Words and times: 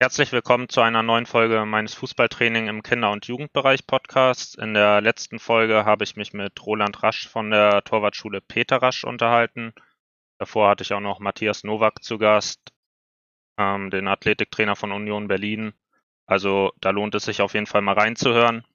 Herzlich 0.00 0.32
willkommen 0.32 0.68
zu 0.68 0.80
einer 0.80 1.04
neuen 1.04 1.24
Folge 1.24 1.64
meines 1.64 1.94
Fußballtraining 1.94 2.66
im 2.66 2.82
Kinder- 2.82 3.12
und 3.12 3.26
Jugendbereich 3.26 3.86
Podcasts. 3.86 4.56
In 4.56 4.74
der 4.74 5.00
letzten 5.00 5.38
Folge 5.38 5.84
habe 5.84 6.02
ich 6.02 6.16
mich 6.16 6.32
mit 6.32 6.66
Roland 6.66 7.02
Rasch 7.04 7.28
von 7.28 7.50
der 7.50 7.84
Torwartschule 7.84 8.40
Peter 8.40 8.82
Rasch 8.82 9.04
unterhalten. 9.04 9.72
Davor 10.38 10.68
hatte 10.68 10.82
ich 10.82 10.92
auch 10.92 11.00
noch 11.00 11.20
Matthias 11.20 11.62
Nowak 11.62 12.02
zu 12.02 12.18
Gast, 12.18 12.72
ähm, 13.56 13.90
den 13.90 14.08
Athletiktrainer 14.08 14.74
von 14.74 14.90
Union 14.90 15.28
Berlin. 15.28 15.72
Also 16.26 16.72
da 16.80 16.90
lohnt 16.90 17.14
es 17.14 17.24
sich 17.24 17.40
auf 17.40 17.54
jeden 17.54 17.66
Fall 17.66 17.82
mal 17.82 17.94
reinzuhören. 17.94 18.66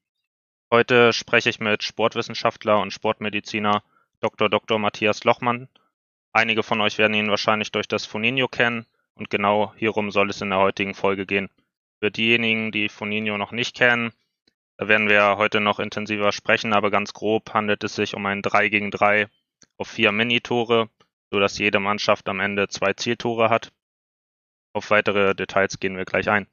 Heute 0.72 1.12
spreche 1.12 1.50
ich 1.50 1.60
mit 1.60 1.84
Sportwissenschaftler 1.84 2.80
und 2.80 2.94
Sportmediziner 2.94 3.84
Dr. 4.22 4.50
Dr. 4.50 4.80
Matthias 4.80 5.26
Lochmann. 5.26 5.68
Einige 6.32 6.64
von 6.64 6.80
euch 6.80 6.98
werden 6.98 7.14
ihn 7.14 7.30
wahrscheinlich 7.30 7.72
durch 7.74 7.90
das 7.90 8.06
Foninho 8.06 8.48
kennen 8.48 8.86
und 9.20 9.30
genau 9.30 9.74
hierum 9.76 10.12
soll 10.12 10.30
es 10.30 10.42
in 10.42 10.50
der 10.50 10.60
heutigen 10.60 10.96
Folge 10.96 11.26
gehen. 11.26 11.50
Für 12.02 12.10
diejenigen, 12.10 12.72
die 12.72 12.90
Foninho 12.90 13.38
noch 13.38 13.52
nicht 13.52 13.76
kennen, 13.76 14.12
da 14.78 14.88
werden 14.88 15.10
wir 15.10 15.36
heute 15.36 15.60
noch 15.60 15.80
intensiver 15.80 16.32
sprechen, 16.32 16.72
aber 16.72 16.90
ganz 16.90 17.14
grob 17.14 17.54
handelt 17.54 17.84
es 17.84 17.96
sich 17.96 18.16
um 18.16 18.26
ein 18.26 18.42
3 18.42 18.70
gegen 18.70 18.92
3 18.92 19.28
auf 19.78 19.90
vier 19.90 20.14
Minitore, 20.14 20.90
sodass 21.32 21.58
jede 21.58 21.82
Mannschaft 21.82 22.30
am 22.30 22.40
Ende 22.40 22.70
zwei 22.70 22.94
Zieltore 22.94 23.50
hat. 23.50 23.74
Auf 24.74 24.90
weitere 24.90 25.36
Details 25.36 25.80
gehen 25.80 25.98
wir 25.98 26.06
gleich 26.06 26.30
ein. 26.30 26.48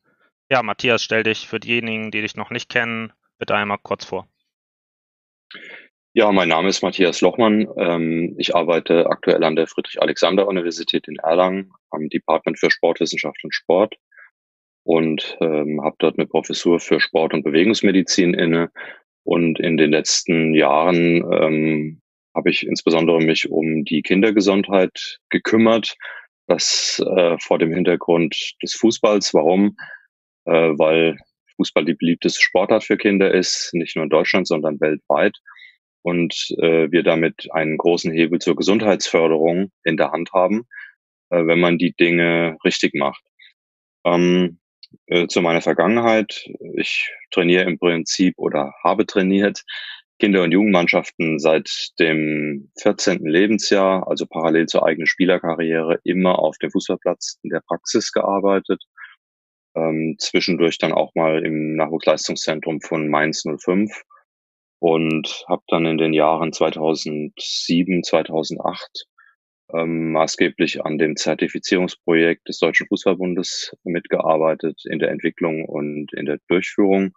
Ja, 0.51 0.65
Matthias, 0.65 1.05
stell 1.05 1.23
dich 1.23 1.47
für 1.47 1.61
diejenigen, 1.61 2.11
die 2.11 2.23
dich 2.23 2.35
noch 2.35 2.51
nicht 2.51 2.69
kennen, 2.69 3.13
bitte 3.39 3.55
einmal 3.55 3.79
kurz 3.79 4.05
vor. 4.05 4.29
Ja, 6.19 6.33
mein 6.33 6.49
Name 6.49 6.71
ist 6.71 6.81
Matthias 6.81 7.21
Lochmann. 7.21 7.69
Ähm, 7.77 8.35
ich 8.39 8.57
arbeite 8.57 9.05
aktuell 9.11 9.45
an 9.45 9.55
der 9.55 9.67
Friedrich-Alexander-Universität 9.67 11.07
in 11.09 11.17
Erlangen 11.17 11.71
am 11.91 12.09
Department 12.09 12.59
für 12.59 12.71
Sportwissenschaft 12.71 13.45
und 13.45 13.53
Sport 13.53 13.97
und 14.83 15.37
ähm, 15.43 15.83
habe 15.85 15.97
dort 15.99 16.19
eine 16.19 16.27
Professur 16.27 16.81
für 16.81 17.01
Sport- 17.01 17.35
und 17.35 17.43
Bewegungsmedizin 17.43 18.33
inne. 18.33 18.71
Und 19.25 19.61
in 19.61 19.77
den 19.77 19.91
letzten 19.91 20.55
Jahren 20.55 21.23
ähm, 21.31 22.01
habe 22.35 22.49
ich 22.49 22.67
insbesondere 22.67 23.19
mich 23.19 23.51
um 23.51 23.85
die 23.85 24.01
Kindergesundheit 24.01 25.19
gekümmert. 25.29 25.97
Das 26.47 26.99
äh, 27.15 27.37
vor 27.41 27.59
dem 27.59 27.75
Hintergrund 27.75 28.55
des 28.63 28.73
Fußballs. 28.73 29.35
Warum? 29.35 29.77
Äh, 30.47 30.71
weil 30.79 31.19
Fußball 31.57 31.85
die 31.85 31.93
beliebteste 31.93 32.41
Sportart 32.43 32.85
für 32.85 32.97
Kinder 32.97 33.35
ist, 33.35 33.69
nicht 33.75 33.97
nur 33.97 34.05
in 34.05 34.11
Deutschland, 34.11 34.49
sondern 34.49 34.81
weltweit. 34.81 35.37
Und 36.07 36.55
äh, 36.63 36.89
wir 36.93 37.03
damit 37.03 37.49
einen 37.51 37.77
großen 37.79 38.13
Hebel 38.13 38.39
zur 38.39 38.55
Gesundheitsförderung 38.55 39.73
in 39.83 39.97
der 39.97 40.13
Hand 40.13 40.31
haben, 40.33 40.69
äh, 41.31 41.45
wenn 41.47 41.59
man 41.59 41.79
die 41.79 41.95
Dinge 41.99 42.57
richtig 42.65 42.95
macht. 42.95 43.25
Ähm, 44.05 44.61
äh, 45.07 45.27
zu 45.27 45.43
meiner 45.43 45.63
Vergangenheit. 45.63 46.49
Ich 46.77 47.11
trainiere 47.33 47.65
im 47.65 47.79
Prinzip 47.81 48.35
oder 48.37 48.73
habe 48.85 49.05
trainiert 49.05 49.65
Kinder- 50.21 50.45
und 50.45 50.53
Jugendmannschaften 50.53 51.41
seit 51.41 51.69
dem 51.99 52.71
14. 52.81 53.27
Lebensjahr, 53.27 54.07
also 54.09 54.27
parallel 54.27 54.67
zur 54.67 54.87
eigenen 54.87 55.09
Spielerkarriere, 55.09 55.99
immer 56.05 56.39
auf 56.39 56.57
dem 56.59 56.71
Fußballplatz 56.71 57.41
in 57.43 57.51
der 57.51 57.63
Praxis 57.67 58.13
gearbeitet 58.13 58.81
ähm, 59.77 60.17
zwischendurch 60.19 60.79
dann 60.79 60.93
auch 60.93 61.15
mal 61.15 61.45
im 61.45 61.77
Nachwuchsleistungszentrum 61.77 62.81
von 62.81 63.09
Mainz 63.09 63.45
05 63.45 64.03
und 64.79 65.45
habe 65.49 65.63
dann 65.69 65.87
in 65.87 65.99
den 65.99 66.13
Jahren 66.13 66.53
2007, 66.53 68.03
2008 68.03 69.07
ähm, 69.75 70.13
maßgeblich 70.13 70.85
an 70.85 70.99
dem 70.99 71.17
Zertifizierungsprojekt 71.17 72.49
des 72.49 72.59
Deutschen 72.59 72.87
Fußballbundes 72.87 73.77
mitgearbeitet 73.85 74.83
in 74.85 74.99
der 74.99 75.11
Entwicklung 75.11 75.65
und 75.65 76.13
in 76.13 76.27
der 76.27 76.39
Durchführung 76.49 77.13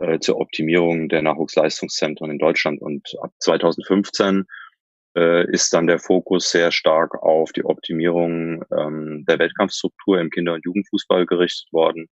äh, 0.00 0.18
zur 0.18 0.38
Optimierung 0.38 1.08
der 1.08 1.22
Nachwuchsleistungszentren 1.22 2.30
in 2.30 2.38
Deutschland. 2.38 2.80
Und 2.80 3.08
ab 3.22 3.32
2015 3.38 4.44
äh, 5.16 5.50
ist 5.50 5.72
dann 5.72 5.86
der 5.86 5.98
Fokus 5.98 6.50
sehr 6.50 6.72
stark 6.72 7.22
auf 7.22 7.52
die 7.52 7.64
Optimierung 7.64 8.64
ähm, 8.76 9.24
der 9.28 9.38
Wettkampfstruktur 9.38 10.20
im 10.20 10.30
Kinder- 10.30 10.54
und 10.54 10.64
Jugendfußball 10.64 11.26
gerichtet 11.26 11.72
worden, 11.72 12.08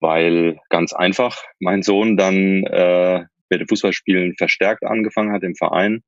weil 0.00 0.58
ganz 0.70 0.92
einfach 0.92 1.36
mein 1.60 1.82
Sohn 1.82 2.16
dann 2.16 2.64
äh, 2.64 3.24
mit 3.54 3.60
dem 3.60 3.68
Fußballspielen 3.68 4.34
verstärkt 4.36 4.84
angefangen 4.84 5.32
hat 5.32 5.42
im 5.42 5.54
Verein 5.54 6.02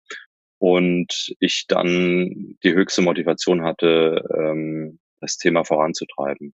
und 0.59 1.35
ich 1.39 1.67
dann 1.69 2.57
die 2.63 2.73
höchste 2.73 3.03
Motivation 3.03 3.63
hatte, 3.63 4.25
ähm, 4.37 4.99
das 5.21 5.37
Thema 5.37 5.65
voranzutreiben. 5.65 6.55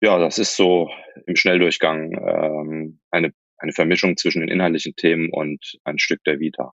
Ja, 0.00 0.18
das 0.18 0.38
ist 0.38 0.56
so 0.56 0.90
im 1.26 1.36
Schnelldurchgang 1.36 2.12
ähm, 2.12 3.00
eine, 3.10 3.32
eine 3.58 3.72
Vermischung 3.72 4.16
zwischen 4.16 4.40
den 4.40 4.48
inhaltlichen 4.48 4.94
Themen 4.96 5.30
und 5.30 5.78
ein 5.84 5.98
Stück 5.98 6.24
der 6.24 6.40
Vita. 6.40 6.72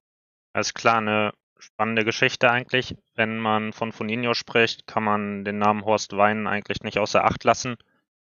Alles 0.53 0.73
klar, 0.73 0.99
eine 0.99 1.33
spannende 1.59 2.05
Geschichte 2.05 2.49
eigentlich. 2.49 2.95
Wenn 3.15 3.37
man 3.37 3.73
von 3.73 3.91
Foninho 3.91 4.33
spricht, 4.33 4.87
kann 4.87 5.03
man 5.03 5.43
den 5.43 5.57
Namen 5.57 5.83
Horst 5.83 6.15
Wein 6.15 6.47
eigentlich 6.47 6.81
nicht 6.83 6.99
außer 6.99 7.25
Acht 7.25 7.43
lassen. 7.43 7.75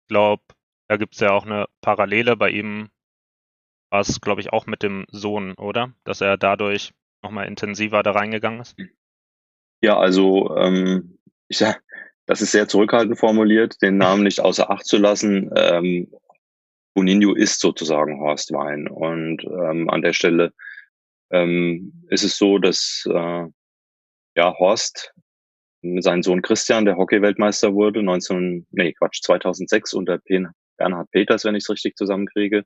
Ich 0.02 0.08
glaube, 0.08 0.42
da 0.88 0.96
gibt 0.96 1.14
es 1.14 1.20
ja 1.20 1.30
auch 1.30 1.46
eine 1.46 1.66
Parallele. 1.80 2.36
Bei 2.36 2.50
ihm 2.50 2.90
war 3.92 4.00
es, 4.00 4.22
glaube 4.22 4.40
ich, 4.40 4.52
auch 4.52 4.64
mit 4.66 4.82
dem 4.82 5.04
Sohn, 5.10 5.52
oder? 5.54 5.92
Dass 6.04 6.22
er 6.22 6.38
dadurch 6.38 6.94
nochmal 7.22 7.46
intensiver 7.46 8.02
da 8.02 8.12
reingegangen 8.12 8.60
ist. 8.60 8.74
Ja, 9.82 9.98
also 9.98 10.56
ähm, 10.56 11.18
ich 11.48 11.58
sag, 11.58 11.82
das 12.24 12.40
ist 12.40 12.52
sehr 12.52 12.68
zurückhaltend 12.68 13.18
formuliert, 13.18 13.82
den 13.82 13.98
Namen 13.98 14.22
nicht 14.22 14.40
außer 14.40 14.70
Acht 14.70 14.86
zu 14.86 14.96
lassen. 14.96 15.50
Ähm, 15.54 16.10
Boninho 16.94 17.34
ist 17.34 17.60
sozusagen 17.60 18.18
Horst 18.20 18.50
Wein. 18.52 18.88
Und 18.88 19.44
ähm, 19.44 19.90
an 19.90 20.00
der 20.00 20.14
Stelle 20.14 20.54
ähm, 21.30 22.06
ist 22.08 22.24
es 22.24 22.38
so, 22.38 22.58
dass 22.58 23.06
äh, 23.12 23.46
ja 24.34 24.58
Horst 24.58 25.12
sein 25.98 26.22
Sohn 26.22 26.40
Christian, 26.40 26.86
der 26.86 26.96
Hockey-Weltmeister 26.96 27.74
wurde, 27.74 28.02
19, 28.02 28.66
nee, 28.70 28.92
Quatsch, 28.94 29.20
2006 29.22 29.92
unter 29.94 30.18
Bernhard 30.78 31.10
Peters, 31.10 31.44
wenn 31.44 31.56
ich 31.56 31.64
es 31.64 31.70
richtig 31.70 31.96
zusammenkriege, 31.96 32.64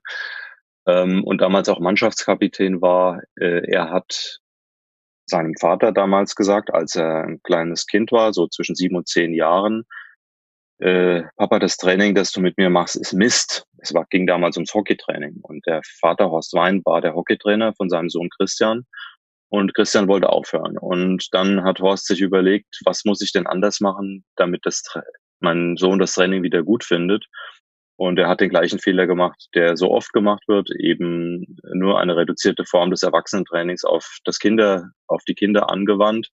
ähm, 0.87 1.23
und 1.23 1.41
damals 1.41 1.69
auch 1.69 1.79
Mannschaftskapitän 1.79 2.81
war. 2.81 3.21
Äh, 3.39 3.69
er 3.69 3.91
hat 3.91 4.39
seinem 5.25 5.53
Vater 5.59 5.91
damals 5.91 6.35
gesagt, 6.35 6.73
als 6.73 6.95
er 6.95 7.25
ein 7.25 7.41
kleines 7.43 7.85
Kind 7.85 8.11
war, 8.11 8.33
so 8.33 8.47
zwischen 8.47 8.75
sieben 8.75 8.95
und 8.95 9.07
zehn 9.07 9.33
Jahren, 9.33 9.85
äh, 10.79 11.23
Papa, 11.37 11.59
das 11.59 11.77
Training, 11.77 12.13
das 12.13 12.31
du 12.31 12.39
mit 12.39 12.57
mir 12.57 12.69
machst, 12.69 12.95
ist 12.95 13.13
Mist. 13.13 13.65
Es 13.79 13.93
war, 13.93 14.05
ging 14.09 14.27
damals 14.27 14.57
ums 14.57 14.73
Hockeytraining. 14.73 15.39
Und 15.41 15.65
der 15.65 15.81
Vater 15.99 16.29
Horst 16.29 16.53
Wein 16.53 16.81
war 16.85 17.01
der 17.01 17.15
Hockeytrainer 17.15 17.73
von 17.73 17.89
seinem 17.89 18.09
Sohn 18.09 18.29
Christian. 18.29 18.85
Und 19.49 19.73
Christian 19.73 20.07
wollte 20.07 20.29
aufhören. 20.29 20.77
Und 20.77 21.29
dann 21.31 21.63
hat 21.63 21.79
Horst 21.79 22.05
sich 22.05 22.21
überlegt, 22.21 22.79
was 22.85 23.05
muss 23.05 23.21
ich 23.21 23.31
denn 23.31 23.47
anders 23.47 23.79
machen, 23.79 24.23
damit 24.35 24.65
das, 24.65 24.83
mein 25.39 25.77
Sohn 25.77 25.99
das 25.99 26.13
Training 26.13 26.43
wieder 26.43 26.63
gut 26.63 26.83
findet. 26.83 27.25
Und 27.97 28.19
er 28.19 28.29
hat 28.29 28.41
den 28.41 28.49
gleichen 28.49 28.79
Fehler 28.79 29.07
gemacht, 29.07 29.49
der 29.55 29.75
so 29.75 29.91
oft 29.91 30.13
gemacht 30.13 30.47
wird, 30.47 30.69
eben 30.79 31.57
nur 31.73 31.99
eine 31.99 32.15
reduzierte 32.15 32.63
Form 32.63 32.91
des 32.91 33.03
Erwachsenentrainings 33.03 33.83
auf 33.83 34.19
das 34.23 34.39
Kinder, 34.39 34.91
auf 35.07 35.23
die 35.27 35.33
Kinder 35.33 35.69
angewandt. 35.69 36.29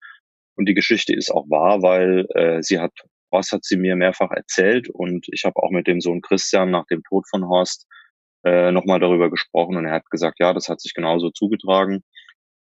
Und 0.56 0.68
die 0.68 0.74
Geschichte 0.74 1.14
ist 1.14 1.31
auch 1.31 1.46
wahr, 1.50 1.81
weil 1.81 2.25
äh, 2.36 2.64
sie 2.64 2.80
hat 2.80 2.94
Horst 3.31 3.52
hat 3.52 3.64
sie 3.64 3.78
mir 3.78 3.96
mehrfach 3.96 4.31
erzählt 4.31 4.90
und 4.90 5.28
ich 5.31 5.44
habe 5.46 5.62
auch 5.62 5.72
mit 5.72 5.88
dem 5.88 6.02
Sohn 6.02 6.22
Christian 6.22 6.72
nach 6.72 6.86
dem 6.88 7.03
Tod 7.03 7.28
von 7.30 7.47
Horst 7.47 7.88
äh, 8.44 8.72
nochmal 8.72 9.00
darüber 9.00 9.30
gesprochen 9.30 9.78
und 9.78 9.86
er 9.86 9.94
hat 9.94 10.09
gesagt, 10.09 10.40
ja, 10.40 10.53
das 10.53 10.70
hat 10.70 10.81
sich 10.81 10.94
genauso 10.94 11.30
zugetragen. 11.30 12.03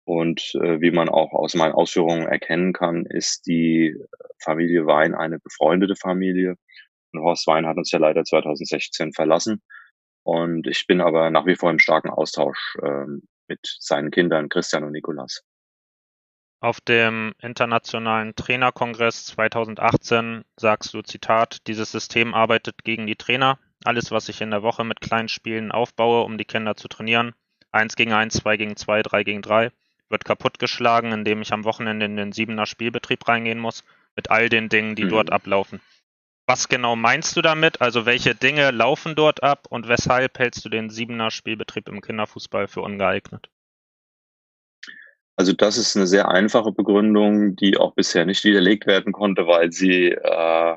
Und 0.05 0.53
äh, 0.61 0.81
wie 0.81 0.91
man 0.91 1.09
auch 1.09 1.33
aus 1.33 1.55
meinen 1.55 1.73
Ausführungen 1.73 2.27
erkennen 2.27 2.73
kann, 2.73 3.07
ist 3.07 3.47
die 3.47 3.97
Familie 4.43 4.87
Wein 4.87 5.15
eine 5.15 5.39
befreundete 5.39 5.95
Familie. 5.97 6.57
Und 7.12 7.23
Horst 7.23 7.47
Wein 7.47 7.67
hat 7.67 7.77
uns 7.77 7.91
ja 7.91 7.99
leider 7.99 8.25
2016 8.25 9.12
verlassen. 9.12 9.62
Und 10.25 10.67
ich 10.67 10.87
bin 10.87 11.00
aber 11.00 11.31
nach 11.31 11.47
wie 11.47 11.56
vor 11.56 11.70
im 11.70 11.79
starken 11.79 12.11
Austausch 12.11 12.76
äh, 12.82 13.06
mit 13.49 13.76
seinen 13.81 14.11
Kindern 14.11 14.49
Christian 14.49 14.85
und 14.85 14.93
Nikolas. 14.93 15.43
Auf 16.61 16.81
dem 16.81 17.35
Internationalen 17.41 18.37
Trainerkongress 18.37 19.26
2018 19.26 20.44
sagst 20.56 20.94
du, 20.94 21.03
Zitat, 21.03 21.67
dieses 21.67 21.91
System 21.91 22.35
arbeitet 22.35 22.85
gegen 22.85 23.09
die 23.09 23.17
Trainer. 23.17 23.59
Alles, 23.85 24.12
was 24.12 24.29
ich 24.29 24.41
in 24.41 24.53
der 24.53 24.62
Woche 24.62 24.85
mit 24.85 25.00
kleinen 25.00 25.29
Spielen 25.29 25.73
aufbaue, 25.73 26.23
um 26.23 26.38
die 26.38 26.44
Kinder 26.44 26.76
zu 26.76 26.87
trainieren, 26.87 27.32
eins 27.73 27.97
gegen 27.97 28.12
eins, 28.12 28.35
zwei 28.35 28.56
gegen 28.56 28.76
zwei, 28.76 29.03
drei 29.03 29.25
gegen 29.25 29.43
drei, 29.43 29.73
wird 30.09 30.25
kaputtgeschlagen, 30.25 31.11
indem 31.11 31.43
ich 31.43 31.53
am 31.53 31.64
Wochenende 31.64 32.06
in 32.06 32.17
den 32.17 32.31
Siebener 32.31 32.67
Spielbetrieb 32.67 33.26
reingehen 33.26 33.59
muss, 33.59 33.82
mit 34.14 34.31
all 34.31 34.49
den 34.49 34.69
Dingen, 34.69 34.94
die 34.94 35.06
mhm. 35.06 35.09
dort 35.09 35.32
ablaufen. 35.32 35.81
Was 36.47 36.69
genau 36.69 36.97
meinst 36.97 37.37
du 37.37 37.43
damit? 37.43 37.81
Also 37.81 38.05
welche 38.05 38.35
Dinge 38.35 38.71
laufen 38.73 39.15
dort 39.15 39.43
ab 39.43 39.67
und 39.71 39.89
weshalb 39.89 40.39
hältst 40.39 40.65
du 40.65 40.69
den 40.69 40.91
Siebener 40.91 41.31
Spielbetrieb 41.31 41.89
im 41.89 42.00
Kinderfußball 42.00 42.69
für 42.69 42.81
ungeeignet? 42.81 43.49
Also 45.37 45.53
das 45.53 45.77
ist 45.77 45.97
eine 45.97 46.06
sehr 46.06 46.29
einfache 46.29 46.73
Begründung, 46.73 47.56
die 47.56 47.77
auch 47.77 47.94
bisher 47.94 48.27
nicht 48.27 48.44
widerlegt 48.44 48.87
werden 48.87 49.12
konnte, 49.12 49.47
weil 49.47 49.73
sie 49.73 50.09
äh, 50.11 50.77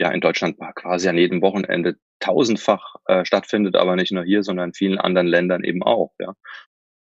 ja 0.00 0.10
in 0.10 0.20
Deutschland 0.20 0.58
quasi 0.74 1.08
an 1.08 1.18
jedem 1.18 1.40
Wochenende 1.42 1.96
tausendfach 2.18 2.96
äh, 3.06 3.24
stattfindet, 3.24 3.76
aber 3.76 3.96
nicht 3.96 4.12
nur 4.12 4.24
hier, 4.24 4.42
sondern 4.42 4.70
in 4.70 4.74
vielen 4.74 4.98
anderen 4.98 5.26
Ländern 5.26 5.62
eben 5.62 5.82
auch. 5.82 6.12
Ja. 6.18 6.34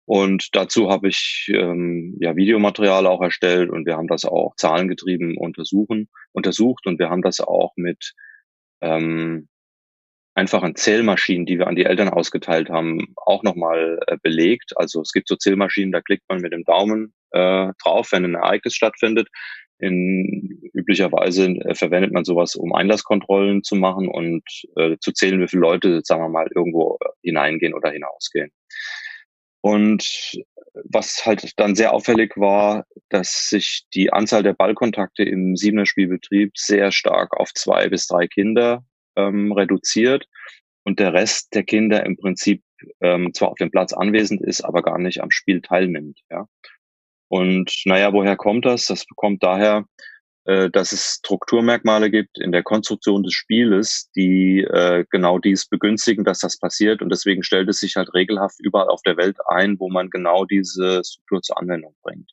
Und 0.06 0.48
dazu 0.52 0.90
habe 0.90 1.08
ich 1.08 1.50
ähm, 1.54 2.16
ja 2.20 2.36
Videomaterial 2.36 3.06
auch 3.06 3.22
erstellt 3.22 3.70
und 3.70 3.86
wir 3.86 3.96
haben 3.96 4.08
das 4.08 4.24
auch 4.24 4.54
zahlengetrieben 4.56 5.36
untersuchen, 5.38 6.08
untersucht 6.32 6.86
und 6.86 6.98
wir 6.98 7.08
haben 7.08 7.22
das 7.22 7.40
auch 7.40 7.72
mit 7.76 8.12
ähm, 8.82 9.48
einfachen 10.34 10.74
Zählmaschinen, 10.74 11.46
die 11.46 11.58
wir 11.58 11.68
an 11.68 11.76
die 11.76 11.84
Eltern 11.84 12.08
ausgeteilt 12.08 12.68
haben, 12.68 13.14
auch 13.16 13.42
nochmal 13.42 14.00
äh, 14.06 14.16
belegt. 14.22 14.72
Also 14.76 15.00
es 15.00 15.12
gibt 15.12 15.28
so 15.28 15.36
Zählmaschinen, 15.36 15.92
da 15.92 16.00
klickt 16.00 16.24
man 16.28 16.40
mit 16.40 16.52
dem 16.52 16.64
Daumen 16.64 17.14
äh, 17.30 17.68
drauf, 17.82 18.12
wenn 18.12 18.24
ein 18.24 18.34
Ereignis 18.34 18.74
stattfindet. 18.74 19.28
In, 19.78 20.60
üblicherweise 20.72 21.46
äh, 21.46 21.74
verwendet 21.74 22.12
man 22.12 22.24
sowas, 22.24 22.56
um 22.56 22.74
Einlasskontrollen 22.74 23.62
zu 23.62 23.76
machen 23.76 24.08
und 24.08 24.42
äh, 24.76 24.96
zu 25.00 25.12
zählen, 25.12 25.40
wie 25.40 25.48
viele 25.48 25.62
Leute, 25.62 26.00
sagen 26.04 26.22
wir 26.22 26.28
mal, 26.28 26.48
irgendwo 26.54 26.98
hineingehen 27.22 27.74
oder 27.74 27.90
hinausgehen. 27.90 28.50
Und 29.64 30.42
was 30.90 31.24
halt 31.24 31.52
dann 31.56 31.74
sehr 31.74 31.94
auffällig 31.94 32.36
war, 32.36 32.84
dass 33.08 33.48
sich 33.48 33.84
die 33.94 34.12
Anzahl 34.12 34.42
der 34.42 34.52
Ballkontakte 34.52 35.22
im 35.22 35.56
Siebener 35.56 35.86
Spielbetrieb 35.86 36.52
sehr 36.54 36.92
stark 36.92 37.34
auf 37.40 37.50
zwei 37.54 37.88
bis 37.88 38.06
drei 38.06 38.26
Kinder 38.26 38.84
ähm, 39.16 39.52
reduziert 39.52 40.28
und 40.82 41.00
der 41.00 41.14
Rest 41.14 41.54
der 41.54 41.62
Kinder 41.62 42.04
im 42.04 42.18
Prinzip 42.18 42.62
ähm, 43.00 43.32
zwar 43.32 43.52
auf 43.52 43.56
dem 43.56 43.70
Platz 43.70 43.94
anwesend 43.94 44.42
ist, 44.42 44.60
aber 44.60 44.82
gar 44.82 44.98
nicht 44.98 45.22
am 45.22 45.30
Spiel 45.30 45.62
teilnimmt. 45.62 46.20
Ja. 46.30 46.46
Und 47.28 47.72
naja, 47.86 48.12
woher 48.12 48.36
kommt 48.36 48.66
das? 48.66 48.84
Das 48.84 49.06
kommt 49.16 49.42
daher, 49.42 49.86
dass 50.44 50.92
es 50.92 51.20
Strukturmerkmale 51.20 52.10
gibt 52.10 52.38
in 52.38 52.52
der 52.52 52.62
Konstruktion 52.62 53.22
des 53.22 53.32
Spieles, 53.32 54.10
die 54.14 54.60
äh, 54.60 55.04
genau 55.10 55.38
dies 55.38 55.66
begünstigen, 55.66 56.24
dass 56.24 56.40
das 56.40 56.58
passiert. 56.58 57.00
Und 57.00 57.10
deswegen 57.10 57.42
stellt 57.42 57.68
es 57.68 57.78
sich 57.80 57.96
halt 57.96 58.12
regelhaft 58.12 58.56
überall 58.60 58.88
auf 58.88 59.00
der 59.06 59.16
Welt 59.16 59.38
ein, 59.48 59.78
wo 59.78 59.88
man 59.88 60.10
genau 60.10 60.44
diese 60.44 61.02
Struktur 61.04 61.40
zur 61.40 61.58
Anwendung 61.58 61.94
bringt. 62.02 62.30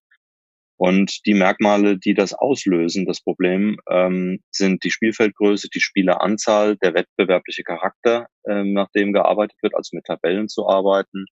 Und 0.82 1.28
die 1.28 1.36
Merkmale, 1.36 2.00
die 2.00 2.16
das 2.16 2.34
auslösen, 2.34 3.06
das 3.06 3.22
Problem, 3.22 3.78
ähm, 3.88 4.40
sind 4.50 4.84
die 4.84 4.90
Spielfeldgröße, 4.90 5.70
die 5.70 5.80
Spieleranzahl, 5.80 6.76
der 6.78 6.96
wettbewerbliche 6.96 7.62
Charakter, 7.62 8.26
ähm, 8.50 8.74
nach 8.74 8.90
dem 8.96 9.14
gearbeitet 9.14 9.58
wird, 9.62 9.76
also 9.76 9.96
mit 9.96 10.06
Tabellen 10.06 10.50
zu 10.50 10.68
arbeiten, 10.68 11.28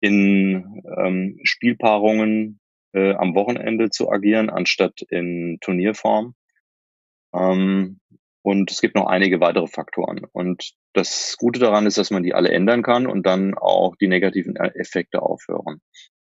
in 0.00 0.82
ähm, 0.96 1.38
Spielpaarungen 1.42 2.58
äh, 2.94 3.14
am 3.14 3.34
Wochenende 3.34 3.90
zu 3.90 4.10
agieren, 4.10 4.50
anstatt 4.50 5.02
in 5.10 5.58
Turnierform. 5.60 6.34
Ähm, 7.34 8.00
und 8.42 8.70
es 8.70 8.80
gibt 8.80 8.94
noch 8.94 9.06
einige 9.06 9.40
weitere 9.40 9.66
Faktoren. 9.66 10.26
Und 10.32 10.72
das 10.92 11.36
Gute 11.38 11.60
daran 11.60 11.86
ist, 11.86 11.98
dass 11.98 12.10
man 12.10 12.22
die 12.22 12.34
alle 12.34 12.50
ändern 12.50 12.82
kann 12.82 13.06
und 13.06 13.24
dann 13.24 13.54
auch 13.54 13.96
die 13.96 14.08
negativen 14.08 14.56
Effekte 14.56 15.22
aufhören. 15.22 15.80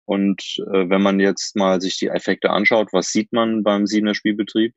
Und 0.06 0.57
äh, 0.72 0.88
wenn 0.88 1.02
man 1.02 1.19
jetzt 1.19 1.56
mal 1.56 1.81
sich 1.81 1.98
die 1.98 2.07
Effekte 2.07 2.52
anschaut, 2.52 2.94
was 2.94 3.08
sieht 3.08 3.34
man 3.34 3.63
beim 3.63 3.88
Siebener 3.88 4.13
Spielbetrieb? 4.13 4.74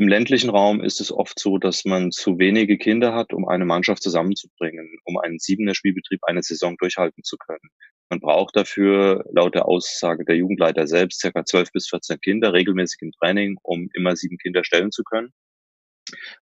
Im 0.00 0.06
ländlichen 0.06 0.50
Raum 0.50 0.80
ist 0.80 1.00
es 1.00 1.10
oft 1.10 1.40
so, 1.40 1.58
dass 1.58 1.84
man 1.84 2.12
zu 2.12 2.38
wenige 2.38 2.78
Kinder 2.78 3.14
hat, 3.14 3.32
um 3.32 3.48
eine 3.48 3.64
Mannschaft 3.64 4.00
zusammenzubringen, 4.00 4.96
um 5.04 5.18
einen 5.18 5.40
Siebener 5.40 5.74
Spielbetrieb 5.74 6.20
eine 6.22 6.40
Saison 6.40 6.76
durchhalten 6.76 7.24
zu 7.24 7.36
können. 7.36 7.68
Man 8.08 8.20
braucht 8.20 8.54
dafür, 8.54 9.24
laut 9.32 9.56
der 9.56 9.66
Aussage 9.66 10.24
der 10.24 10.36
Jugendleiter 10.36 10.86
selbst, 10.86 11.20
circa 11.20 11.44
12 11.44 11.72
bis 11.72 11.88
14 11.88 12.20
Kinder 12.20 12.52
regelmäßig 12.52 13.02
im 13.02 13.10
Training, 13.10 13.58
um 13.64 13.88
immer 13.92 14.14
sieben 14.14 14.38
Kinder 14.38 14.62
stellen 14.62 14.92
zu 14.92 15.02
können, 15.02 15.32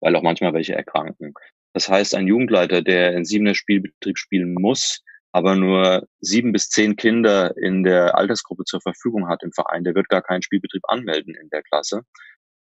weil 0.00 0.16
auch 0.16 0.22
manchmal 0.22 0.52
welche 0.52 0.74
erkranken. 0.74 1.32
Das 1.74 1.88
heißt, 1.88 2.16
ein 2.16 2.26
Jugendleiter, 2.26 2.82
der 2.82 3.12
in 3.12 3.24
Siebener 3.24 3.54
Spielbetrieb 3.54 4.18
spielen 4.18 4.54
muss, 4.54 5.00
aber 5.30 5.54
nur 5.54 6.08
sieben 6.18 6.50
bis 6.50 6.70
zehn 6.70 6.96
Kinder 6.96 7.56
in 7.56 7.84
der 7.84 8.18
Altersgruppe 8.18 8.64
zur 8.64 8.80
Verfügung 8.80 9.28
hat 9.28 9.44
im 9.44 9.52
Verein, 9.52 9.84
der 9.84 9.94
wird 9.94 10.08
gar 10.08 10.22
keinen 10.22 10.42
Spielbetrieb 10.42 10.82
anmelden 10.88 11.36
in 11.40 11.50
der 11.50 11.62
Klasse, 11.62 12.02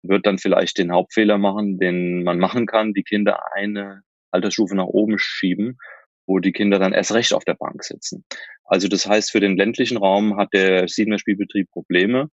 wird 0.02 0.26
dann 0.26 0.38
vielleicht 0.38 0.79
den 0.79 0.93
Hauptfehler 0.93 1.38
machen, 1.38 1.79
den 1.79 2.23
man 2.23 2.38
machen 2.38 2.67
kann, 2.67 2.94
die 2.94 3.02
Kinder 3.02 3.41
eine 3.55 4.02
Altersstufe 4.31 4.75
nach 4.76 4.87
oben 4.87 5.19
schieben, 5.19 5.79
wo 6.26 6.38
die 6.38 6.52
Kinder 6.52 6.79
dann 6.79 6.93
erst 6.93 7.12
recht 7.12 7.35
auf 7.35 7.44
der 7.44 7.55
Bank 7.55 7.82
sitzen. 7.82 8.25
Also 8.64 8.88
das 8.88 9.06
heißt, 9.06 9.32
für 9.32 9.41
den 9.41 9.56
ländlichen 9.56 9.97
Raum 9.97 10.37
hat 10.37 10.52
der 10.52 10.88
Siebener 10.88 11.19
Spielbetrieb 11.19 11.69
Probleme. 11.70 12.29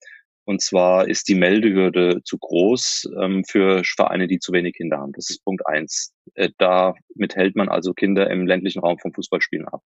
Und 0.47 0.61
zwar 0.61 1.09
ist 1.09 1.29
die 1.29 1.37
Meldehürde 1.37 2.21
zu 2.23 2.37
groß 2.39 3.09
ähm, 3.23 3.45
für 3.49 3.83
Vereine, 3.85 4.27
die 4.27 4.41
zu 4.41 4.53
wenig 4.53 4.75
Kinder 4.75 4.99
haben. 4.99 5.13
Das 5.13 5.31
ist 5.31 5.43
Punkt 5.43 5.67
eins. 5.67 6.13
Äh, 6.35 6.51
damit 6.59 7.35
hält 7.35 7.57
man 7.57 7.71
also 7.71 7.95
Kinder 7.95 8.31
im 8.31 8.47
ländlichen 8.47 8.81
Raum 8.81 8.99
vom 8.99 9.15
Fußballspielen 9.15 9.67
ab. 9.69 9.81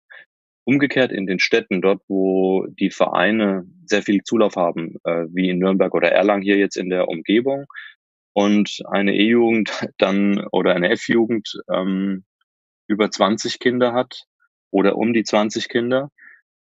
Umgekehrt 0.66 1.12
in 1.12 1.26
den 1.26 1.38
Städten, 1.38 1.80
dort 1.80 2.02
wo 2.08 2.66
die 2.66 2.90
Vereine 2.90 3.64
sehr 3.86 4.02
viel 4.02 4.22
Zulauf 4.22 4.56
haben, 4.56 4.96
äh, 5.04 5.26
wie 5.30 5.48
in 5.48 5.58
Nürnberg 5.58 5.94
oder 5.94 6.10
Erlangen 6.12 6.42
hier 6.42 6.58
jetzt 6.58 6.76
in 6.76 6.90
der 6.90 7.08
Umgebung, 7.08 7.66
und 8.36 8.82
eine 8.90 9.14
E-Jugend 9.14 9.70
dann 9.98 10.46
oder 10.52 10.74
eine 10.74 10.90
F-Jugend 10.90 11.58
ähm, 11.72 12.24
über 12.86 13.10
20 13.10 13.58
Kinder 13.60 13.94
hat 13.94 14.24
oder 14.70 14.96
um 14.96 15.14
die 15.14 15.24
20 15.24 15.70
Kinder, 15.70 16.10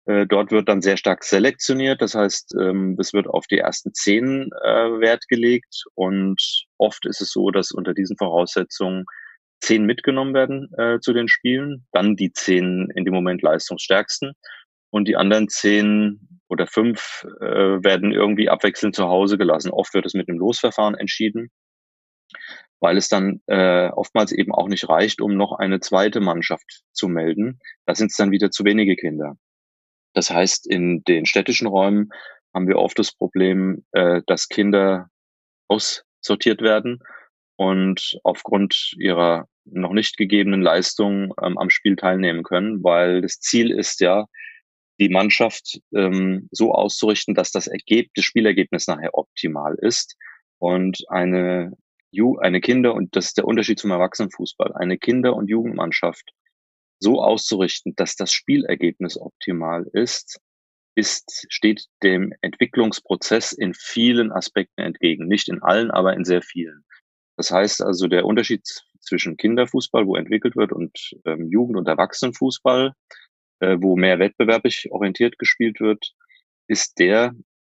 äh, 0.06 0.28
dort 0.28 0.52
wird 0.52 0.70
dann 0.70 0.84
sehr 0.84 0.98
stark 0.98 1.24
selektioniert. 1.24 2.00
Das 2.02 2.14
heißt, 2.14 2.54
ähm, 2.62 2.96
es 3.00 3.12
wird 3.14 3.28
auf 3.28 3.48
die 3.48 3.58
ersten 3.58 3.92
zehn 3.94 4.52
äh, 4.64 5.00
Wert 5.00 5.28
gelegt. 5.30 5.84
Und 5.96 6.40
oft 6.78 7.08
ist 7.08 7.22
es 7.22 7.32
so, 7.32 7.50
dass 7.50 7.72
unter 7.72 7.96
diesen 7.96 8.18
Voraussetzungen 8.18 9.06
zehn 9.63 9.86
mitgenommen 9.86 10.33
werden 10.33 10.69
äh, 10.77 11.00
zu 11.00 11.13
den 11.13 11.27
Spielen, 11.27 11.88
dann 11.94 12.15
die 12.15 12.33
zehn 12.33 12.89
in 12.95 13.06
dem 13.06 13.13
Moment 13.13 13.42
leistungsstärksten 13.42 14.33
und 14.89 15.07
die 15.07 15.15
anderen 15.15 15.48
zehn 15.48 16.42
oder 16.50 16.68
fünf 16.68 17.25
äh, 17.39 17.83
werden 17.83 18.12
irgendwie 18.12 18.50
abwechselnd 18.50 18.95
zu 18.95 19.06
Hause 19.07 19.38
gelassen. 19.38 19.71
Oft 19.71 19.94
wird 19.94 20.06
es 20.06 20.13
mit 20.13 20.27
einem 20.27 20.38
Losverfahren 20.38 20.95
entschieden, 20.95 21.50
weil 22.80 22.98
es 22.98 23.07
dann 23.07 23.42
äh, 23.48 23.88
oftmals 23.88 24.33
eben 24.33 24.54
auch 24.54 24.68
nicht 24.68 24.89
reicht, 24.89 25.21
um 25.21 25.36
noch 25.36 25.54
eine 25.54 25.80
zweite 25.80 26.19
Mannschaft 26.19 26.83
zu 26.92 27.07
melden. 27.07 27.60
Da 27.86 27.95
sind 27.95 28.12
es 28.12 28.18
dann 28.18 28.31
wieder 28.31 28.51
zu 28.51 28.65
wenige 28.65 28.98
Kinder. 28.98 29.38
Das 30.13 30.30
heißt, 30.30 30.69
in 30.69 31.04
den 31.06 31.25
städtischen 31.25 31.68
Räumen 31.68 32.10
haben 32.54 32.68
wir 32.68 32.77
oft 32.77 33.00
das 33.00 33.13
Problem, 33.13 33.86
äh, 33.94 34.21
dass 34.27 34.50
Kinder 34.50 35.07
aussortiert 35.69 36.62
werden 36.62 37.00
und 37.56 38.20
aufgrund 38.24 38.94
ihrer 38.98 39.48
noch 39.66 39.94
nicht 39.94 40.18
gegebenen 40.18 40.62
Leistung 40.62 41.34
ähm, 41.42 41.58
am 41.58 41.70
Spiel 41.70 41.96
teilnehmen 41.96 42.44
können, 42.44 42.84
weil 42.84 43.22
das 43.22 43.39
Ziel 43.39 43.72
ist 43.72 44.01
ja, 44.01 44.25
die 45.00 45.10
Mannschaft 45.10 45.80
ähm, 45.96 46.48
so 46.51 46.74
auszurichten, 46.74 47.34
dass 47.34 47.51
das, 47.51 47.68
Ergebnis, 47.68 48.12
das 48.16 48.25
Spielergebnis 48.25 48.88
nachher 48.88 49.13
optimal 49.13 49.75
ist 49.82 50.16
und 50.60 51.04
eine, 51.10 51.74
Ju 52.12 52.38
eine 52.38 52.62
Kinder, 52.62 52.94
und 52.94 53.16
das 53.16 53.27
ist 53.27 53.38
der 53.38 53.46
Unterschied 53.46 53.80
zum 53.80 53.92
Erwachsenenfußball, 53.92 54.74
eine 54.75 54.98
Kinder- 54.98 55.36
und 55.36 55.50
Jugendmannschaft 55.50 56.32
so 57.00 57.22
auszurichten, 57.22 57.96
dass 57.96 58.16
das 58.16 58.32
Spielergebnis 58.32 59.20
optimal 59.20 59.86
ist, 59.94 60.39
ist, 60.96 61.46
steht 61.50 61.86
dem 62.04 62.34
Entwicklungsprozess 62.42 63.51
in 63.51 63.74
vielen 63.74 64.32
Aspekten 64.32 64.82
entgegen. 64.82 65.27
Nicht 65.27 65.50
in 65.50 65.62
allen, 65.63 65.92
aber 65.92 66.13
in 66.13 66.24
sehr 66.24 66.42
vielen. 66.42 66.86
Das 67.36 67.52
heißt 67.52 67.82
also, 67.82 68.08
der 68.08 68.25
Unterschied 68.25 68.62
zwischen 69.00 69.38
Kinderfußball, 69.38 70.06
wo 70.06 70.16
entwickelt 70.16 70.56
wird, 70.56 70.72
und 70.72 70.98
ähm, 71.25 71.50
Jugend- 71.50 71.78
und 71.78 71.88
Erwachsenenfußball, 71.88 72.94
äh, 73.60 73.78
wo 73.80 73.96
mehr 73.96 74.20
wettbewerblich 74.20 74.88
orientiert 74.92 75.40
gespielt 75.40 75.80
wird, 75.80 76.13
ist 76.68 77.00
der, 77.00 77.34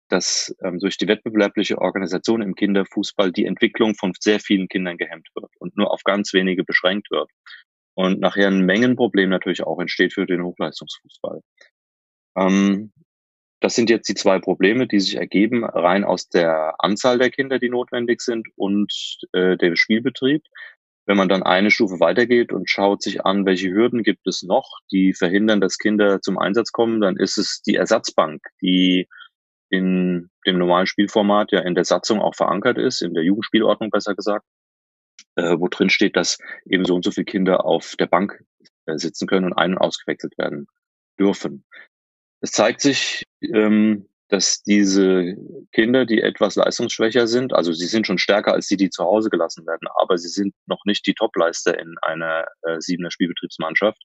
dass 0.09 0.55
ähm, 0.63 0.79
durch 0.79 0.97
die 0.97 1.07
wettbewerbliche 1.07 1.79
Organisation 1.79 2.41
im 2.41 2.55
Kinderfußball 2.55 3.31
die 3.31 3.45
Entwicklung 3.45 3.95
von 3.95 4.13
sehr 4.19 4.39
vielen 4.39 4.67
Kindern 4.67 4.97
gehemmt 4.97 5.29
wird 5.33 5.51
und 5.59 5.75
nur 5.77 5.91
auf 5.91 6.03
ganz 6.03 6.33
wenige 6.33 6.63
beschränkt 6.63 7.09
wird. 7.09 7.29
Und 7.95 8.19
nachher 8.19 8.47
ein 8.47 8.65
Mengenproblem 8.65 9.29
natürlich 9.29 9.63
auch 9.63 9.79
entsteht 9.79 10.13
für 10.13 10.25
den 10.25 10.43
Hochleistungsfußball. 10.43 11.41
Ähm, 12.37 12.91
das 13.65 13.73
sind 13.73 13.89
jetzt 13.89 14.07
die 14.07 14.13
zwei 14.13 14.37
Probleme, 14.37 14.85
die 14.85 14.99
sich 14.99 15.15
ergeben, 15.15 15.65
rein 15.65 16.03
aus 16.03 16.29
der 16.29 16.75
Anzahl 16.77 17.17
der 17.17 17.31
Kinder, 17.31 17.57
die 17.57 17.69
notwendig 17.69 18.21
sind 18.21 18.47
und 18.55 18.93
äh, 19.31 19.57
dem 19.57 19.75
Spielbetrieb. 19.75 20.43
Wenn 21.07 21.17
man 21.17 21.29
dann 21.29 21.41
eine 21.41 21.71
Stufe 21.71 21.99
weitergeht 21.99 22.53
und 22.53 22.69
schaut 22.69 23.01
sich 23.01 23.25
an, 23.25 23.47
welche 23.47 23.71
Hürden 23.71 24.03
gibt 24.03 24.27
es 24.27 24.43
noch, 24.43 24.81
die 24.91 25.15
verhindern, 25.15 25.61
dass 25.61 25.79
Kinder 25.79 26.21
zum 26.21 26.37
Einsatz 26.37 26.71
kommen, 26.73 27.01
dann 27.01 27.17
ist 27.17 27.39
es 27.39 27.63
die 27.63 27.73
Ersatzbank, 27.73 28.43
die 28.61 29.07
in 29.71 30.29
dem 30.45 30.59
normalen 30.59 30.85
Spielformat 30.85 31.51
ja 31.51 31.61
in 31.61 31.73
der 31.73 31.85
Satzung 31.85 32.21
auch 32.21 32.35
verankert 32.35 32.77
ist, 32.77 33.01
in 33.01 33.15
der 33.15 33.23
Jugendspielordnung 33.23 33.89
besser 33.89 34.13
gesagt, 34.13 34.45
äh, 35.37 35.57
wo 35.57 35.69
drin 35.69 35.89
steht, 35.89 36.15
dass 36.15 36.37
eben 36.69 36.85
so 36.85 36.93
und 36.93 37.03
so 37.03 37.09
viele 37.09 37.25
Kinder 37.25 37.65
auf 37.65 37.95
der 37.97 38.05
Bank 38.05 38.43
äh, 38.85 38.99
sitzen 38.99 39.25
können 39.25 39.47
und 39.47 39.53
ein- 39.53 39.71
und 39.71 39.79
ausgewechselt 39.79 40.37
werden 40.37 40.67
dürfen. 41.17 41.65
Es 42.45 42.51
zeigt 42.51 42.79
sich, 42.79 43.23
ähm, 43.41 44.07
dass 44.27 44.61
diese 44.61 45.35
Kinder, 45.71 46.05
die 46.05 46.21
etwas 46.21 46.53
leistungsschwächer 46.53 47.25
sind, 47.25 47.53
also 47.53 47.73
sie 47.73 47.87
sind 47.87 48.05
schon 48.05 48.19
stärker 48.19 48.53
als 48.53 48.67
die, 48.67 48.77
die 48.77 48.91
zu 48.91 49.03
Hause 49.03 49.31
gelassen 49.31 49.65
werden, 49.65 49.87
aber 49.99 50.19
sie 50.19 50.27
sind 50.27 50.53
noch 50.67 50.85
nicht 50.85 51.07
die 51.07 51.15
Topleister 51.15 51.75
in 51.79 51.95
einer 52.03 52.45
äh, 52.61 52.79
siebener 52.79 53.09
Spielbetriebsmannschaft. 53.09 53.99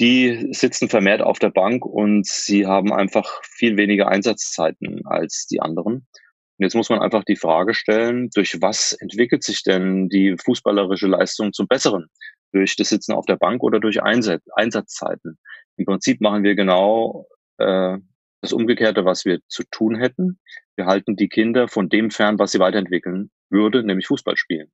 Die 0.00 0.48
sitzen 0.50 0.88
vermehrt 0.88 1.22
auf 1.22 1.38
der 1.38 1.50
Bank 1.50 1.86
und 1.86 2.26
sie 2.26 2.66
haben 2.66 2.92
einfach 2.92 3.40
viel 3.44 3.76
weniger 3.76 4.08
Einsatzzeiten 4.08 5.02
als 5.06 5.46
die 5.46 5.60
anderen. 5.60 5.94
Und 5.94 6.64
jetzt 6.64 6.74
muss 6.74 6.90
man 6.90 6.98
einfach 6.98 7.22
die 7.22 7.36
Frage 7.36 7.72
stellen, 7.72 8.30
durch 8.34 8.60
was 8.60 8.94
entwickelt 8.94 9.44
sich 9.44 9.62
denn 9.62 10.08
die 10.08 10.34
fußballerische 10.44 11.06
Leistung 11.06 11.52
zum 11.52 11.68
Besseren? 11.68 12.08
Durch 12.50 12.74
das 12.74 12.88
Sitzen 12.88 13.12
auf 13.12 13.26
der 13.26 13.36
Bank 13.36 13.62
oder 13.62 13.78
durch 13.78 14.02
Einsatz, 14.02 14.42
Einsatzzeiten? 14.56 15.38
Im 15.78 15.86
Prinzip 15.86 16.20
machen 16.20 16.42
wir 16.42 16.54
genau 16.54 17.26
äh, 17.58 17.96
das 18.40 18.52
Umgekehrte, 18.52 19.04
was 19.04 19.24
wir 19.24 19.40
zu 19.48 19.62
tun 19.70 19.96
hätten. 19.96 20.38
Wir 20.76 20.86
halten 20.86 21.16
die 21.16 21.28
Kinder 21.28 21.68
von 21.68 21.88
dem 21.88 22.10
fern, 22.10 22.38
was 22.38 22.52
sie 22.52 22.58
weiterentwickeln 22.58 23.30
würde, 23.50 23.82
nämlich 23.82 24.06
Fußball 24.06 24.36
spielen. 24.36 24.70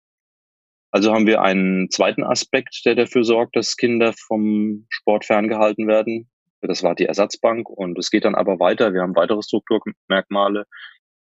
Also 0.90 1.12
haben 1.12 1.26
wir 1.26 1.42
einen 1.42 1.90
zweiten 1.90 2.22
Aspekt, 2.22 2.82
der 2.84 2.94
dafür 2.94 3.24
sorgt, 3.24 3.56
dass 3.56 3.76
Kinder 3.76 4.12
vom 4.12 4.86
Sport 4.90 5.24
ferngehalten 5.24 5.88
werden. 5.88 6.30
Das 6.60 6.82
war 6.82 6.94
die 6.94 7.06
Ersatzbank 7.06 7.68
und 7.68 7.98
es 7.98 8.10
geht 8.10 8.24
dann 8.24 8.34
aber 8.34 8.58
weiter. 8.58 8.94
Wir 8.94 9.02
haben 9.02 9.16
weitere 9.16 9.42
Strukturmerkmale. 9.42 10.66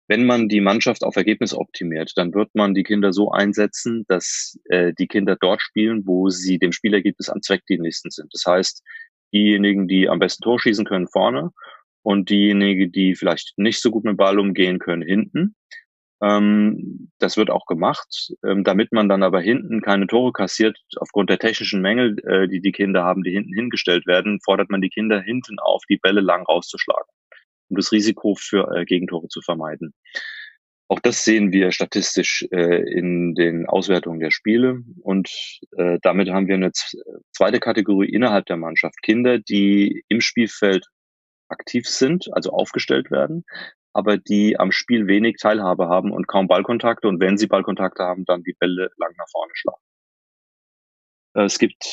Wenn 0.07 0.25
man 0.25 0.47
die 0.47 0.61
Mannschaft 0.61 1.03
auf 1.03 1.17
Ergebnis 1.17 1.53
optimiert, 1.53 2.13
dann 2.15 2.33
wird 2.33 2.55
man 2.55 2.73
die 2.73 2.83
Kinder 2.83 3.11
so 3.11 3.31
einsetzen, 3.31 4.05
dass 4.07 4.57
äh, 4.69 4.93
die 4.97 5.07
Kinder 5.07 5.35
dort 5.39 5.61
spielen, 5.61 6.03
wo 6.05 6.29
sie 6.29 6.59
dem 6.59 6.71
Spielergebnis 6.71 7.27
am 7.27 7.41
zweckdienlichsten 7.41 8.09
sind. 8.09 8.33
Das 8.33 8.45
heißt, 8.47 8.83
diejenigen, 9.33 9.87
die 9.87 10.09
am 10.09 10.19
besten 10.19 10.43
Tor 10.43 10.59
schießen 10.59 10.85
können, 10.85 11.07
vorne 11.07 11.51
und 12.03 12.29
diejenigen, 12.29 12.91
die 12.91 13.15
vielleicht 13.15 13.53
nicht 13.57 13.81
so 13.81 13.91
gut 13.91 14.05
mit 14.05 14.17
Ball 14.17 14.39
umgehen 14.39 14.79
können, 14.79 15.01
hinten. 15.01 15.55
Ähm, 16.21 17.11
das 17.19 17.37
wird 17.37 17.49
auch 17.49 17.65
gemacht, 17.65 18.33
ähm, 18.43 18.63
damit 18.63 18.91
man 18.91 19.07
dann 19.07 19.23
aber 19.23 19.39
hinten 19.39 19.81
keine 19.81 20.07
Tore 20.07 20.31
kassiert. 20.31 20.77
Aufgrund 20.97 21.29
der 21.29 21.37
technischen 21.37 21.81
Mängel, 21.81 22.17
äh, 22.25 22.47
die 22.47 22.61
die 22.61 22.71
Kinder 22.71 23.03
haben, 23.03 23.23
die 23.23 23.31
hinten 23.31 23.53
hingestellt 23.53 24.07
werden, 24.07 24.39
fordert 24.43 24.69
man 24.69 24.81
die 24.81 24.89
Kinder 24.89 25.21
hinten 25.21 25.59
auf, 25.59 25.83
die 25.89 25.97
Bälle 25.97 26.21
lang 26.21 26.43
rauszuschlagen, 26.45 27.11
um 27.69 27.77
das 27.77 27.91
Risiko 27.91 28.35
für 28.35 28.75
äh, 28.75 28.85
Gegentore 28.85 29.27
zu 29.27 29.41
vermeiden. 29.41 29.93
Auch 30.89 31.01
das 31.01 31.25
sehen 31.25 31.51
wir 31.51 31.71
statistisch 31.71 32.47
äh, 32.51 32.81
in 32.89 33.35
den 33.35 33.65
Auswertungen 33.65 34.21
der 34.21 34.31
Spiele. 34.31 34.83
Und 35.01 35.29
äh, 35.75 35.99
damit 36.01 36.29
haben 36.29 36.47
wir 36.47 36.55
eine 36.55 36.71
zweite 37.37 37.59
Kategorie 37.59 38.09
innerhalb 38.09 38.45
der 38.47 38.57
Mannschaft. 38.57 39.01
Kinder, 39.03 39.39
die 39.39 40.03
im 40.07 40.21
Spielfeld 40.21 40.85
aktiv 41.49 41.87
sind, 41.87 42.27
also 42.33 42.51
aufgestellt 42.51 43.11
werden, 43.11 43.45
aber 43.93 44.17
die 44.17 44.59
am 44.59 44.71
Spiel 44.71 45.07
wenig 45.07 45.37
Teilhabe 45.39 45.87
haben 45.87 46.11
und 46.11 46.27
kaum 46.27 46.47
Ballkontakte 46.47 47.07
und 47.07 47.19
wenn 47.19 47.37
sie 47.37 47.47
Ballkontakte 47.47 48.03
haben, 48.03 48.25
dann 48.25 48.43
die 48.43 48.55
Bälle 48.59 48.89
lang 48.97 49.13
nach 49.17 49.29
vorne 49.31 49.51
schlagen. 49.53 49.81
Äh, 51.35 51.43
es 51.43 51.59
gibt 51.59 51.83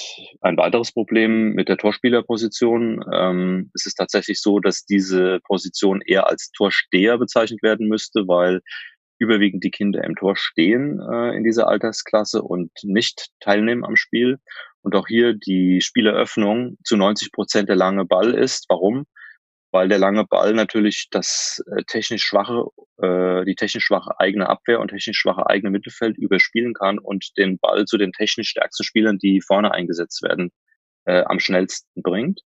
ein 0.40 0.56
weiteres 0.56 0.92
Problem 0.92 1.52
mit 1.52 1.68
der 1.68 1.76
Torspielerposition. 1.76 3.04
Ähm, 3.12 3.70
es 3.74 3.86
ist 3.86 3.94
tatsächlich 3.94 4.40
so, 4.40 4.58
dass 4.60 4.84
diese 4.86 5.40
Position 5.46 6.00
eher 6.00 6.26
als 6.26 6.50
Torsteher 6.52 7.18
bezeichnet 7.18 7.62
werden 7.62 7.88
müsste, 7.88 8.26
weil 8.26 8.60
überwiegend 9.18 9.62
die 9.62 9.70
Kinder 9.70 10.02
im 10.02 10.16
Tor 10.16 10.36
stehen 10.36 11.00
äh, 11.00 11.36
in 11.36 11.44
dieser 11.44 11.68
Altersklasse 11.68 12.42
und 12.42 12.70
nicht 12.82 13.28
teilnehmen 13.40 13.84
am 13.84 13.96
Spiel. 13.96 14.38
Und 14.84 14.94
auch 14.94 15.08
hier 15.08 15.34
die 15.34 15.80
Spieleröffnung 15.80 16.76
zu 16.84 16.96
90 16.96 17.32
Prozent 17.32 17.68
der 17.68 17.76
lange 17.76 18.04
Ball 18.04 18.34
ist. 18.34 18.66
Warum? 18.68 19.06
weil 19.74 19.88
der 19.88 19.98
lange 19.98 20.24
Ball 20.24 20.54
natürlich 20.54 21.08
das 21.10 21.60
äh, 21.66 21.82
technisch 21.88 22.22
schwache, 22.22 22.66
äh, 23.02 23.44
die 23.44 23.56
technisch 23.56 23.82
schwache 23.86 24.20
eigene 24.20 24.48
Abwehr 24.48 24.78
und 24.78 24.88
technisch 24.88 25.18
schwache 25.18 25.50
eigene 25.50 25.72
Mittelfeld 25.72 26.16
überspielen 26.16 26.74
kann 26.74 27.00
und 27.00 27.36
den 27.36 27.58
Ball 27.58 27.84
zu 27.84 27.98
den 27.98 28.12
technisch 28.12 28.50
stärksten 28.50 28.84
Spielern, 28.84 29.18
die 29.18 29.40
vorne 29.40 29.72
eingesetzt 29.72 30.22
werden, 30.22 30.52
äh, 31.06 31.24
am 31.24 31.40
schnellsten 31.40 32.02
bringt 32.02 32.42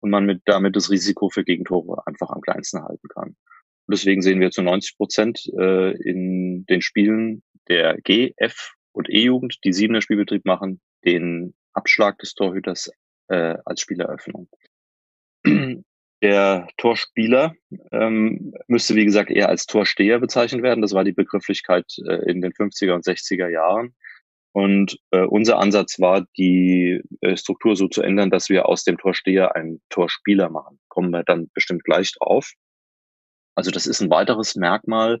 und 0.00 0.10
man 0.10 0.26
mit 0.26 0.42
damit 0.44 0.74
das 0.74 0.90
Risiko 0.90 1.28
für 1.28 1.44
Gegentore 1.44 2.04
einfach 2.04 2.30
am 2.30 2.40
kleinsten 2.40 2.82
halten 2.82 3.06
kann. 3.14 3.28
Und 3.28 3.92
deswegen 3.92 4.20
sehen 4.20 4.40
wir 4.40 4.50
zu 4.50 4.62
90 4.62 4.96
Prozent 4.96 5.40
äh, 5.56 5.92
in 6.02 6.66
den 6.66 6.82
Spielen 6.82 7.44
der 7.68 7.96
G, 7.98 8.34
F 8.38 8.72
und 8.90 9.08
E-Jugend, 9.08 9.58
die 9.62 9.72
siebener 9.72 10.02
Spielbetrieb 10.02 10.44
machen, 10.46 10.80
den 11.04 11.54
Abschlag 11.72 12.18
des 12.18 12.34
Torhüters 12.34 12.90
äh, 13.28 13.56
als 13.64 13.80
Spieleröffnung. 13.80 14.48
Der 16.22 16.68
Torspieler 16.76 17.52
ähm, 17.90 18.54
müsste, 18.68 18.94
wie 18.94 19.04
gesagt, 19.04 19.30
eher 19.30 19.48
als 19.48 19.66
Torsteher 19.66 20.20
bezeichnet 20.20 20.62
werden. 20.62 20.80
Das 20.80 20.92
war 20.92 21.02
die 21.02 21.12
Begrifflichkeit 21.12 21.86
äh, 22.06 22.30
in 22.30 22.40
den 22.40 22.52
50er 22.52 22.94
und 22.94 23.04
60er 23.04 23.48
Jahren. 23.48 23.94
Und 24.52 24.98
äh, 25.10 25.22
unser 25.22 25.58
Ansatz 25.58 25.98
war, 25.98 26.26
die 26.36 27.02
äh, 27.22 27.36
Struktur 27.36 27.74
so 27.74 27.88
zu 27.88 28.02
ändern, 28.02 28.30
dass 28.30 28.50
wir 28.50 28.68
aus 28.68 28.84
dem 28.84 28.98
Torsteher 28.98 29.56
einen 29.56 29.80
Torspieler 29.88 30.48
machen. 30.50 30.78
Kommen 30.88 31.10
wir 31.10 31.24
dann 31.24 31.50
bestimmt 31.54 31.82
gleich 31.82 32.12
drauf. 32.12 32.52
Also 33.56 33.70
das 33.70 33.86
ist 33.86 34.00
ein 34.00 34.10
weiteres 34.10 34.54
Merkmal, 34.54 35.20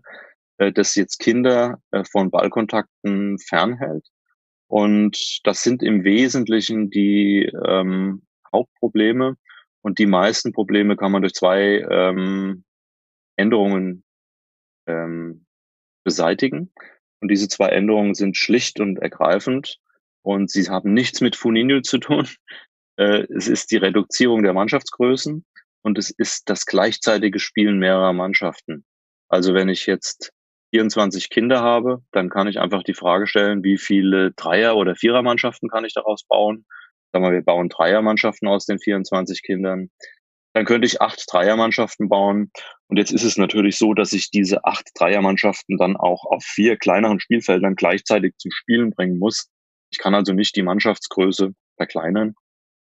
äh, 0.58 0.70
das 0.70 0.94
jetzt 0.94 1.18
Kinder 1.18 1.78
äh, 1.90 2.04
von 2.04 2.30
Ballkontakten 2.30 3.38
fernhält. 3.38 4.06
Und 4.72 5.40
das 5.44 5.62
sind 5.62 5.82
im 5.82 6.02
Wesentlichen 6.02 6.88
die 6.88 7.42
ähm, 7.66 8.22
Hauptprobleme. 8.50 9.36
Und 9.82 9.98
die 9.98 10.06
meisten 10.06 10.54
Probleme 10.54 10.96
kann 10.96 11.12
man 11.12 11.20
durch 11.20 11.34
zwei 11.34 11.86
ähm, 11.90 12.64
Änderungen 13.36 14.02
ähm, 14.86 15.44
beseitigen. 16.04 16.72
Und 17.20 17.30
diese 17.30 17.48
zwei 17.48 17.68
Änderungen 17.68 18.14
sind 18.14 18.38
schlicht 18.38 18.80
und 18.80 18.98
ergreifend 18.98 19.78
und 20.22 20.50
sie 20.50 20.66
haben 20.70 20.94
nichts 20.94 21.20
mit 21.20 21.36
Funinho 21.36 21.82
zu 21.82 21.98
tun. 21.98 22.26
Äh, 22.98 23.26
es 23.34 23.48
ist 23.48 23.70
die 23.70 23.78
Reduzierung 23.78 24.42
der 24.42 24.52
Mannschaftsgrößen 24.52 25.46
und 25.80 25.98
es 25.98 26.10
ist 26.10 26.50
das 26.50 26.66
gleichzeitige 26.66 27.38
Spielen 27.38 27.78
mehrerer 27.78 28.12
Mannschaften. 28.12 28.84
Also 29.28 29.54
wenn 29.54 29.70
ich 29.70 29.86
jetzt 29.86 30.30
24 30.72 31.30
Kinder 31.30 31.60
habe, 31.60 32.02
dann 32.12 32.30
kann 32.30 32.48
ich 32.48 32.58
einfach 32.58 32.82
die 32.82 32.94
Frage 32.94 33.26
stellen, 33.26 33.62
wie 33.62 33.78
viele 33.78 34.32
Dreier- 34.32 34.76
oder 34.76 34.96
Vierermannschaften 34.96 35.68
kann 35.68 35.84
ich 35.84 35.94
daraus 35.94 36.24
bauen 36.24 36.64
Sagen 37.12 37.26
wir, 37.26 37.32
wir 37.32 37.44
bauen 37.44 37.68
Dreiermannschaften 37.68 38.48
aus 38.48 38.64
den 38.64 38.78
24 38.78 39.42
Kindern. 39.42 39.90
Dann 40.54 40.64
könnte 40.64 40.86
ich 40.86 41.02
acht 41.02 41.24
Dreiermannschaften 41.30 42.08
bauen. 42.08 42.50
Und 42.88 42.96
jetzt 42.96 43.12
ist 43.12 43.22
es 43.22 43.36
natürlich 43.36 43.76
so, 43.76 43.92
dass 43.92 44.12
ich 44.14 44.30
diese 44.30 44.64
acht 44.64 44.88
Dreiermannschaften 44.94 45.76
dann 45.76 45.96
auch 45.96 46.24
auf 46.24 46.42
vier 46.42 46.76
kleineren 46.76 47.20
Spielfeldern 47.20 47.74
gleichzeitig 47.74 48.34
zum 48.38 48.50
Spielen 48.50 48.90
bringen 48.90 49.18
muss. 49.18 49.50
Ich 49.90 49.98
kann 49.98 50.14
also 50.14 50.32
nicht 50.32 50.56
die 50.56 50.62
Mannschaftsgröße 50.62 51.52
verkleinern 51.76 52.34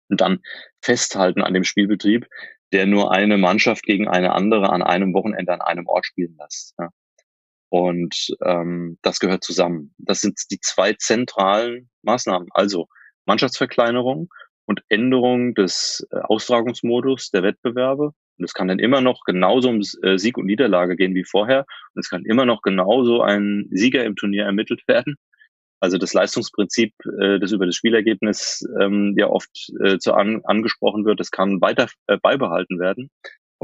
und 0.08 0.20
dann 0.20 0.40
festhalten 0.82 1.42
an 1.42 1.52
dem 1.52 1.64
Spielbetrieb, 1.64 2.26
der 2.72 2.86
nur 2.86 3.12
eine 3.12 3.36
Mannschaft 3.36 3.84
gegen 3.84 4.08
eine 4.08 4.32
andere 4.32 4.70
an 4.70 4.82
einem 4.82 5.12
Wochenende 5.12 5.52
an 5.52 5.60
einem 5.60 5.86
Ort 5.86 6.06
spielen 6.06 6.36
lässt. 6.38 6.74
Ja. 6.78 6.88
Und 7.74 8.28
ähm, 8.44 8.98
das 9.02 9.18
gehört 9.18 9.42
zusammen. 9.42 9.92
Das 9.98 10.20
sind 10.20 10.38
die 10.52 10.60
zwei 10.60 10.92
zentralen 10.92 11.90
Maßnahmen. 12.02 12.46
Also 12.52 12.86
Mannschaftsverkleinerung 13.26 14.28
und 14.64 14.82
Änderung 14.88 15.54
des 15.54 16.06
äh, 16.12 16.18
Austragungsmodus 16.18 17.30
der 17.30 17.42
Wettbewerbe. 17.42 18.12
Und 18.38 18.44
es 18.44 18.54
kann 18.54 18.68
dann 18.68 18.78
immer 18.78 19.00
noch 19.00 19.22
genauso 19.26 19.70
um 19.70 19.80
äh, 20.02 20.18
Sieg 20.18 20.38
und 20.38 20.46
Niederlage 20.46 20.94
gehen 20.94 21.16
wie 21.16 21.24
vorher. 21.24 21.66
Und 21.94 22.00
es 22.00 22.08
kann 22.08 22.24
immer 22.24 22.44
noch 22.44 22.62
genauso 22.62 23.22
ein 23.22 23.66
Sieger 23.72 24.04
im 24.04 24.14
Turnier 24.14 24.44
ermittelt 24.44 24.82
werden. 24.86 25.16
Also 25.80 25.98
das 25.98 26.14
Leistungsprinzip, 26.14 26.94
äh, 27.20 27.40
das 27.40 27.50
über 27.50 27.66
das 27.66 27.74
Spielergebnis 27.74 28.64
ähm, 28.80 29.16
ja 29.18 29.26
oft 29.26 29.50
äh, 29.82 29.98
zu 29.98 30.14
an, 30.14 30.42
angesprochen 30.44 31.06
wird, 31.06 31.18
das 31.18 31.32
kann 31.32 31.60
weiter 31.60 31.88
äh, 32.06 32.18
beibehalten 32.18 32.78
werden. 32.78 33.10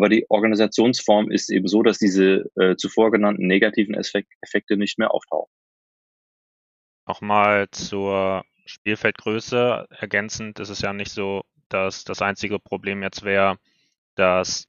Aber 0.01 0.09
die 0.09 0.25
Organisationsform 0.31 1.31
ist 1.31 1.51
eben 1.51 1.69
so, 1.69 1.83
dass 1.83 1.99
diese 1.99 2.51
äh, 2.57 2.75
zuvor 2.77 3.11
genannten 3.11 3.47
negativen 3.47 3.95
Effekte 3.95 4.79
nicht 4.79 4.99
mehr 4.99 5.13
auftauchen. 5.13 5.53
Nochmal 7.07 7.69
zur 7.71 8.47
Spielfeldgröße 8.65 9.89
ergänzend 9.91 10.59
ist 10.59 10.71
es 10.71 10.81
ja 10.81 10.95
nicht 10.95 11.13
so, 11.13 11.43
dass 11.69 12.05
das 12.05 12.23
einzige 12.23 12.59
Problem 12.59 13.03
jetzt 13.03 13.25
wäre, 13.25 13.59
dass 14.15 14.69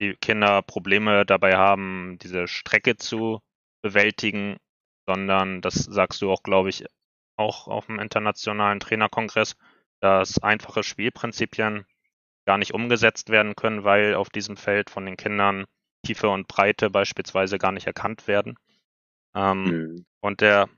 die 0.00 0.14
Kinder 0.14 0.62
Probleme 0.62 1.26
dabei 1.26 1.56
haben, 1.56 2.16
diese 2.22 2.46
Strecke 2.46 2.94
zu 2.94 3.40
bewältigen, 3.82 4.58
sondern 5.08 5.60
das 5.60 5.74
sagst 5.74 6.22
du 6.22 6.30
auch, 6.30 6.44
glaube 6.44 6.68
ich, 6.68 6.84
auch 7.36 7.66
auf 7.66 7.86
dem 7.86 7.98
internationalen 7.98 8.78
Trainerkongress, 8.78 9.56
dass 9.98 10.40
einfache 10.40 10.84
Spielprinzipien 10.84 11.84
gar 12.48 12.56
nicht 12.56 12.72
umgesetzt 12.72 13.28
werden 13.28 13.56
können, 13.56 13.84
weil 13.84 14.14
auf 14.14 14.30
diesem 14.30 14.56
Feld 14.56 14.88
von 14.88 15.04
den 15.04 15.18
Kindern 15.18 15.66
Tiefe 16.02 16.30
und 16.30 16.48
Breite 16.48 16.88
beispielsweise 16.88 17.58
gar 17.58 17.72
nicht 17.72 17.86
erkannt 17.86 18.26
werden. 18.26 18.54
Ähm, 19.34 19.64
mhm. 19.64 20.06
Und 20.20 20.40
der, 20.40 20.70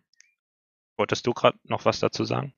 wolltest 0.97 1.29
du 1.29 1.33
gerade 1.33 1.57
noch 1.63 1.85
was 1.85 2.01
dazu 2.01 2.25
sagen? 2.25 2.55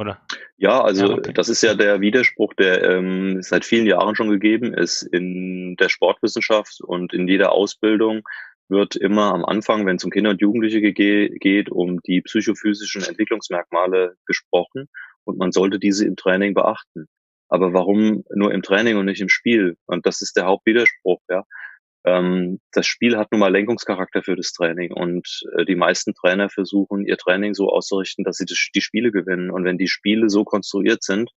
oder? 0.00 0.20
Ja, 0.56 0.82
also 0.82 1.06
ja, 1.06 1.14
okay. 1.14 1.32
das 1.32 1.48
ist 1.48 1.62
ja 1.62 1.74
der 1.74 2.00
Widerspruch, 2.00 2.54
der 2.54 2.82
ähm, 2.90 3.40
seit 3.40 3.64
vielen 3.64 3.86
Jahren 3.86 4.16
schon 4.16 4.30
gegeben 4.30 4.74
ist 4.74 5.02
in 5.02 5.76
der 5.76 5.88
Sportwissenschaft 5.88 6.80
und 6.80 7.12
in 7.12 7.28
jeder 7.28 7.52
Ausbildung 7.52 8.22
wird 8.68 8.96
immer 8.96 9.32
am 9.32 9.44
Anfang, 9.44 9.86
wenn 9.86 9.96
es 9.96 10.04
um 10.04 10.10
Kinder 10.10 10.30
und 10.30 10.40
Jugendliche 10.40 10.80
geht, 10.80 11.70
um 11.70 12.00
die 12.02 12.22
psychophysischen 12.22 13.04
Entwicklungsmerkmale 13.04 14.16
gesprochen 14.26 14.88
und 15.24 15.38
man 15.38 15.52
sollte 15.52 15.78
diese 15.78 16.04
im 16.04 16.16
Training 16.16 16.54
beachten. 16.54 17.06
Aber 17.50 17.72
warum 17.72 18.24
nur 18.34 18.52
im 18.52 18.62
Training 18.62 18.96
und 18.96 19.06
nicht 19.06 19.20
im 19.20 19.28
Spiel? 19.28 19.76
Und 19.86 20.06
das 20.06 20.22
ist 20.22 20.36
der 20.36 20.46
Hauptwiderspruch, 20.46 21.20
ja. 21.28 21.44
Ähm, 22.04 22.60
das 22.72 22.86
Spiel 22.86 23.18
hat 23.18 23.30
nun 23.30 23.40
mal 23.40 23.52
Lenkungscharakter 23.52 24.22
für 24.22 24.36
das 24.36 24.52
Training 24.52 24.92
und 24.92 25.42
äh, 25.58 25.66
die 25.66 25.74
meisten 25.74 26.14
Trainer 26.14 26.48
versuchen, 26.48 27.04
ihr 27.04 27.18
Training 27.18 27.52
so 27.52 27.68
auszurichten, 27.68 28.24
dass 28.24 28.38
sie 28.38 28.46
das, 28.46 28.68
die 28.74 28.80
Spiele 28.80 29.12
gewinnen. 29.12 29.50
Und 29.50 29.64
wenn 29.64 29.76
die 29.76 29.88
Spiele 29.88 30.30
so 30.30 30.44
konstruiert 30.44 31.02
sind, 31.02 31.30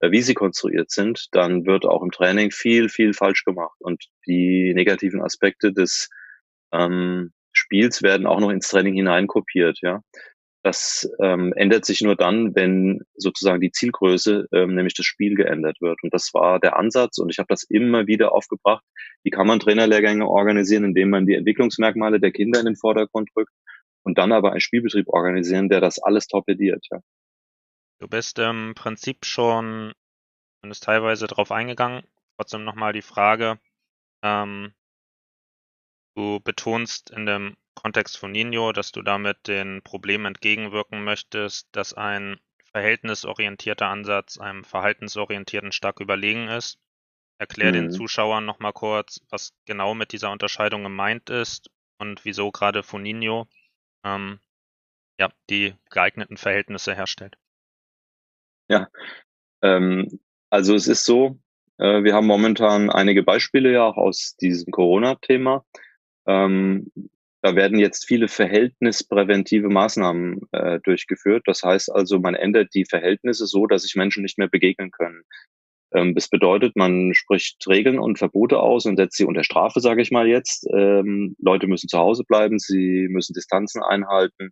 äh, 0.00 0.10
wie 0.10 0.22
sie 0.22 0.34
konstruiert 0.34 0.90
sind, 0.90 1.28
dann 1.32 1.66
wird 1.66 1.86
auch 1.86 2.02
im 2.02 2.10
Training 2.10 2.50
viel, 2.50 2.88
viel 2.88 3.14
falsch 3.14 3.44
gemacht. 3.44 3.76
Und 3.80 4.04
die 4.26 4.72
negativen 4.74 5.22
Aspekte 5.22 5.72
des 5.72 6.08
ähm, 6.72 7.32
Spiels 7.52 8.02
werden 8.02 8.26
auch 8.26 8.40
noch 8.40 8.50
ins 8.50 8.68
Training 8.68 8.94
hineinkopiert, 8.94 9.78
ja. 9.82 10.00
Das 10.62 11.10
ähm, 11.20 11.52
ändert 11.56 11.84
sich 11.84 12.02
nur 12.02 12.14
dann, 12.14 12.54
wenn 12.54 13.02
sozusagen 13.16 13.60
die 13.60 13.72
Zielgröße, 13.72 14.46
ähm, 14.52 14.74
nämlich 14.74 14.94
das 14.94 15.06
Spiel 15.06 15.34
geändert 15.34 15.80
wird. 15.80 16.00
Und 16.02 16.14
das 16.14 16.32
war 16.34 16.60
der 16.60 16.76
Ansatz. 16.76 17.18
Und 17.18 17.30
ich 17.30 17.38
habe 17.38 17.48
das 17.48 17.64
immer 17.64 18.06
wieder 18.06 18.32
aufgebracht. 18.32 18.84
Wie 19.24 19.30
kann 19.30 19.48
man 19.48 19.58
Trainerlehrgänge 19.58 20.26
organisieren, 20.26 20.84
indem 20.84 21.10
man 21.10 21.26
die 21.26 21.34
Entwicklungsmerkmale 21.34 22.20
der 22.20 22.30
Kinder 22.30 22.60
in 22.60 22.66
den 22.66 22.76
Vordergrund 22.76 23.30
rückt 23.36 23.52
und 24.04 24.18
dann 24.18 24.32
aber 24.32 24.52
einen 24.52 24.60
Spielbetrieb 24.60 25.08
organisieren, 25.08 25.68
der 25.68 25.80
das 25.80 25.98
alles 25.98 26.26
torpediert. 26.26 26.86
Ja. 26.90 27.00
Du 28.00 28.08
bist 28.08 28.38
im 28.38 28.74
Prinzip 28.74 29.24
schon, 29.24 29.92
zumindest 30.60 30.84
teilweise 30.84 31.26
darauf 31.26 31.52
eingegangen. 31.52 32.02
Trotzdem 32.36 32.64
nochmal 32.64 32.92
die 32.92 33.02
Frage, 33.02 33.58
ähm, 34.22 34.74
du 36.14 36.40
betonst 36.40 37.10
in 37.10 37.26
dem 37.26 37.56
Kontext 37.74 38.18
von 38.18 38.32
Nino, 38.32 38.72
dass 38.72 38.92
du 38.92 39.02
damit 39.02 39.48
den 39.48 39.82
Problemen 39.82 40.26
entgegenwirken 40.26 41.04
möchtest, 41.04 41.68
dass 41.72 41.94
ein 41.94 42.38
verhältnisorientierter 42.72 43.86
Ansatz 43.86 44.38
einem 44.38 44.64
verhaltensorientierten 44.64 45.72
stark 45.72 46.00
überlegen 46.00 46.48
ist. 46.48 46.78
Erklär 47.38 47.70
mhm. 47.70 47.74
den 47.74 47.90
Zuschauern 47.90 48.44
nochmal 48.44 48.72
kurz, 48.72 49.20
was 49.30 49.54
genau 49.66 49.94
mit 49.94 50.12
dieser 50.12 50.30
Unterscheidung 50.30 50.82
gemeint 50.82 51.30
ist 51.30 51.70
und 51.98 52.24
wieso 52.24 52.50
gerade 52.50 52.82
Foninho 52.82 53.48
ähm, 54.04 54.40
ja, 55.18 55.30
die 55.50 55.74
geeigneten 55.90 56.36
Verhältnisse 56.36 56.94
herstellt. 56.94 57.36
Ja, 58.68 58.88
ähm, 59.62 60.20
also 60.50 60.74
es 60.74 60.88
ist 60.88 61.04
so, 61.04 61.38
äh, 61.78 62.02
wir 62.02 62.14
haben 62.14 62.26
momentan 62.26 62.90
einige 62.90 63.22
Beispiele 63.22 63.72
ja 63.72 63.84
auch 63.84 63.96
aus 63.96 64.36
diesem 64.36 64.70
Corona-Thema. 64.70 65.64
Ähm, 66.26 66.90
da 67.42 67.56
werden 67.56 67.78
jetzt 67.78 68.06
viele 68.06 68.28
verhältnispräventive 68.28 69.68
Maßnahmen 69.68 70.42
äh, 70.52 70.78
durchgeführt. 70.84 71.42
Das 71.46 71.62
heißt 71.64 71.92
also, 71.92 72.20
man 72.20 72.36
ändert 72.36 72.72
die 72.72 72.84
Verhältnisse 72.84 73.46
so, 73.46 73.66
dass 73.66 73.82
sich 73.82 73.96
Menschen 73.96 74.22
nicht 74.22 74.38
mehr 74.38 74.48
begegnen 74.48 74.92
können. 74.92 75.24
Ähm, 75.92 76.14
das 76.14 76.28
bedeutet, 76.28 76.76
man 76.76 77.14
spricht 77.14 77.66
Regeln 77.66 77.98
und 77.98 78.18
Verbote 78.18 78.60
aus 78.60 78.86
und 78.86 78.96
setzt 78.96 79.16
sie 79.16 79.24
unter 79.24 79.42
Strafe, 79.42 79.80
sage 79.80 80.02
ich 80.02 80.12
mal 80.12 80.28
jetzt. 80.28 80.68
Ähm, 80.72 81.34
Leute 81.40 81.66
müssen 81.66 81.88
zu 81.88 81.98
Hause 81.98 82.22
bleiben, 82.22 82.60
sie 82.60 83.08
müssen 83.10 83.34
Distanzen 83.34 83.82
einhalten 83.82 84.50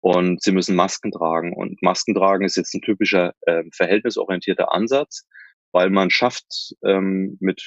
und 0.00 0.42
sie 0.42 0.52
müssen 0.52 0.76
Masken 0.76 1.12
tragen. 1.12 1.54
Und 1.54 1.82
Masken 1.82 2.14
tragen 2.14 2.44
ist 2.44 2.56
jetzt 2.56 2.74
ein 2.74 2.82
typischer 2.82 3.32
äh, 3.46 3.64
verhältnisorientierter 3.72 4.74
Ansatz, 4.74 5.26
weil 5.72 5.88
man 5.88 6.10
schafft 6.10 6.74
ähm, 6.84 7.38
mit 7.40 7.62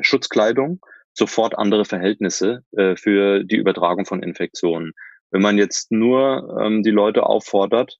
Schutzkleidung 0.00 0.80
sofort 1.16 1.58
andere 1.58 1.84
Verhältnisse 1.84 2.62
äh, 2.76 2.96
für 2.96 3.42
die 3.42 3.56
Übertragung 3.56 4.04
von 4.04 4.22
Infektionen. 4.22 4.92
Wenn 5.30 5.42
man 5.42 5.58
jetzt 5.58 5.90
nur 5.90 6.58
ähm, 6.60 6.82
die 6.82 6.90
Leute 6.90 7.24
auffordert, 7.24 7.98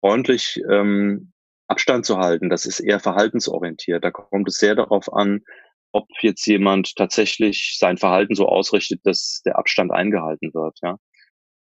freundlich 0.00 0.60
ähm, 0.70 1.32
Abstand 1.68 2.04
zu 2.04 2.18
halten, 2.18 2.50
das 2.50 2.66
ist 2.66 2.80
eher 2.80 3.00
verhaltensorientiert. 3.00 4.04
Da 4.04 4.10
kommt 4.10 4.48
es 4.48 4.56
sehr 4.56 4.74
darauf 4.74 5.12
an, 5.12 5.42
ob 5.92 6.08
jetzt 6.20 6.46
jemand 6.46 6.96
tatsächlich 6.96 7.76
sein 7.78 7.96
Verhalten 7.96 8.34
so 8.34 8.46
ausrichtet, 8.46 9.00
dass 9.04 9.40
der 9.44 9.58
Abstand 9.58 9.92
eingehalten 9.92 10.52
wird. 10.52 10.78
Ja, 10.82 10.98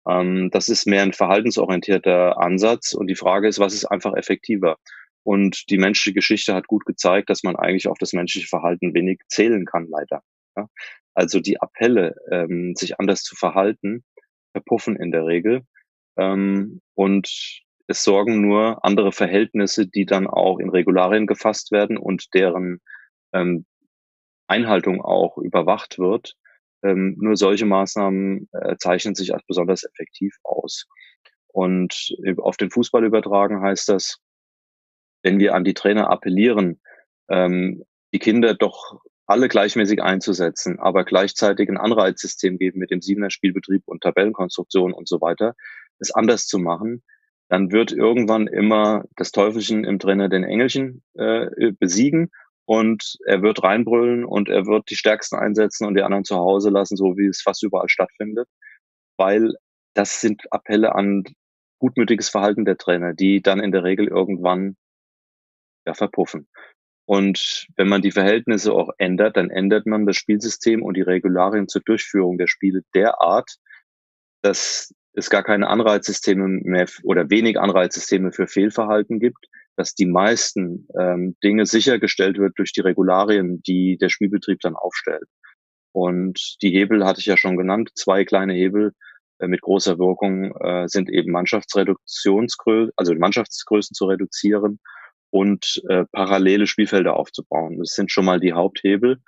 ähm, 0.08 0.50
das 0.52 0.68
ist 0.68 0.86
mehr 0.86 1.02
ein 1.02 1.12
verhaltensorientierter 1.12 2.38
Ansatz 2.38 2.92
und 2.94 3.08
die 3.08 3.16
Frage 3.16 3.48
ist, 3.48 3.58
was 3.58 3.74
ist 3.74 3.86
einfach 3.86 4.14
effektiver? 4.14 4.76
Und 5.24 5.68
die 5.70 5.78
menschliche 5.78 6.14
Geschichte 6.14 6.54
hat 6.54 6.68
gut 6.68 6.84
gezeigt, 6.86 7.28
dass 7.28 7.42
man 7.42 7.56
eigentlich 7.56 7.88
auf 7.88 7.98
das 7.98 8.12
menschliche 8.12 8.46
Verhalten 8.46 8.94
wenig 8.94 9.20
zählen 9.28 9.64
kann, 9.66 9.88
leider. 9.88 10.22
Ja? 10.56 10.68
Also 11.14 11.40
die 11.40 11.60
Appelle, 11.60 12.14
ähm, 12.30 12.74
sich 12.76 13.00
anders 13.00 13.22
zu 13.22 13.36
verhalten, 13.36 14.04
verpuffen 14.52 14.96
in 14.96 15.10
der 15.10 15.26
Regel. 15.26 15.62
Ähm, 16.18 16.80
und 16.94 17.62
es 17.86 18.02
sorgen 18.02 18.40
nur 18.40 18.84
andere 18.84 19.12
Verhältnisse, 19.12 19.86
die 19.86 20.06
dann 20.06 20.26
auch 20.26 20.58
in 20.58 20.70
Regularien 20.70 21.26
gefasst 21.26 21.72
werden 21.72 21.96
und 21.96 22.34
deren 22.34 22.80
ähm, 23.32 23.64
Einhaltung 24.48 25.02
auch 25.02 25.38
überwacht 25.38 25.98
wird. 25.98 26.34
Ähm, 26.82 27.16
nur 27.18 27.36
solche 27.36 27.66
Maßnahmen 27.66 28.48
äh, 28.52 28.76
zeichnen 28.76 29.14
sich 29.14 29.34
als 29.34 29.44
besonders 29.46 29.84
effektiv 29.84 30.36
aus. 30.42 30.86
Und 31.48 32.14
auf 32.38 32.58
den 32.58 32.70
Fußball 32.70 33.04
übertragen 33.04 33.62
heißt 33.62 33.88
das, 33.88 34.18
wenn 35.22 35.38
wir 35.38 35.54
an 35.54 35.64
die 35.64 35.74
Trainer 35.74 36.10
appellieren, 36.10 36.80
ähm, 37.28 37.82
die 38.12 38.18
Kinder 38.18 38.54
doch 38.54 39.00
alle 39.26 39.48
gleichmäßig 39.48 40.02
einzusetzen, 40.02 40.78
aber 40.78 41.04
gleichzeitig 41.04 41.68
ein 41.68 41.76
Anreizsystem 41.76 42.58
geben 42.58 42.78
mit 42.78 42.90
dem 42.90 43.02
Siebener 43.02 43.30
Spielbetrieb 43.30 43.82
und 43.86 44.02
Tabellenkonstruktion 44.02 44.92
und 44.92 45.08
so 45.08 45.20
weiter, 45.20 45.54
es 45.98 46.12
anders 46.12 46.46
zu 46.46 46.58
machen, 46.58 47.02
dann 47.48 47.72
wird 47.72 47.92
irgendwann 47.92 48.46
immer 48.46 49.04
das 49.16 49.32
Teufelchen 49.32 49.84
im 49.84 49.98
Trainer 49.98 50.28
den 50.28 50.44
Engelchen 50.44 51.02
äh, 51.14 51.72
besiegen 51.78 52.30
und 52.64 53.16
er 53.26 53.42
wird 53.42 53.62
reinbrüllen 53.62 54.24
und 54.24 54.48
er 54.48 54.66
wird 54.66 54.90
die 54.90 54.96
Stärksten 54.96 55.36
einsetzen 55.36 55.86
und 55.86 55.94
die 55.94 56.02
anderen 56.02 56.24
zu 56.24 56.36
Hause 56.36 56.70
lassen, 56.70 56.96
so 56.96 57.16
wie 57.16 57.26
es 57.26 57.42
fast 57.42 57.62
überall 57.62 57.88
stattfindet, 57.88 58.48
weil 59.16 59.54
das 59.94 60.20
sind 60.20 60.42
Appelle 60.52 60.94
an 60.94 61.24
gutmütiges 61.78 62.28
Verhalten 62.28 62.64
der 62.64 62.76
Trainer, 62.76 63.14
die 63.14 63.42
dann 63.42 63.60
in 63.60 63.70
der 63.70 63.84
Regel 63.84 64.08
irgendwann 64.08 64.76
ja 65.86 65.94
verpuffen. 65.94 66.48
Und 67.06 67.68
wenn 67.76 67.88
man 67.88 68.02
die 68.02 68.10
Verhältnisse 68.10 68.72
auch 68.72 68.90
ändert, 68.98 69.36
dann 69.36 69.50
ändert 69.50 69.86
man 69.86 70.06
das 70.06 70.16
Spielsystem 70.16 70.82
und 70.82 70.96
die 70.96 71.02
Regularien 71.02 71.68
zur 71.68 71.82
Durchführung 71.82 72.36
der 72.36 72.48
Spiele 72.48 72.82
derart, 72.94 73.56
dass 74.42 74.92
es 75.12 75.30
gar 75.30 75.44
keine 75.44 75.68
Anreizsysteme 75.68 76.46
mehr 76.64 76.86
oder 77.04 77.30
wenig 77.30 77.58
Anreizsysteme 77.58 78.32
für 78.32 78.48
Fehlverhalten 78.48 79.20
gibt, 79.20 79.46
dass 79.76 79.94
die 79.94 80.06
meisten 80.06 80.88
ähm, 80.98 81.36
Dinge 81.44 81.64
sichergestellt 81.64 82.38
wird 82.38 82.58
durch 82.58 82.72
die 82.72 82.80
Regularien, 82.80 83.62
die 83.62 83.98
der 83.98 84.08
Spielbetrieb 84.08 84.58
dann 84.60 84.74
aufstellt. 84.74 85.28
Und 85.92 86.56
die 86.60 86.70
Hebel 86.70 87.06
hatte 87.06 87.20
ich 87.20 87.26
ja 87.26 87.36
schon 87.36 87.56
genannt, 87.56 87.90
zwei 87.94 88.24
kleine 88.24 88.52
Hebel 88.52 88.92
äh, 89.38 89.46
mit 89.46 89.60
großer 89.60 89.98
Wirkung 89.98 90.54
äh, 90.60 90.88
sind 90.88 91.08
eben 91.08 91.30
Mannschaftsreduktionsgrößen, 91.30 92.92
also 92.96 93.14
Mannschaftsgrößen 93.14 93.94
zu 93.94 94.06
reduzieren 94.06 94.80
und 95.30 95.82
äh, 95.88 96.04
parallele 96.12 96.66
Spielfelder 96.66 97.16
aufzubauen. 97.16 97.78
Das 97.78 97.90
sind 97.90 98.10
schon 98.10 98.24
mal 98.24 98.40
die 98.40 98.52
Haupthebel. 98.52 99.18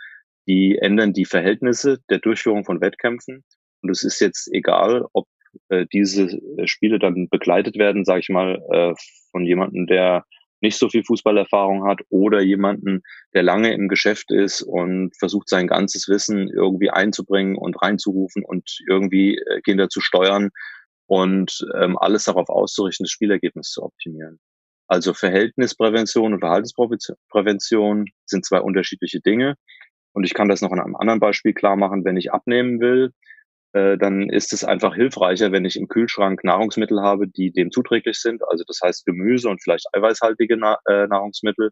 Die 0.47 0.79
ändern 0.79 1.13
die 1.13 1.27
Verhältnisse 1.27 1.99
der 2.09 2.19
Durchführung 2.19 2.65
von 2.65 2.81
Wettkämpfen. 2.81 3.45
Und 3.83 3.91
es 3.91 4.03
ist 4.03 4.21
jetzt 4.21 4.49
egal, 4.53 5.05
ob 5.13 5.27
äh, 5.69 5.87
diese 5.93 6.25
äh, 6.25 6.67
Spiele 6.67 6.99
dann 6.99 7.29
begleitet 7.29 7.77
werden, 7.77 8.05
sage 8.05 8.21
ich 8.21 8.29
mal, 8.29 8.63
äh, 8.71 8.95
von 9.31 9.45
jemandem, 9.45 9.87
der 9.87 10.25
nicht 10.61 10.79
so 10.79 10.89
viel 10.89 11.05
Fußballerfahrung 11.05 11.87
hat 11.87 12.01
oder 12.09 12.41
jemanden, 12.41 13.03
der 13.35 13.43
lange 13.43 13.73
im 13.73 13.89
Geschäft 13.89 14.33
ist 14.33 14.63
und 14.63 15.17
versucht 15.17 15.49
sein 15.49 15.69
ganzes 15.69 16.09
Wissen 16.09 16.49
irgendwie 16.49 16.91
einzubringen 16.91 17.57
und 17.57 17.81
reinzurufen 17.81 18.45
und 18.45 18.81
irgendwie 18.89 19.37
äh, 19.37 19.61
Kinder 19.61 19.89
zu 19.89 20.01
steuern 20.01 20.51
und 21.07 21.65
ähm, 21.81 21.97
alles 21.99 22.25
darauf 22.25 22.49
auszurichten, 22.49 23.05
das 23.05 23.11
Spielergebnis 23.11 23.71
zu 23.71 23.83
optimieren. 23.83 24.41
Also 24.89 25.13
Verhältnisprävention 25.13 26.33
und 26.33 26.41
Verhaltensprävention 26.41 28.07
sind 28.25 28.45
zwei 28.45 28.61
unterschiedliche 28.61 29.21
Dinge. 29.21 29.55
Und 30.13 30.25
ich 30.25 30.35
kann 30.35 30.49
das 30.49 30.63
noch 30.63 30.73
in 30.73 30.81
einem 30.81 30.97
anderen 30.97 31.21
Beispiel 31.21 31.53
klar 31.53 31.77
machen. 31.77 32.05
Wenn 32.05 32.17
ich 32.17 32.33
abnehmen 32.33 32.81
will, 32.81 33.13
äh, 33.75 33.99
dann 33.99 34.31
ist 34.31 34.53
es 34.55 34.65
einfach 34.65 34.95
hilfreicher, 34.95 35.53
wenn 35.53 35.67
ich 35.67 35.77
im 35.77 35.89
Kühlschrank 35.89 36.43
Nahrungsmittel 36.43 37.03
habe, 37.03 37.29
die 37.29 37.53
dem 37.53 37.71
zuträglich 37.71 38.19
sind. 38.19 38.43
Also 38.49 38.65
das 38.67 38.81
heißt 38.83 39.05
Gemüse 39.05 39.49
und 39.49 39.63
vielleicht 39.63 39.87
eiweißhaltige 39.93 40.57
Na 40.57 40.79
äh, 40.87 41.07
Nahrungsmittel. 41.07 41.71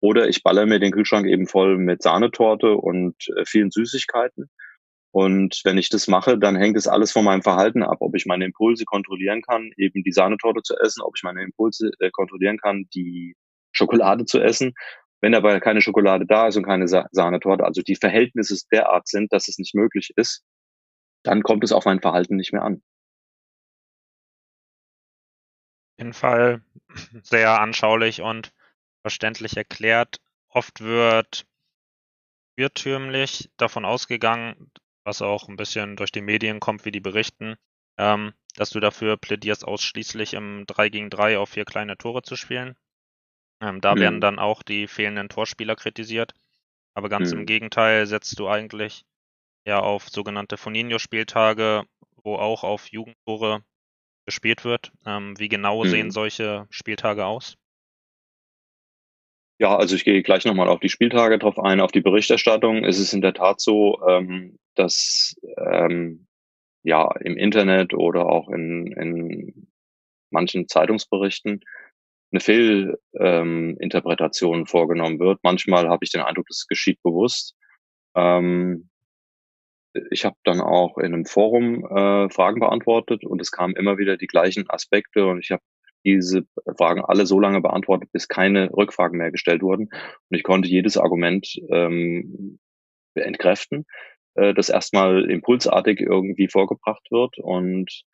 Oder 0.00 0.28
ich 0.28 0.42
baller 0.42 0.66
mir 0.66 0.80
den 0.80 0.92
Kühlschrank 0.92 1.26
eben 1.26 1.46
voll 1.46 1.78
mit 1.78 2.02
Sahnetorte 2.02 2.74
und 2.74 3.16
äh, 3.36 3.44
vielen 3.46 3.70
Süßigkeiten. 3.70 4.48
Und 5.16 5.62
wenn 5.64 5.78
ich 5.78 5.88
das 5.88 6.08
mache, 6.08 6.36
dann 6.36 6.56
hängt 6.56 6.76
es 6.76 6.86
alles 6.86 7.10
von 7.10 7.24
meinem 7.24 7.40
Verhalten 7.40 7.82
ab, 7.82 7.96
ob 8.00 8.14
ich 8.14 8.26
meine 8.26 8.44
Impulse 8.44 8.84
kontrollieren 8.84 9.40
kann, 9.40 9.72
eben 9.78 10.04
die 10.04 10.12
Sahnetorte 10.12 10.60
zu 10.60 10.76
essen, 10.76 11.00
ob 11.00 11.14
ich 11.16 11.22
meine 11.22 11.42
Impulse 11.42 11.90
äh, 12.00 12.10
kontrollieren 12.10 12.58
kann, 12.58 12.86
die 12.94 13.34
Schokolade 13.72 14.26
zu 14.26 14.42
essen. 14.42 14.74
Wenn 15.22 15.34
aber 15.34 15.58
keine 15.60 15.80
Schokolade 15.80 16.26
da 16.26 16.48
ist 16.48 16.58
und 16.58 16.66
keine 16.66 16.86
Sa 16.86 17.08
Sahnetorte, 17.12 17.64
also 17.64 17.80
die 17.80 17.96
Verhältnisse 17.96 18.62
derart 18.70 19.08
sind, 19.08 19.32
dass 19.32 19.48
es 19.48 19.56
nicht 19.56 19.74
möglich 19.74 20.12
ist, 20.16 20.44
dann 21.22 21.42
kommt 21.42 21.64
es 21.64 21.72
auf 21.72 21.86
mein 21.86 22.02
Verhalten 22.02 22.36
nicht 22.36 22.52
mehr 22.52 22.64
an. 22.64 22.82
Jeden 25.98 26.12
Fall 26.12 26.60
sehr 27.22 27.58
anschaulich 27.58 28.20
und 28.20 28.52
verständlich 29.00 29.56
erklärt. 29.56 30.20
Oft 30.50 30.82
wird 30.82 31.46
irrtümlich 32.56 33.50
davon 33.56 33.86
ausgegangen, 33.86 34.70
was 35.06 35.22
auch 35.22 35.48
ein 35.48 35.56
bisschen 35.56 35.96
durch 35.96 36.12
die 36.12 36.20
Medien 36.20 36.60
kommt, 36.60 36.84
wie 36.84 36.90
die 36.90 37.00
berichten, 37.00 37.56
ähm, 37.96 38.32
dass 38.56 38.70
du 38.70 38.80
dafür 38.80 39.16
plädierst, 39.16 39.64
ausschließlich 39.64 40.34
im 40.34 40.64
3 40.66 40.88
gegen 40.88 41.10
3 41.10 41.38
auf 41.38 41.50
vier 41.50 41.64
kleine 41.64 41.96
Tore 41.96 42.22
zu 42.22 42.36
spielen. 42.36 42.76
Ähm, 43.62 43.80
da 43.80 43.94
mhm. 43.94 44.00
werden 44.00 44.20
dann 44.20 44.38
auch 44.38 44.62
die 44.62 44.88
fehlenden 44.88 45.28
Torspieler 45.28 45.76
kritisiert. 45.76 46.34
Aber 46.94 47.08
ganz 47.08 47.32
mhm. 47.32 47.40
im 47.40 47.46
Gegenteil 47.46 48.06
setzt 48.06 48.38
du 48.38 48.48
eigentlich 48.48 49.04
ja 49.64 49.80
auf 49.80 50.08
sogenannte 50.08 50.56
Foninho-Spieltage, 50.56 51.84
wo 52.22 52.36
auch 52.36 52.64
auf 52.64 52.88
Jugendtore 52.88 53.62
gespielt 54.26 54.64
wird. 54.64 54.92
Ähm, 55.06 55.38
wie 55.38 55.48
genau 55.48 55.84
mhm. 55.84 55.88
sehen 55.88 56.10
solche 56.10 56.66
Spieltage 56.70 57.24
aus? 57.24 57.56
Ja, 59.58 59.76
also 59.76 59.96
ich 59.96 60.04
gehe 60.04 60.22
gleich 60.22 60.44
nochmal 60.44 60.68
auf 60.68 60.80
die 60.80 60.90
Spieltage 60.90 61.38
drauf 61.38 61.58
ein, 61.58 61.80
auf 61.80 61.92
die 61.92 62.02
Berichterstattung. 62.02 62.84
Es 62.84 62.98
ist 62.98 63.14
in 63.14 63.22
der 63.22 63.32
Tat 63.32 63.58
so, 63.60 63.98
ähm, 64.06 64.58
dass 64.74 65.34
ähm, 65.56 66.26
ja 66.82 67.10
im 67.20 67.38
Internet 67.38 67.94
oder 67.94 68.26
auch 68.26 68.50
in, 68.50 68.92
in 68.92 69.68
manchen 70.30 70.68
Zeitungsberichten 70.68 71.62
eine 72.32 72.40
Fehlinterpretation 72.40 74.58
ähm, 74.60 74.66
vorgenommen 74.66 75.18
wird. 75.18 75.38
Manchmal 75.42 75.88
habe 75.88 76.04
ich 76.04 76.12
den 76.12 76.20
Eindruck, 76.20 76.46
das 76.48 76.66
geschieht 76.66 77.02
bewusst. 77.02 77.56
Ähm, 78.14 78.90
ich 80.10 80.26
habe 80.26 80.36
dann 80.44 80.60
auch 80.60 80.98
in 80.98 81.14
einem 81.14 81.24
Forum 81.24 81.86
äh, 81.86 82.28
Fragen 82.30 82.60
beantwortet 82.60 83.24
und 83.24 83.40
es 83.40 83.50
kamen 83.50 83.74
immer 83.76 83.96
wieder 83.96 84.18
die 84.18 84.26
gleichen 84.26 84.68
Aspekte 84.68 85.24
und 85.26 85.40
ich 85.40 85.50
habe 85.50 85.62
diese 86.06 86.46
Fragen 86.78 87.04
alle 87.04 87.26
so 87.26 87.40
lange 87.40 87.60
beantwortet, 87.60 88.10
bis 88.12 88.28
keine 88.28 88.70
Rückfragen 88.72 89.18
mehr 89.18 89.32
gestellt 89.32 89.62
wurden. 89.62 89.88
Und 89.88 90.36
ich 90.36 90.44
konnte 90.44 90.68
jedes 90.68 90.96
Argument 90.96 91.46
ähm, 91.70 92.58
entkräften, 93.14 93.84
äh, 94.34 94.54
das 94.54 94.68
erstmal 94.68 95.28
impulsartig 95.28 96.00
irgendwie 96.00 96.48
vorgebracht 96.48 97.06
wird. 97.10 97.38
Und 97.38 98.04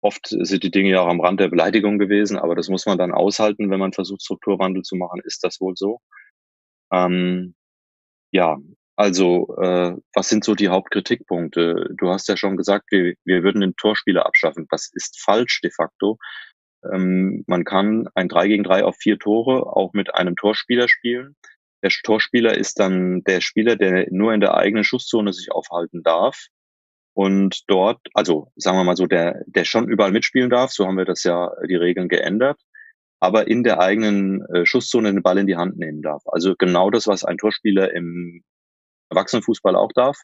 oft 0.00 0.28
sind 0.28 0.62
die 0.62 0.70
Dinge 0.70 0.90
ja 0.90 1.02
auch 1.02 1.08
am 1.08 1.20
Rand 1.20 1.40
der 1.40 1.48
Beleidigung 1.48 1.98
gewesen, 1.98 2.38
aber 2.38 2.54
das 2.54 2.68
muss 2.68 2.86
man 2.86 2.98
dann 2.98 3.12
aushalten, 3.12 3.70
wenn 3.70 3.80
man 3.80 3.92
versucht, 3.92 4.22
Strukturwandel 4.22 4.82
zu 4.82 4.96
machen, 4.96 5.20
ist 5.24 5.44
das 5.44 5.60
wohl 5.60 5.74
so. 5.76 6.00
Ähm, 6.92 7.54
ja, 8.32 8.58
also, 8.96 9.56
äh, 9.60 9.96
was 10.14 10.28
sind 10.28 10.44
so 10.44 10.54
die 10.54 10.68
Hauptkritikpunkte? 10.68 11.90
Du 11.98 12.10
hast 12.10 12.28
ja 12.28 12.36
schon 12.36 12.56
gesagt, 12.56 12.86
wir, 12.90 13.14
wir 13.24 13.42
würden 13.42 13.60
den 13.60 13.74
Torspieler 13.76 14.24
abschaffen. 14.24 14.66
Das 14.70 14.90
ist 14.94 15.20
falsch 15.20 15.60
de 15.62 15.70
facto. 15.72 16.18
Ähm, 16.92 17.44
man 17.46 17.64
kann 17.64 18.08
ein 18.14 18.28
3 18.28 18.48
gegen 18.48 18.64
3 18.64 18.84
auf 18.84 18.96
vier 18.96 19.18
Tore 19.18 19.66
auch 19.76 19.92
mit 19.92 20.14
einem 20.14 20.36
Torspieler 20.36 20.88
spielen. 20.88 21.36
Der 21.82 21.90
Torspieler 21.90 22.56
ist 22.56 22.78
dann 22.80 23.22
der 23.24 23.40
Spieler, 23.40 23.76
der 23.76 24.06
nur 24.10 24.32
in 24.32 24.40
der 24.40 24.54
eigenen 24.54 24.84
Schusszone 24.84 25.32
sich 25.32 25.52
aufhalten 25.52 26.02
darf. 26.02 26.46
Und 27.14 27.62
dort, 27.68 28.00
also 28.14 28.50
sagen 28.56 28.78
wir 28.78 28.84
mal 28.84 28.96
so, 28.96 29.06
der, 29.06 29.42
der 29.46 29.64
schon 29.64 29.88
überall 29.88 30.10
mitspielen 30.10 30.50
darf, 30.50 30.72
so 30.72 30.86
haben 30.86 30.96
wir 30.96 31.04
das 31.04 31.22
ja 31.22 31.50
die 31.68 31.76
Regeln 31.76 32.08
geändert, 32.08 32.60
aber 33.20 33.46
in 33.46 33.62
der 33.62 33.80
eigenen 33.80 34.44
äh, 34.46 34.66
Schusszone 34.66 35.12
den 35.12 35.22
Ball 35.22 35.38
in 35.38 35.46
die 35.46 35.56
Hand 35.56 35.78
nehmen 35.78 36.02
darf. 36.02 36.22
Also 36.26 36.54
genau 36.58 36.90
das, 36.90 37.06
was 37.06 37.24
ein 37.24 37.38
Torspieler 37.38 37.92
im 37.94 38.42
Erwachsenenfußball 39.10 39.76
auch 39.76 39.92
darf, 39.94 40.18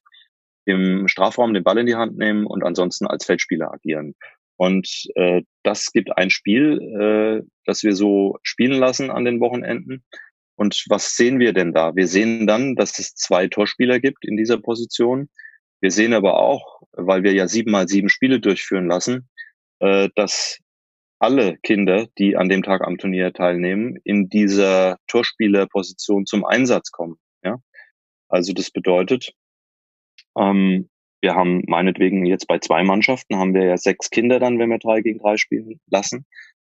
im 0.65 1.09
Strafraum 1.09 1.55
den 1.55 1.65
Ball 1.65 1.79
in 1.79 1.87
die 1.87 1.95
Hand 1.95 2.17
nehmen 2.17 2.47
und 2.47 2.65
ansonsten 2.65 3.07
als 3.07 3.25
Feldspieler 3.25 3.73
agieren. 3.73 4.15
Und 4.61 5.07
äh, 5.15 5.41
das 5.63 5.91
gibt 5.91 6.19
ein 6.19 6.29
Spiel, 6.29 6.83
äh, 7.01 7.49
das 7.65 7.83
wir 7.83 7.95
so 7.95 8.37
spielen 8.43 8.79
lassen 8.79 9.11
an 9.11 9.25
den 9.25 9.41
Wochenenden. 9.41 10.05
Und 10.55 10.85
was 10.91 11.17
sehen 11.17 11.39
wir 11.39 11.55
denn 11.55 11.73
da? 11.73 11.97
Wir 11.97 12.07
sehen 12.07 12.47
dann, 12.47 12.77
dass 12.77 12.99
es 12.99 13.15
zwei 13.15 13.49
Torspieler 13.49 14.01
gibt 14.01 14.23
in 14.27 14.37
dieser 14.37 14.59
Position. 14.59 15.31
Wir 15.81 15.91
sehen 15.91 16.13
aber 16.13 16.39
auch, 16.39 16.83
weil 16.93 17.23
wir 17.23 17.33
ja 17.33 17.49
sieben 17.49 17.71
mal 17.71 17.89
sieben 17.89 18.11
Spiele 18.11 18.39
durchführen 18.39 18.87
lassen, 18.87 19.31
äh, 19.79 20.11
dass 20.15 20.59
alle 21.19 21.57
Kinder, 21.63 22.09
die 22.19 22.37
an 22.37 22.51
dem 22.51 22.63
Tag 22.63 22.83
am 22.83 22.99
Turnier 22.99 23.33
teilnehmen, 23.33 23.97
in 24.05 24.29
dieser 24.29 24.99
Torspielerposition 25.07 26.27
zum 26.27 26.45
Einsatz 26.45 26.91
kommen. 26.91 27.19
Ja, 27.43 27.57
also 28.29 28.53
das 28.53 28.71
bedeutet, 28.71 29.33
ähm, 30.37 30.91
wir 31.21 31.35
haben 31.35 31.63
meinetwegen 31.67 32.25
jetzt 32.25 32.47
bei 32.47 32.59
zwei 32.59 32.83
Mannschaften 32.83 33.37
haben 33.37 33.55
wir 33.55 33.65
ja 33.65 33.77
sechs 33.77 34.11
Kinder 34.11 34.41
dann, 34.41 34.59
wenn 34.59 34.71
wir 34.71 34.79
drei 34.79 35.01
gegen 35.01 35.19
drei 35.19 35.37
spielen 35.37 35.81
lassen. 35.91 36.27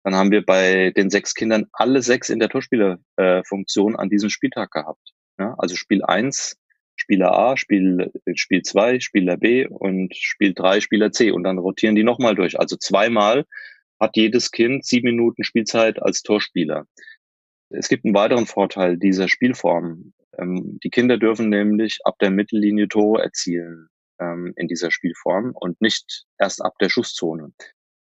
Dann 0.03 0.15
haben 0.15 0.31
wir 0.31 0.45
bei 0.45 0.91
den 0.91 1.09
sechs 1.09 1.33
Kindern 1.33 1.65
alle 1.73 2.01
sechs 2.01 2.29
in 2.29 2.39
der 2.39 2.49
Torspielerfunktion 2.49 3.93
äh, 3.93 3.97
an 3.97 4.09
diesem 4.09 4.29
Spieltag 4.29 4.71
gehabt. 4.71 5.13
Ja, 5.37 5.55
also 5.57 5.75
Spiel 5.75 6.03
eins 6.03 6.57
Spieler 6.95 7.37
A, 7.37 7.57
Spiel, 7.57 8.11
Spiel 8.35 8.61
zwei 8.63 8.99
Spieler 8.99 9.37
B 9.37 9.67
und 9.67 10.15
Spiel 10.15 10.53
drei 10.53 10.79
Spieler 10.79 11.11
C. 11.11 11.31
Und 11.31 11.43
dann 11.43 11.57
rotieren 11.57 11.95
die 11.95 12.03
nochmal 12.03 12.35
durch. 12.35 12.59
Also 12.59 12.77
zweimal 12.77 13.45
hat 13.99 14.15
jedes 14.15 14.51
Kind 14.51 14.85
sieben 14.85 15.07
Minuten 15.09 15.43
Spielzeit 15.43 16.01
als 16.01 16.23
Torspieler. 16.23 16.85
Es 17.69 17.89
gibt 17.89 18.05
einen 18.05 18.15
weiteren 18.15 18.45
Vorteil 18.45 18.97
dieser 18.97 19.27
Spielform. 19.27 20.13
Ähm, 20.37 20.79
die 20.83 20.89
Kinder 20.89 21.17
dürfen 21.17 21.49
nämlich 21.49 21.99
ab 22.05 22.15
der 22.19 22.31
Mittellinie 22.31 22.87
Tore 22.87 23.21
erzielen 23.21 23.89
ähm, 24.19 24.53
in 24.55 24.67
dieser 24.67 24.91
Spielform 24.91 25.51
und 25.53 25.81
nicht 25.81 26.25
erst 26.39 26.63
ab 26.63 26.73
der 26.79 26.89
Schusszone. 26.89 27.53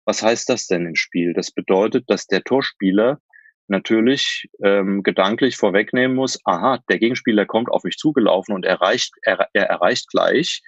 Was 0.05 0.23
heißt 0.23 0.49
das 0.49 0.67
denn 0.67 0.85
im 0.85 0.95
Spiel? 0.95 1.33
Das 1.33 1.51
bedeutet, 1.51 2.09
dass 2.09 2.27
der 2.27 2.43
Torspieler 2.43 3.19
natürlich 3.67 4.49
ähm, 4.63 5.03
gedanklich 5.03 5.55
vorwegnehmen 5.55 6.15
muss, 6.15 6.39
aha, 6.45 6.79
der 6.89 6.99
Gegenspieler 6.99 7.45
kommt 7.45 7.69
auf 7.69 7.83
mich 7.83 7.97
zugelaufen 7.97 8.53
und 8.53 8.65
erreicht, 8.65 9.13
er, 9.23 9.47
er 9.53 9.65
erreicht 9.65 10.09
gleich 10.09 10.61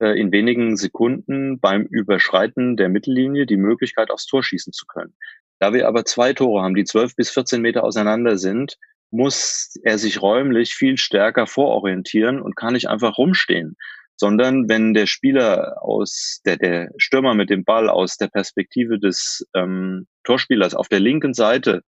äh, 0.00 0.18
in 0.18 0.32
wenigen 0.32 0.76
Sekunden 0.76 1.60
beim 1.60 1.82
Überschreiten 1.84 2.76
der 2.76 2.88
Mittellinie 2.88 3.46
die 3.46 3.56
Möglichkeit, 3.56 4.10
aufs 4.10 4.26
Tor 4.26 4.42
schießen 4.42 4.72
zu 4.72 4.86
können. 4.86 5.14
Da 5.60 5.72
wir 5.72 5.86
aber 5.86 6.04
zwei 6.04 6.32
Tore 6.32 6.62
haben, 6.62 6.74
die 6.74 6.84
zwölf 6.84 7.14
bis 7.14 7.30
14 7.30 7.62
Meter 7.62 7.84
auseinander 7.84 8.36
sind, 8.36 8.76
muss 9.10 9.78
er 9.84 9.98
sich 9.98 10.20
räumlich 10.20 10.74
viel 10.74 10.96
stärker 10.96 11.46
vororientieren 11.46 12.40
und 12.40 12.56
kann 12.56 12.72
nicht 12.72 12.88
einfach 12.88 13.18
rumstehen 13.18 13.76
sondern 14.22 14.68
wenn 14.68 14.94
der 14.94 15.06
Spieler 15.06 15.82
aus, 15.82 16.40
der, 16.44 16.56
der 16.56 16.92
Stürmer 16.96 17.34
mit 17.34 17.50
dem 17.50 17.64
Ball 17.64 17.88
aus 17.88 18.18
der 18.18 18.28
Perspektive 18.28 19.00
des 19.00 19.44
ähm, 19.52 20.06
Torspielers 20.22 20.76
auf 20.76 20.86
der 20.86 21.00
linken 21.00 21.34
Seite 21.34 21.82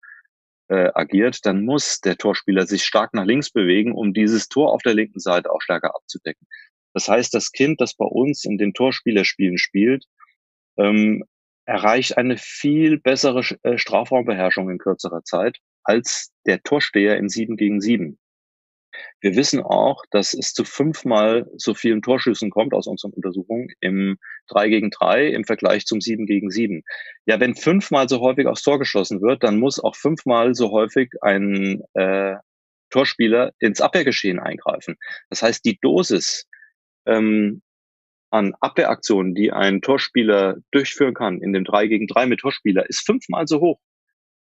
äh, 0.66 0.90
agiert, 0.94 1.47
dann 1.47 1.64
muss 1.64 2.01
der 2.01 2.16
Torspieler 2.16 2.66
sich 2.66 2.83
stark 2.83 3.14
nach 3.14 3.25
links 3.25 3.53
bewegen, 3.53 3.92
um 3.92 4.12
dieses 4.12 4.49
Tor 4.49 4.73
auf 4.73 4.83
der 4.83 4.94
linken 4.94 5.20
Seite 5.20 5.53
auch 5.53 5.61
stärker 5.61 5.94
abzudecken. 5.94 6.49
Das 6.92 7.07
heißt, 7.07 7.33
das 7.35 7.53
Kind, 7.53 7.81
das 7.81 7.94
bei 7.94 8.05
uns 8.05 8.44
in 8.44 8.59
den 8.59 8.75
Torspielerspielen 8.75 9.57
spielt, 9.57 10.05
ähm, 10.77 11.23
erreicht 11.66 12.18
eine 12.18 12.37
viel 12.37 12.99
bessere 12.99 13.44
äh, 13.62 13.79
Strafraumbeherrschung 13.79 14.68
in 14.70 14.79
kürzerer 14.79 15.23
Zeit 15.23 15.59
als 15.85 16.33
der 16.47 16.64
Torsteher 16.64 17.16
im 17.16 17.29
7 17.29 17.57
gegen 17.57 17.81
7. 17.81 18.18
Wir 19.20 19.37
wissen 19.37 19.62
auch, 19.62 20.04
dass 20.11 20.35
es 20.35 20.52
zu 20.52 20.64
fünfmal 20.64 21.46
so 21.57 21.74
vielen 21.74 22.02
Torschüssen 22.02 22.50
kommt 22.50 22.74
aus 22.74 22.87
unseren 22.87 23.12
Untersuchungen 23.12 23.68
im 23.80 24.18
3 24.48 24.68
gegen 24.68 24.90
3 24.90 25.28
im 25.28 25.44
Vergleich 25.44 25.87
zum 25.87 26.00
7 26.00 26.26
gegen 26.26 26.50
7. 26.50 26.83
Ja, 27.26 27.40
wenn 27.40 27.54
fünfmal 27.54 28.09
so 28.09 28.20
häufig 28.20 28.46
aufs 28.46 28.62
Tor 28.62 28.78
geschossen 28.78 29.22
wird, 29.22 29.42
dann 29.42 29.59
muss 29.59 29.83
auch 29.83 29.96
fünfmal 29.96 30.54
so 30.54 30.70
häufig 30.70 31.11
ein 31.22 31.83
äh, 31.94 32.35
Torspieler 32.90 33.52
ins 33.59 33.80
Abwehrgeschehen 33.80 34.38
eingreifen. 34.38 34.96
Das 35.30 35.42
heißt, 35.42 35.64
die 35.64 35.78
Dosis 35.80 36.46
ähm, 37.07 37.62
an 38.30 38.54
Abwehraktionen, 38.61 39.35
die 39.35 39.52
ein 39.52 39.80
Torspieler 39.80 40.57
durchführen 40.70 41.14
kann 41.14 41.40
in 41.40 41.52
dem 41.52 41.64
3 41.64 41.87
gegen 41.87 42.07
3 42.07 42.26
mit 42.26 42.40
Torspieler, 42.40 42.88
ist 42.88 43.07
fünfmal 43.07 43.46
so 43.46 43.61
hoch. 43.61 43.80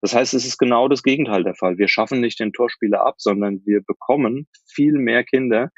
Das 0.01 0.15
heißt, 0.15 0.33
es 0.33 0.45
ist 0.45 0.57
genau 0.57 0.87
das 0.87 1.03
Gegenteil 1.03 1.43
der 1.43 1.55
Fall. 1.55 1.77
Wir 1.77 1.87
schaffen 1.87 2.21
nicht 2.21 2.39
den 2.39 2.53
Torspieler 2.53 3.05
ab, 3.05 3.15
sondern 3.19 3.61
wir 3.65 3.81
bekommen 3.81 4.47
viel 4.67 4.93
mehr 4.93 5.23
Kinder, 5.23 5.69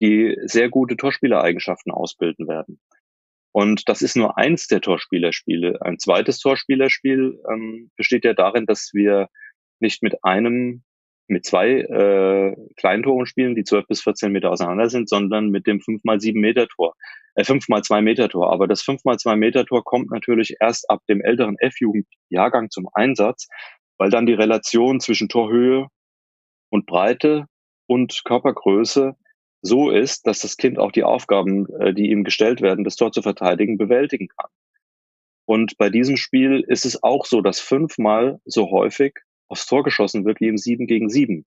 die 0.00 0.36
sehr 0.44 0.68
gute 0.68 0.96
Torspielereigenschaften 0.96 1.92
ausbilden 1.92 2.48
werden. 2.48 2.80
Und 3.52 3.88
das 3.88 4.00
ist 4.00 4.16
nur 4.16 4.38
eins 4.38 4.66
der 4.66 4.80
Torspielerspiele. 4.80 5.82
Ein 5.82 5.98
zweites 5.98 6.38
Torspielerspiel 6.38 7.38
ähm, 7.52 7.90
besteht 7.96 8.24
ja 8.24 8.32
darin, 8.34 8.66
dass 8.66 8.90
wir 8.94 9.28
nicht 9.80 10.02
mit 10.02 10.24
einem 10.24 10.84
mit 11.32 11.44
zwei 11.44 11.80
äh, 11.80 12.56
Kleintoren 12.76 13.26
spielen, 13.26 13.54
die 13.54 13.64
12 13.64 13.86
bis 13.86 14.02
14 14.02 14.30
Meter 14.30 14.50
auseinander 14.50 14.88
sind, 14.88 15.08
sondern 15.08 15.48
mit 15.48 15.66
dem 15.66 15.80
5 15.80 16.04
mal 16.04 16.20
7 16.20 16.40
Meter 16.40 16.68
Tor, 16.68 16.94
äh, 17.34 17.44
5 17.44 17.68
mal 17.68 17.82
2 17.82 18.02
Meter 18.02 18.28
Tor. 18.28 18.52
Aber 18.52 18.68
das 18.68 18.82
5 18.82 19.04
mal 19.04 19.18
2 19.18 19.36
Meter 19.36 19.64
Tor 19.64 19.84
kommt 19.84 20.10
natürlich 20.10 20.56
erst 20.60 20.88
ab 20.90 21.00
dem 21.08 21.20
älteren 21.20 21.56
F-Jugendjahrgang 21.58 22.70
zum 22.70 22.88
Einsatz, 22.92 23.48
weil 23.98 24.10
dann 24.10 24.26
die 24.26 24.34
Relation 24.34 25.00
zwischen 25.00 25.28
Torhöhe 25.28 25.88
und 26.70 26.86
Breite 26.86 27.46
und 27.86 28.22
Körpergröße 28.24 29.16
so 29.62 29.90
ist, 29.90 30.26
dass 30.26 30.40
das 30.40 30.56
Kind 30.56 30.78
auch 30.78 30.92
die 30.92 31.04
Aufgaben, 31.04 31.66
äh, 31.80 31.94
die 31.94 32.10
ihm 32.10 32.24
gestellt 32.24 32.60
werden, 32.60 32.84
das 32.84 32.96
Tor 32.96 33.12
zu 33.12 33.22
verteidigen, 33.22 33.78
bewältigen 33.78 34.28
kann. 34.28 34.50
Und 35.44 35.76
bei 35.78 35.90
diesem 35.90 36.16
Spiel 36.16 36.64
ist 36.66 36.84
es 36.84 37.02
auch 37.02 37.26
so, 37.26 37.40
dass 37.40 37.60
fünfmal 37.60 38.40
so 38.44 38.70
häufig 38.70 39.14
aufs 39.52 39.66
Tor 39.66 39.84
geschossen 39.84 40.24
wird 40.24 40.40
wie 40.40 40.48
im 40.48 40.58
7 40.58 40.86
gegen 40.86 41.08
7. 41.08 41.44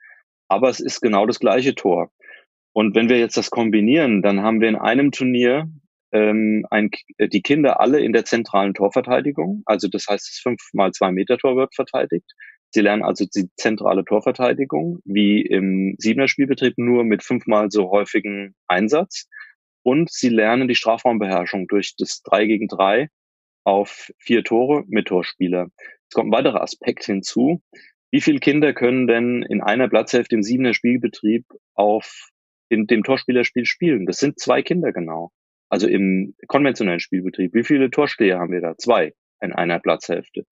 Aber 0.48 0.68
es 0.68 0.80
ist 0.80 1.00
genau 1.00 1.26
das 1.26 1.40
gleiche 1.40 1.74
Tor. 1.74 2.10
Und 2.74 2.94
wenn 2.94 3.08
wir 3.08 3.18
jetzt 3.18 3.36
das 3.36 3.50
kombinieren, 3.50 4.22
dann 4.22 4.42
haben 4.42 4.60
wir 4.60 4.68
in 4.68 4.76
einem 4.76 5.12
Turnier 5.12 5.68
ähm, 6.12 6.66
ein, 6.70 6.90
äh, 7.18 7.28
die 7.28 7.42
Kinder 7.42 7.80
alle 7.80 8.00
in 8.00 8.12
der 8.12 8.24
zentralen 8.24 8.74
Torverteidigung. 8.74 9.62
Also 9.64 9.88
das 9.88 10.06
heißt, 10.08 10.28
das 10.28 10.40
5 10.42 10.60
mal 10.72 10.92
2 10.92 11.12
Meter 11.12 11.38
Tor 11.38 11.56
wird 11.56 11.74
verteidigt. 11.74 12.30
Sie 12.70 12.80
lernen 12.80 13.02
also 13.02 13.26
die 13.26 13.50
zentrale 13.56 14.04
Torverteidigung, 14.04 15.00
wie 15.04 15.42
im 15.42 15.94
Siebener 15.98 16.28
Spielbetrieb, 16.28 16.74
nur 16.78 17.04
mit 17.04 17.22
fünfmal 17.22 17.70
so 17.70 17.90
häufigen 17.90 18.54
Einsatz. 18.66 19.28
Und 19.82 20.10
sie 20.10 20.28
lernen 20.28 20.68
die 20.68 20.74
Strafraumbeherrschung 20.74 21.66
durch 21.66 21.94
das 21.98 22.22
3 22.22 22.46
gegen 22.46 22.68
3 22.68 23.08
auf 23.64 24.10
vier 24.18 24.42
Tore 24.42 24.84
mit 24.88 25.08
Torspieler. 25.08 25.68
Es 26.08 26.14
kommt 26.14 26.28
ein 26.28 26.32
weiterer 26.32 26.62
Aspekt 26.62 27.04
hinzu. 27.04 27.62
Wie 28.12 28.20
viele 28.20 28.40
Kinder 28.40 28.74
können 28.74 29.06
denn 29.06 29.42
in 29.42 29.62
einer 29.62 29.88
Platzhälfte 29.88 30.36
im 30.36 30.42
siebener 30.42 30.74
Spielbetrieb 30.74 31.46
auf 31.74 32.28
in 32.68 32.86
dem 32.86 33.02
Torspielerspiel 33.02 33.64
spielen? 33.64 34.04
Das 34.04 34.18
sind 34.18 34.38
zwei 34.38 34.62
Kinder 34.62 34.92
genau. 34.92 35.32
Also 35.70 35.88
im 35.88 36.34
konventionellen 36.46 37.00
Spielbetrieb. 37.00 37.54
Wie 37.54 37.64
viele 37.64 37.90
Torsteher 37.90 38.38
haben 38.38 38.52
wir 38.52 38.60
da? 38.60 38.76
Zwei 38.76 39.14
in 39.40 39.52
einer 39.52 39.78
Platzhälfte. 39.80 40.44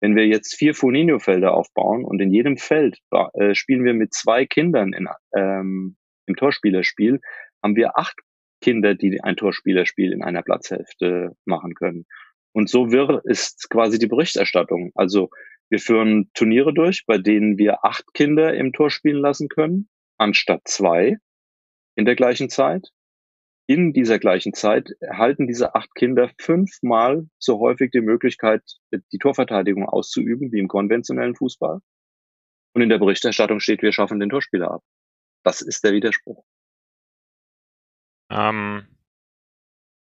Wenn 0.00 0.16
wir 0.16 0.26
jetzt 0.26 0.56
vier 0.56 0.74
Foninho-Felder 0.74 1.52
aufbauen 1.52 2.04
und 2.04 2.20
in 2.20 2.32
jedem 2.32 2.56
Feld 2.56 2.98
äh, 3.34 3.54
spielen 3.54 3.84
wir 3.84 3.92
mit 3.92 4.14
zwei 4.14 4.46
Kindern 4.46 4.94
in, 4.94 5.06
ähm, 5.36 5.96
im 6.26 6.34
Torspielerspiel, 6.34 7.20
haben 7.62 7.76
wir 7.76 7.98
acht 7.98 8.18
Kinder, 8.62 8.94
die 8.94 9.22
ein 9.22 9.36
Torspielerspiel 9.36 10.12
in 10.12 10.22
einer 10.22 10.42
Platzhälfte 10.42 11.36
machen 11.44 11.74
können. 11.74 12.06
Und 12.52 12.70
so 12.70 12.90
wirr 12.90 13.20
ist 13.24 13.68
quasi 13.68 13.98
die 13.98 14.06
Berichterstattung. 14.06 14.92
Also 14.94 15.30
wir 15.72 15.80
führen 15.80 16.30
Turniere 16.34 16.74
durch, 16.74 17.06
bei 17.06 17.16
denen 17.16 17.56
wir 17.56 17.82
acht 17.82 18.04
Kinder 18.12 18.52
im 18.52 18.74
Tor 18.74 18.90
spielen 18.90 19.22
lassen 19.22 19.48
können, 19.48 19.88
anstatt 20.18 20.60
zwei 20.66 21.16
in 21.96 22.04
der 22.04 22.14
gleichen 22.14 22.50
Zeit. 22.50 22.88
In 23.66 23.94
dieser 23.94 24.18
gleichen 24.18 24.52
Zeit 24.52 24.90
erhalten 25.00 25.46
diese 25.46 25.74
acht 25.74 25.94
Kinder 25.94 26.30
fünfmal 26.38 27.26
so 27.38 27.58
häufig 27.58 27.90
die 27.90 28.02
Möglichkeit, 28.02 28.62
die 28.90 29.18
Torverteidigung 29.18 29.88
auszuüben, 29.88 30.52
wie 30.52 30.58
im 30.58 30.68
konventionellen 30.68 31.34
Fußball. 31.34 31.80
Und 32.74 32.82
in 32.82 32.90
der 32.90 32.98
Berichterstattung 32.98 33.58
steht, 33.58 33.80
wir 33.80 33.92
schaffen 33.92 34.20
den 34.20 34.28
Torspieler 34.28 34.72
ab. 34.72 34.82
Das 35.42 35.62
ist 35.62 35.84
der 35.84 35.94
Widerspruch. 35.94 36.44
Ähm, 38.30 38.86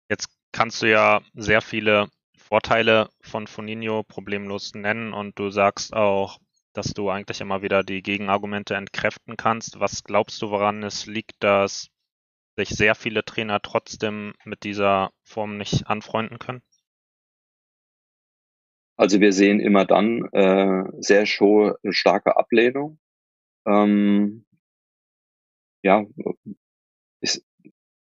jetzt 0.09 0.29
kannst 0.53 0.81
du 0.81 0.87
ja 0.91 1.21
sehr 1.35 1.61
viele 1.61 2.09
Vorteile 2.49 3.11
von 3.21 3.47
Foninho 3.47 4.05
problemlos 4.05 4.73
nennen 4.73 5.13
und 5.13 5.39
du 5.39 5.51
sagst 5.51 5.93
auch, 5.93 6.39
dass 6.73 6.95
du 6.95 7.11
eigentlich 7.11 7.43
immer 7.43 7.61
wieder 7.61 7.83
die 7.83 8.03
Gegenargumente 8.03 8.75
entkräften 8.75 9.37
kannst. 9.37 9.81
Was 9.81 10.03
glaubst 10.03 10.41
du, 10.41 10.49
woran 10.49 10.83
es 10.83 11.05
liegt, 11.05 11.35
dass 11.41 11.89
sich 12.57 12.71
sehr 12.71 12.95
viele 12.95 13.23
Trainer 13.23 13.61
trotzdem 13.61 14.33
mit 14.47 14.65
dieser 14.65 15.11
Form 15.25 15.59
nicht 15.59 15.89
anfreunden 15.89 16.39
können? 16.39 16.63
Also 18.97 19.21
wir 19.21 19.35
sehen 19.35 19.61
immer 19.61 19.85
dann 19.85 20.25
äh, 20.33 20.85
sehr 21.01 21.27
starke 21.27 22.37
Ablehnung. 22.39 22.99
Ähm, 23.67 24.47
ja, 25.83 26.07
ist, 27.21 27.45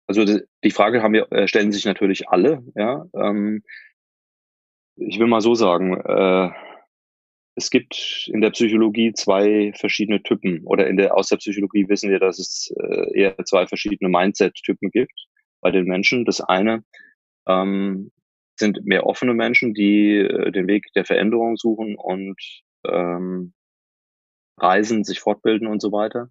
also 0.07 0.25
die 0.64 0.71
Frage 0.71 1.03
haben 1.03 1.12
wir, 1.12 1.31
äh, 1.33 1.47
stellen 1.47 1.71
sich 1.71 1.85
natürlich 1.85 2.31
alle. 2.31 2.64
Ja, 2.75 3.05
ähm, 3.14 3.62
ich 4.97 5.19
will 5.19 5.27
mal 5.27 5.41
so 5.41 5.55
sagen, 5.55 6.01
äh, 6.01 6.51
es 7.55 7.71
gibt 7.71 8.31
in 8.33 8.41
der 8.41 8.51
Psychologie 8.51 9.13
zwei 9.13 9.73
verschiedene 9.77 10.23
Typen 10.23 10.65
oder 10.65 10.87
in 10.87 10.97
der 10.97 11.15
aus 11.15 11.29
der 11.29 11.37
Psychologie 11.37 11.89
wissen 11.89 12.11
wir, 12.11 12.19
dass 12.19 12.39
es 12.39 12.73
äh, 12.79 13.19
eher 13.19 13.37
zwei 13.45 13.67
verschiedene 13.67 14.09
Mindset-Typen 14.09 14.91
gibt 14.91 15.27
bei 15.61 15.71
den 15.71 15.85
Menschen. 15.85 16.25
Das 16.25 16.41
eine 16.41 16.83
ähm, 17.47 18.11
sind 18.59 18.85
mehr 18.85 19.07
offene 19.07 19.35
Menschen, 19.35 19.75
die 19.75 20.17
äh, 20.19 20.51
den 20.51 20.67
Weg 20.67 20.87
der 20.95 21.05
Veränderung 21.05 21.57
suchen 21.57 21.97
und 21.97 22.41
ähm, 22.87 23.53
reisen, 24.59 25.05
sich 25.05 25.21
fortbilden 25.21 25.67
und 25.67 25.81
so 25.81 25.93
weiter. 25.93 26.31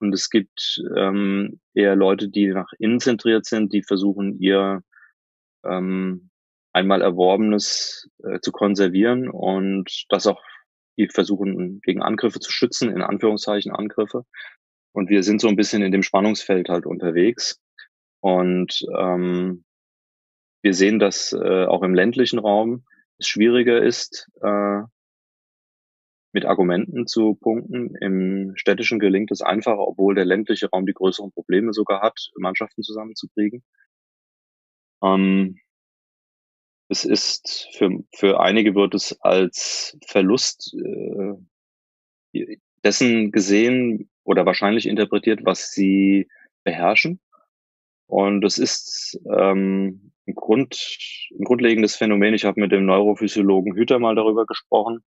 Und 0.00 0.12
es 0.12 0.30
gibt 0.30 0.80
ähm, 0.96 1.60
eher 1.74 1.96
Leute, 1.96 2.28
die 2.28 2.48
nach 2.48 2.72
innen 2.78 3.00
zentriert 3.00 3.46
sind, 3.46 3.72
die 3.72 3.82
versuchen, 3.82 4.38
ihr 4.40 4.82
ähm, 5.64 6.30
einmal 6.78 7.02
Erworbenes 7.02 8.08
äh, 8.22 8.38
zu 8.40 8.52
konservieren 8.52 9.28
und 9.28 10.04
das 10.10 10.26
auch 10.28 10.40
die 10.96 11.08
versuchen 11.08 11.80
gegen 11.82 12.02
Angriffe 12.02 12.40
zu 12.40 12.50
schützen, 12.50 12.90
in 12.90 13.02
Anführungszeichen 13.02 13.72
Angriffe. 13.72 14.24
Und 14.92 15.10
wir 15.10 15.22
sind 15.22 15.40
so 15.40 15.48
ein 15.48 15.56
bisschen 15.56 15.82
in 15.82 15.92
dem 15.92 16.02
Spannungsfeld 16.02 16.68
halt 16.68 16.86
unterwegs. 16.86 17.60
Und 18.20 18.84
ähm, 18.96 19.64
wir 20.62 20.74
sehen, 20.74 20.98
dass 20.98 21.32
äh, 21.32 21.66
auch 21.66 21.82
im 21.82 21.94
ländlichen 21.94 22.38
Raum 22.38 22.84
es 23.18 23.28
schwieriger 23.28 23.82
ist, 23.82 24.28
äh, 24.42 24.82
mit 26.32 26.44
Argumenten 26.44 27.06
zu 27.06 27.34
punkten. 27.34 27.94
Im 28.00 28.52
städtischen 28.56 28.98
gelingt 28.98 29.30
es 29.30 29.40
einfacher, 29.40 29.86
obwohl 29.86 30.14
der 30.14 30.24
ländliche 30.24 30.68
Raum 30.68 30.86
die 30.86 30.94
größeren 30.94 31.32
Probleme 31.32 31.72
sogar 31.72 32.00
hat, 32.00 32.30
Mannschaften 32.36 32.82
zusammenzukriegen. 32.82 33.62
Ähm, 35.02 35.58
es 36.88 37.04
ist 37.04 37.68
für, 37.76 37.90
für 38.14 38.40
einige 38.40 38.74
wird 38.74 38.94
es 38.94 39.20
als 39.20 39.96
Verlust 40.06 40.74
äh, 42.34 42.56
dessen 42.84 43.32
gesehen 43.32 44.10
oder 44.24 44.46
wahrscheinlich 44.46 44.86
interpretiert, 44.86 45.40
was 45.44 45.72
sie 45.72 46.28
beherrschen. 46.64 47.20
Und 48.06 48.44
es 48.44 48.58
ist 48.58 49.20
ähm, 49.30 50.12
ein, 50.26 50.34
Grund, 50.34 50.98
ein 51.38 51.44
grundlegendes 51.44 51.96
Phänomen. 51.96 52.34
Ich 52.34 52.44
habe 52.44 52.60
mit 52.60 52.72
dem 52.72 52.86
Neurophysiologen 52.86 53.74
Hüter 53.74 53.98
mal 53.98 54.14
darüber 54.14 54.46
gesprochen. 54.46 55.04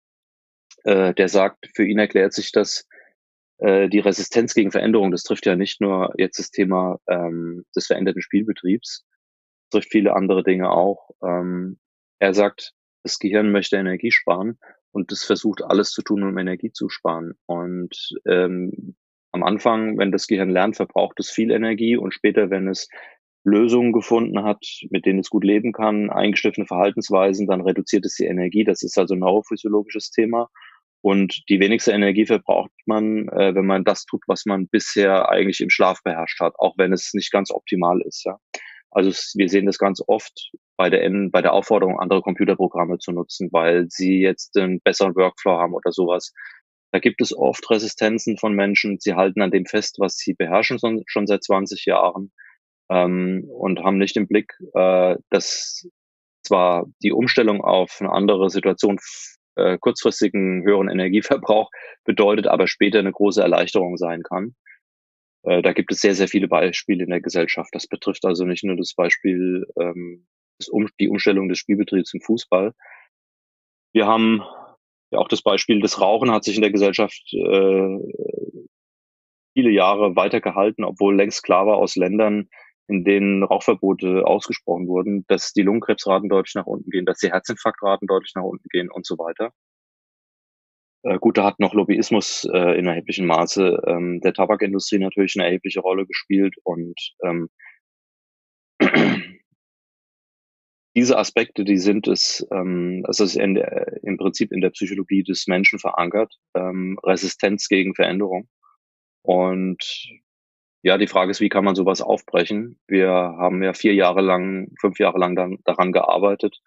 Äh, 0.84 1.14
der 1.14 1.30
sagt, 1.30 1.70
für 1.74 1.86
ihn 1.86 2.00
erklärt 2.00 2.34
sich 2.34 2.52
das 2.52 2.88
äh, 3.58 3.90
die 3.90 4.00
Resistenz 4.00 4.54
gegen 4.54 4.72
Veränderung. 4.72 5.12
Das 5.12 5.24
trifft 5.24 5.46
ja 5.46 5.56
nicht 5.56 5.82
nur 5.82 6.14
jetzt 6.18 6.40
das 6.40 6.52
Thema 6.52 7.00
ähm, 7.08 7.66
des 7.76 7.88
veränderten 7.88 8.22
Spielbetriebs, 8.22 9.06
trifft 9.72 9.92
viele 9.92 10.16
andere 10.16 10.44
Dinge 10.44 10.70
auch. 10.70 11.10
Ähm, 11.24 11.80
er 12.20 12.34
sagt, 12.34 12.74
das 13.04 13.18
Gehirn 13.18 13.52
möchte 13.52 13.78
Energie 13.78 14.12
sparen 14.12 14.60
und 14.92 15.12
es 15.12 15.24
versucht 15.24 15.64
alles 15.64 15.92
zu 15.92 16.02
tun, 16.04 16.24
um 16.24 16.38
Energie 16.38 16.72
zu 16.72 16.90
sparen. 16.90 17.34
Und 17.48 17.96
ähm, 18.28 18.96
am 19.32 19.44
Anfang, 19.44 19.98
wenn 19.98 20.12
das 20.12 20.28
Gehirn 20.28 20.50
lernt, 20.50 20.76
verbraucht 20.76 21.20
es 21.20 21.32
viel 21.32 21.52
Energie 21.52 21.98
und 21.98 22.14
später, 22.14 22.50
wenn 22.50 22.68
es 22.68 22.88
Lösungen 23.44 23.92
gefunden 23.92 24.44
hat, 24.44 24.64
mit 24.90 25.06
denen 25.06 25.20
es 25.20 25.30
gut 25.30 25.44
leben 25.44 25.72
kann, 25.72 26.12
eingestiftene 26.12 26.68
Verhaltensweisen, 26.68 27.48
dann 27.48 27.62
reduziert 27.62 28.06
es 28.06 28.16
die 28.16 28.26
Energie. 28.26 28.64
Das 28.64 28.84
ist 28.84 28.98
also 29.00 29.16
ein 29.16 29.20
neurophysiologisches 29.20 30.12
Thema. 30.12 30.50
Und 31.04 31.42
die 31.50 31.60
wenigste 31.60 31.92
Energie 31.94 32.28
verbraucht 32.28 32.72
man, 32.86 33.28
äh, 33.30 33.56
wenn 33.56 33.66
man 33.66 33.84
das 33.84 34.06
tut, 34.06 34.22
was 34.28 34.46
man 34.46 34.68
bisher 34.68 35.30
eigentlich 35.30 35.60
im 35.62 35.72
Schlaf 35.72 36.04
beherrscht 36.04 36.40
hat, 36.40 36.54
auch 36.60 36.76
wenn 36.78 36.94
es 36.94 37.14
nicht 37.14 37.32
ganz 37.32 37.50
optimal 37.50 38.02
ist. 38.02 38.24
Ja. 38.24 38.38
Also 38.92 39.12
wir 39.36 39.50
sehen 39.50 39.66
das 39.66 39.78
ganz 39.78 40.04
oft 40.06 40.52
bei 40.78 40.90
der, 40.90 41.10
bei 41.32 41.42
der 41.42 41.54
Aufforderung, 41.54 42.00
andere 42.00 42.22
Computerprogramme 42.22 42.98
zu 42.98 43.12
nutzen, 43.12 43.50
weil 43.52 43.86
sie 43.90 44.20
jetzt 44.20 44.58
einen 44.58 44.82
besseren 44.82 45.16
Workflow 45.16 45.58
haben 45.58 45.74
oder 45.74 45.92
sowas. 45.92 46.34
Da 46.92 47.00
gibt 47.00 47.22
es 47.22 47.36
oft 47.36 47.70
Resistenzen 47.70 48.38
von 48.38 48.54
Menschen. 48.54 48.98
Sie 49.00 49.14
halten 49.14 49.42
an 49.42 49.52
dem 49.52 49.66
fest, 49.66 49.96
was 50.00 50.18
sie 50.18 50.34
beherrschen 50.34 50.78
schon, 51.06 51.28
seit 51.28 51.44
20 51.44 51.86
Jahren 51.86 52.34
ähm, 52.90 53.46
und 53.48 53.80
haben 53.80 53.98
nicht 53.98 54.18
im 54.18 54.28
Blick, 54.28 54.54
äh, 54.74 55.16
dass 55.30 55.88
zwar 56.44 56.86
die 57.02 57.14
Umstellung 57.14 57.62
auf 57.62 57.98
eine 58.02 58.12
andere 58.12 58.50
Situation 58.50 59.00
äh, 59.56 59.78
kurzfristigen 59.78 60.64
höheren 60.64 60.90
Energieverbrauch 60.90 61.70
bedeutet, 62.04 62.48
aber 62.48 62.68
später 62.68 63.00
eine 63.00 63.12
große 63.12 63.42
Erleichterung 63.42 63.96
sein 63.96 64.24
kann. 64.24 64.56
Äh, 65.44 65.62
da 65.62 65.74
gibt 65.74 65.92
es 65.92 66.02
sehr, 66.02 66.16
sehr 66.16 66.28
viele 66.28 66.48
Beispiele 66.48 67.04
in 67.04 67.10
der 67.10 67.22
Gesellschaft. 67.22 67.70
Das 67.74 67.88
betrifft 67.88 68.26
also 68.26 68.46
nicht 68.46 68.64
nur 68.64 68.76
das 68.76 68.94
Beispiel, 68.94 69.66
ähm, 69.80 70.28
die 71.00 71.10
Umstellung 71.10 71.50
des 71.50 71.58
Spielbetriebs 71.58 72.14
im 72.14 72.22
Fußball. 72.22 72.74
Wir 73.94 74.06
haben 74.08 74.44
ja 75.12 75.20
auch 75.20 75.28
das 75.28 75.42
Beispiel, 75.42 75.82
das 75.82 76.00
Rauchen 76.00 76.32
hat 76.32 76.44
sich 76.44 76.56
in 76.56 76.62
der 76.62 76.72
Gesellschaft 76.72 77.22
äh, 77.34 77.98
viele 79.54 79.72
Jahre 79.72 80.16
weitergehalten, 80.16 80.84
obwohl 80.84 81.16
längst 81.16 81.44
klar 81.44 81.66
war 81.66 81.78
aus 81.78 81.96
Ländern, 81.96 82.50
in 82.88 83.04
denen 83.04 83.44
Rauchverbote 83.44 84.26
ausgesprochen 84.26 84.88
wurden, 84.88 85.26
dass 85.28 85.54
die 85.54 85.64
Lungenkrebsraten 85.64 86.30
deutlich 86.30 86.56
nach 86.56 86.66
unten 86.66 86.90
gehen, 86.90 87.06
dass 87.06 87.20
die 87.20 87.32
Herzinfarktraten 87.32 88.08
deutlich 88.08 88.34
nach 88.36 88.44
unten 88.44 88.68
gehen 88.70 88.90
und 88.92 89.06
so 89.06 89.18
weiter. 89.18 89.52
Äh, 91.04 91.18
gut, 91.20 91.38
da 91.38 91.46
hat 91.46 91.60
noch 91.60 91.74
Lobbyismus 91.74 92.48
äh, 92.54 92.78
in 92.78 92.86
erheblichem 92.88 93.26
Maße 93.26 93.82
ähm, 93.88 94.22
der 94.22 94.34
Tabakindustrie 94.34 95.00
natürlich 95.00 95.36
eine 95.36 95.46
erhebliche 95.46 95.80
Rolle 95.80 96.06
gespielt 96.06 96.56
und 96.64 97.00
ähm, 97.24 97.50
diese 100.96 101.18
Aspekte, 101.18 101.64
die 101.64 101.78
sind 101.78 102.08
es, 102.08 102.46
ähm, 102.52 103.04
das 103.08 103.20
ist 103.20 103.36
in 103.36 103.56
der, 103.56 104.04
im 104.04 104.18
Prinzip 104.18 104.52
in 104.52 104.62
der 104.62 104.70
Psychologie 104.72 105.24
des 105.24 105.48
Menschen 105.48 105.80
verankert, 105.80 106.36
ähm, 106.56 107.00
Resistenz 107.04 107.68
gegen 107.68 107.96
Veränderung. 107.96 108.48
Und 109.24 109.84
ja, 110.84 110.98
die 110.98 111.08
Frage 111.08 111.32
ist, 111.32 111.42
wie 111.42 111.50
kann 111.50 111.64
man 111.64 111.76
sowas 111.76 112.02
aufbrechen? 112.02 112.80
Wir 112.88 113.10
haben 113.10 113.62
ja 113.64 113.74
vier 113.74 113.94
Jahre 113.94 114.22
lang, 114.22 114.72
fünf 114.80 115.00
Jahre 115.00 115.20
lang 115.20 115.36
dann 115.36 115.60
daran 115.64 115.92
gearbeitet, 115.92 116.60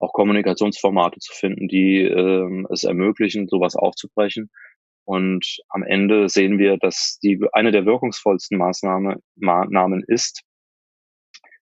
auch 0.00 0.12
Kommunikationsformate 0.12 1.20
zu 1.20 1.32
finden, 1.32 1.68
die 1.68 2.02
ähm, 2.02 2.66
es 2.70 2.84
ermöglichen, 2.84 3.48
sowas 3.48 3.76
aufzubrechen. 3.76 4.50
Und 5.04 5.58
am 5.68 5.82
Ende 5.82 6.28
sehen 6.28 6.58
wir, 6.58 6.76
dass 6.78 7.18
die 7.22 7.40
eine 7.52 7.70
der 7.70 7.86
wirkungsvollsten 7.86 8.58
Maßnahmen 8.58 9.22
Maßnahmen 9.36 10.04
ist, 10.06 10.42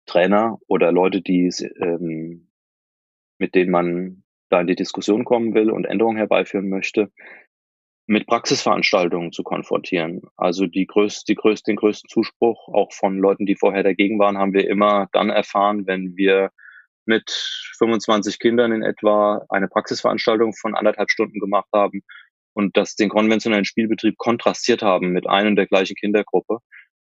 Trainer 0.06 0.58
oder 0.66 0.92
Leute, 0.92 1.20
die 1.20 1.50
ähm, 1.80 2.48
mit 3.38 3.54
denen 3.54 3.70
man 3.70 4.22
da 4.48 4.60
in 4.60 4.66
die 4.66 4.76
Diskussion 4.76 5.24
kommen 5.24 5.54
will 5.54 5.70
und 5.70 5.84
Änderungen 5.84 6.16
herbeiführen 6.16 6.68
möchte, 6.68 7.10
mit 8.06 8.26
Praxisveranstaltungen 8.26 9.32
zu 9.32 9.42
konfrontieren. 9.42 10.22
Also 10.36 10.66
die 10.66 10.86
größte, 10.86 11.24
die 11.28 11.34
größte, 11.34 11.70
den 11.70 11.76
größten 11.76 12.08
Zuspruch 12.08 12.68
auch 12.68 12.92
von 12.92 13.18
Leuten, 13.18 13.46
die 13.46 13.56
vorher 13.56 13.82
dagegen 13.82 14.18
waren, 14.18 14.38
haben 14.38 14.52
wir 14.52 14.68
immer 14.68 15.08
dann 15.12 15.30
erfahren, 15.30 15.86
wenn 15.86 16.16
wir 16.16 16.50
mit 17.06 17.30
25 17.78 18.38
Kindern 18.38 18.72
in 18.72 18.82
etwa 18.82 19.44
eine 19.48 19.68
Praxisveranstaltung 19.68 20.54
von 20.54 20.74
anderthalb 20.74 21.10
Stunden 21.10 21.40
gemacht 21.40 21.68
haben 21.72 22.02
und 22.54 22.76
das 22.76 22.94
den 22.94 23.08
konventionellen 23.08 23.64
Spielbetrieb 23.64 24.16
kontrastiert 24.18 24.82
haben 24.82 25.10
mit 25.10 25.28
einem 25.28 25.56
der 25.56 25.66
gleichen 25.66 25.96
Kindergruppe 25.96 26.58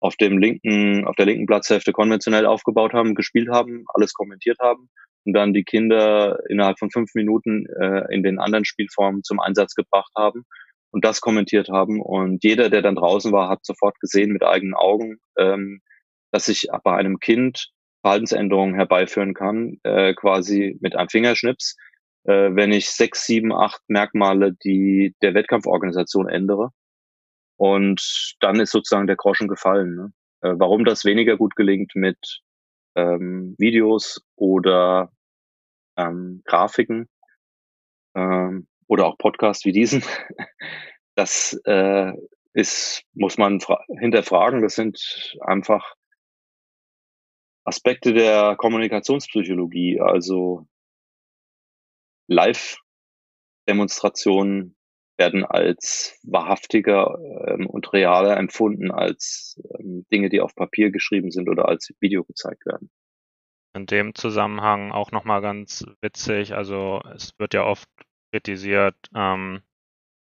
auf 0.01 0.17
dem 0.17 0.39
linken, 0.39 1.07
auf 1.07 1.17
der 1.17 1.27
linken 1.27 1.47
Platzhälfte 1.47 1.93
konventionell 1.93 2.47
aufgebaut 2.47 2.93
haben, 2.93 3.15
gespielt 3.15 3.49
haben, 3.51 3.85
alles 3.95 4.13
kommentiert 4.13 4.59
haben 4.61 4.89
und 5.25 5.33
dann 5.33 5.53
die 5.53 5.65
Kinder 5.65 6.39
innerhalb 6.49 6.79
von 6.79 6.91
fünf 6.91 7.15
Minuten 7.15 7.67
äh, 7.81 8.15
in 8.15 8.23
den 8.23 8.39
anderen 8.39 8.65
Spielformen 8.65 9.23
zum 9.23 9.41
Einsatz 9.41 9.75
gebracht 9.75 10.13
haben 10.17 10.45
und 10.91 11.05
das 11.05 11.21
kommentiert 11.21 11.69
haben. 11.69 12.01
Und 12.01 12.45
jeder, 12.45 12.71
der 12.71 12.83
dann 12.83 12.95
draußen 12.95 13.33
war, 13.33 13.49
hat 13.49 13.65
sofort 13.65 13.99
gesehen 14.01 14.33
mit 14.33 14.45
eigenen 14.45 14.75
Augen, 14.75 15.19
ähm, 15.37 15.81
dass 16.31 16.49
ich 16.49 16.69
bei 16.85 16.95
einem 16.95 17.19
Kind 17.19 17.71
Verhaltensänderungen 18.03 18.75
herbeiführen 18.75 19.35
kann, 19.35 19.79
äh, 19.83 20.15
quasi 20.15 20.79
mit 20.81 20.97
einem 20.97 21.09
Fingerschnips, 21.09 21.77
äh, 22.25 22.51
wenn 22.55 22.73
ich 22.73 22.91
sechs, 22.91 23.27
sieben, 23.27 23.53
acht 23.53 23.81
Merkmale, 23.89 24.53
die 24.53 25.15
der 25.23 25.35
Wettkampforganisation 25.35 26.29
ändere. 26.29 26.71
Und 27.57 28.37
dann 28.41 28.61
ist 28.61 28.71
sozusagen 28.71 29.07
der 29.07 29.17
Groschen 29.17 29.49
gefallen. 29.49 29.95
Ne? 29.95 30.13
Äh, 30.43 30.55
warum 30.59 30.85
das 30.85 31.05
weniger 31.05 31.37
gut 31.37 31.57
gelingt 31.57 31.93
mit 31.95 32.41
ähm, 32.95 33.55
Videos 33.59 34.23
oder 34.37 35.11
ähm, 35.97 36.43
Grafiken 36.45 37.09
ähm, 38.15 38.67
oder 38.87 39.07
auch 39.07 39.19
Podcasts 39.19 39.65
wie 39.65 39.73
diesen, 39.73 40.03
das 41.15 41.59
äh, 41.65 42.13
ist, 42.53 43.03
muss 43.15 43.39
man 43.39 43.61
hinterfragen. 43.99 44.63
Das 44.63 44.75
sind 44.75 45.37
einfach 45.41 45.95
Aspekte 47.67 48.15
der 48.15 48.57
Kommunikationspsychologie, 48.57 50.01
also 50.01 50.67
Live-Demonstrationen 52.29 54.77
werden 55.19 55.45
als 55.45 56.21
wahrhaftiger 56.23 57.19
ähm, 57.49 57.67
und 57.67 57.93
realer 57.93 58.37
empfunden 58.37 58.93
als 58.93 59.61
ähm, 59.79 60.07
Dinge, 60.13 60.29
die 60.29 60.41
auf 60.41 60.55
Papier 60.55 60.91
geschrieben 60.91 61.31
sind 61.31 61.49
oder 61.49 61.69
als 61.69 61.91
Video 62.01 62.23
gezeigt 62.23 62.67
werden. 62.67 62.91
In 63.75 63.87
dem 63.87 64.15
Zusammenhang 64.15 64.93
auch 64.93 65.11
nochmal 65.11 65.43
ganz 65.43 65.85
witzig, 66.01 66.55
also 66.55 67.01
es 67.15 67.39
wird 67.39 67.55
ja 67.55 67.65
oft 67.65 67.89
kritisiert, 68.31 68.95
ähm, 69.15 69.63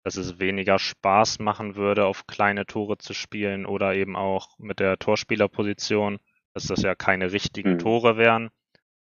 dass 0.05 0.17
es 0.17 0.39
weniger 0.39 0.79
Spaß 0.79 1.41
machen 1.41 1.75
würde, 1.75 2.07
auf 2.07 2.29
kleine 2.29 2.67
Tore 2.67 2.99
zu 2.99 3.15
spielen 3.15 3.67
oder 3.67 3.95
eben 3.95 4.15
auch 4.15 4.57
mit 4.59 4.79
der 4.79 4.99
Torspielerposition, 4.99 6.21
dass 6.57 6.65
das 6.65 6.81
ja 6.81 6.95
keine 6.95 7.33
richtigen 7.33 7.75
mhm. 7.75 7.79
Tore 7.81 8.17
wären. 8.17 8.49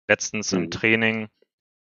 Letztens 0.07 0.51
mhm. 0.51 0.59
im 0.59 0.71
Training 0.71 1.27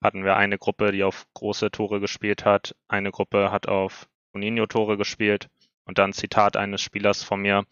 hatten 0.01 0.23
wir 0.23 0.37
eine 0.37 0.57
Gruppe, 0.57 0.93
die 0.93 1.03
auf 1.03 1.27
große 1.33 1.69
Tore 1.69 1.99
gespielt 1.99 2.45
hat, 2.45 2.75
eine 2.87 3.11
Gruppe 3.11 3.51
hat 3.51 3.67
auf 3.67 4.07
Juninho-Tore 4.33 4.95
gespielt 4.95 5.49
und 5.83 5.97
dann 5.97 6.13
Zitat 6.13 6.55
eines 6.55 6.81
Spielers 6.81 7.23
von 7.23 7.41
mir, 7.41 7.65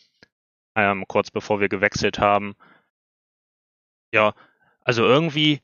ähm, 0.75 1.05
kurz 1.07 1.31
bevor 1.31 1.62
wir 1.62 1.69
gewechselt 1.69 2.19
haben. 2.19 2.55
Ja, 4.13 4.34
also 4.81 5.05
irgendwie 5.05 5.62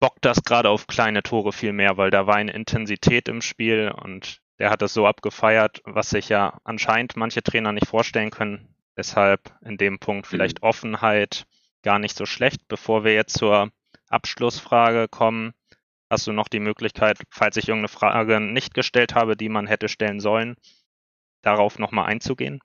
bockt 0.00 0.24
das 0.24 0.42
gerade 0.42 0.70
auf 0.70 0.86
kleine 0.86 1.22
Tore 1.22 1.52
viel 1.52 1.74
mehr, 1.74 1.98
weil 1.98 2.10
da 2.10 2.26
war 2.26 2.36
eine 2.36 2.52
Intensität 2.52 3.28
im 3.28 3.42
Spiel 3.42 3.90
und 3.90 4.40
der 4.58 4.70
hat 4.70 4.80
das 4.80 4.94
so 4.94 5.06
abgefeiert, 5.06 5.82
was 5.84 6.08
sich 6.08 6.30
ja 6.30 6.58
anscheinend 6.64 7.16
manche 7.16 7.42
Trainer 7.42 7.72
nicht 7.72 7.86
vorstellen 7.86 8.30
können. 8.30 8.74
Deshalb 9.00 9.54
in 9.64 9.78
dem 9.78 9.98
Punkt 9.98 10.26
vielleicht 10.26 10.60
mhm. 10.60 10.68
Offenheit 10.68 11.46
gar 11.82 11.98
nicht 11.98 12.14
so 12.18 12.26
schlecht. 12.26 12.68
Bevor 12.68 13.02
wir 13.02 13.14
jetzt 13.14 13.38
zur 13.38 13.70
Abschlussfrage 14.10 15.08
kommen, 15.08 15.54
hast 16.10 16.26
du 16.26 16.32
noch 16.32 16.48
die 16.48 16.60
Möglichkeit, 16.60 17.16
falls 17.30 17.56
ich 17.56 17.68
irgendeine 17.68 17.88
Frage 17.88 18.40
nicht 18.40 18.74
gestellt 18.74 19.14
habe, 19.14 19.38
die 19.38 19.48
man 19.48 19.66
hätte 19.66 19.88
stellen 19.88 20.20
sollen, 20.20 20.56
darauf 21.40 21.78
nochmal 21.78 22.10
einzugehen? 22.10 22.60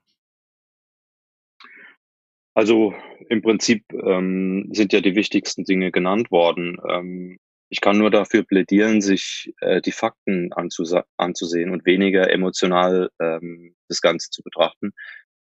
Also 2.54 2.94
im 3.30 3.42
Prinzip 3.42 3.86
ähm, 3.94 4.68
sind 4.74 4.92
ja 4.92 5.00
die 5.00 5.16
wichtigsten 5.16 5.64
Dinge 5.64 5.90
genannt 5.94 6.32
worden. 6.32 6.78
Ähm, 6.90 7.40
ich 7.70 7.80
kann 7.80 7.98
nur 7.98 8.12
dafür 8.12 8.44
plädieren, 8.44 9.00
sich 9.00 9.54
äh, 9.62 9.80
die 9.80 9.94
Fakten 9.94 10.52
anzusehen 10.52 11.72
und 11.72 11.86
weniger 11.86 12.30
emotional 12.30 13.10
ähm, 13.22 13.74
das 13.88 14.02
Ganze 14.02 14.32
zu 14.32 14.44
betrachten. 14.44 14.92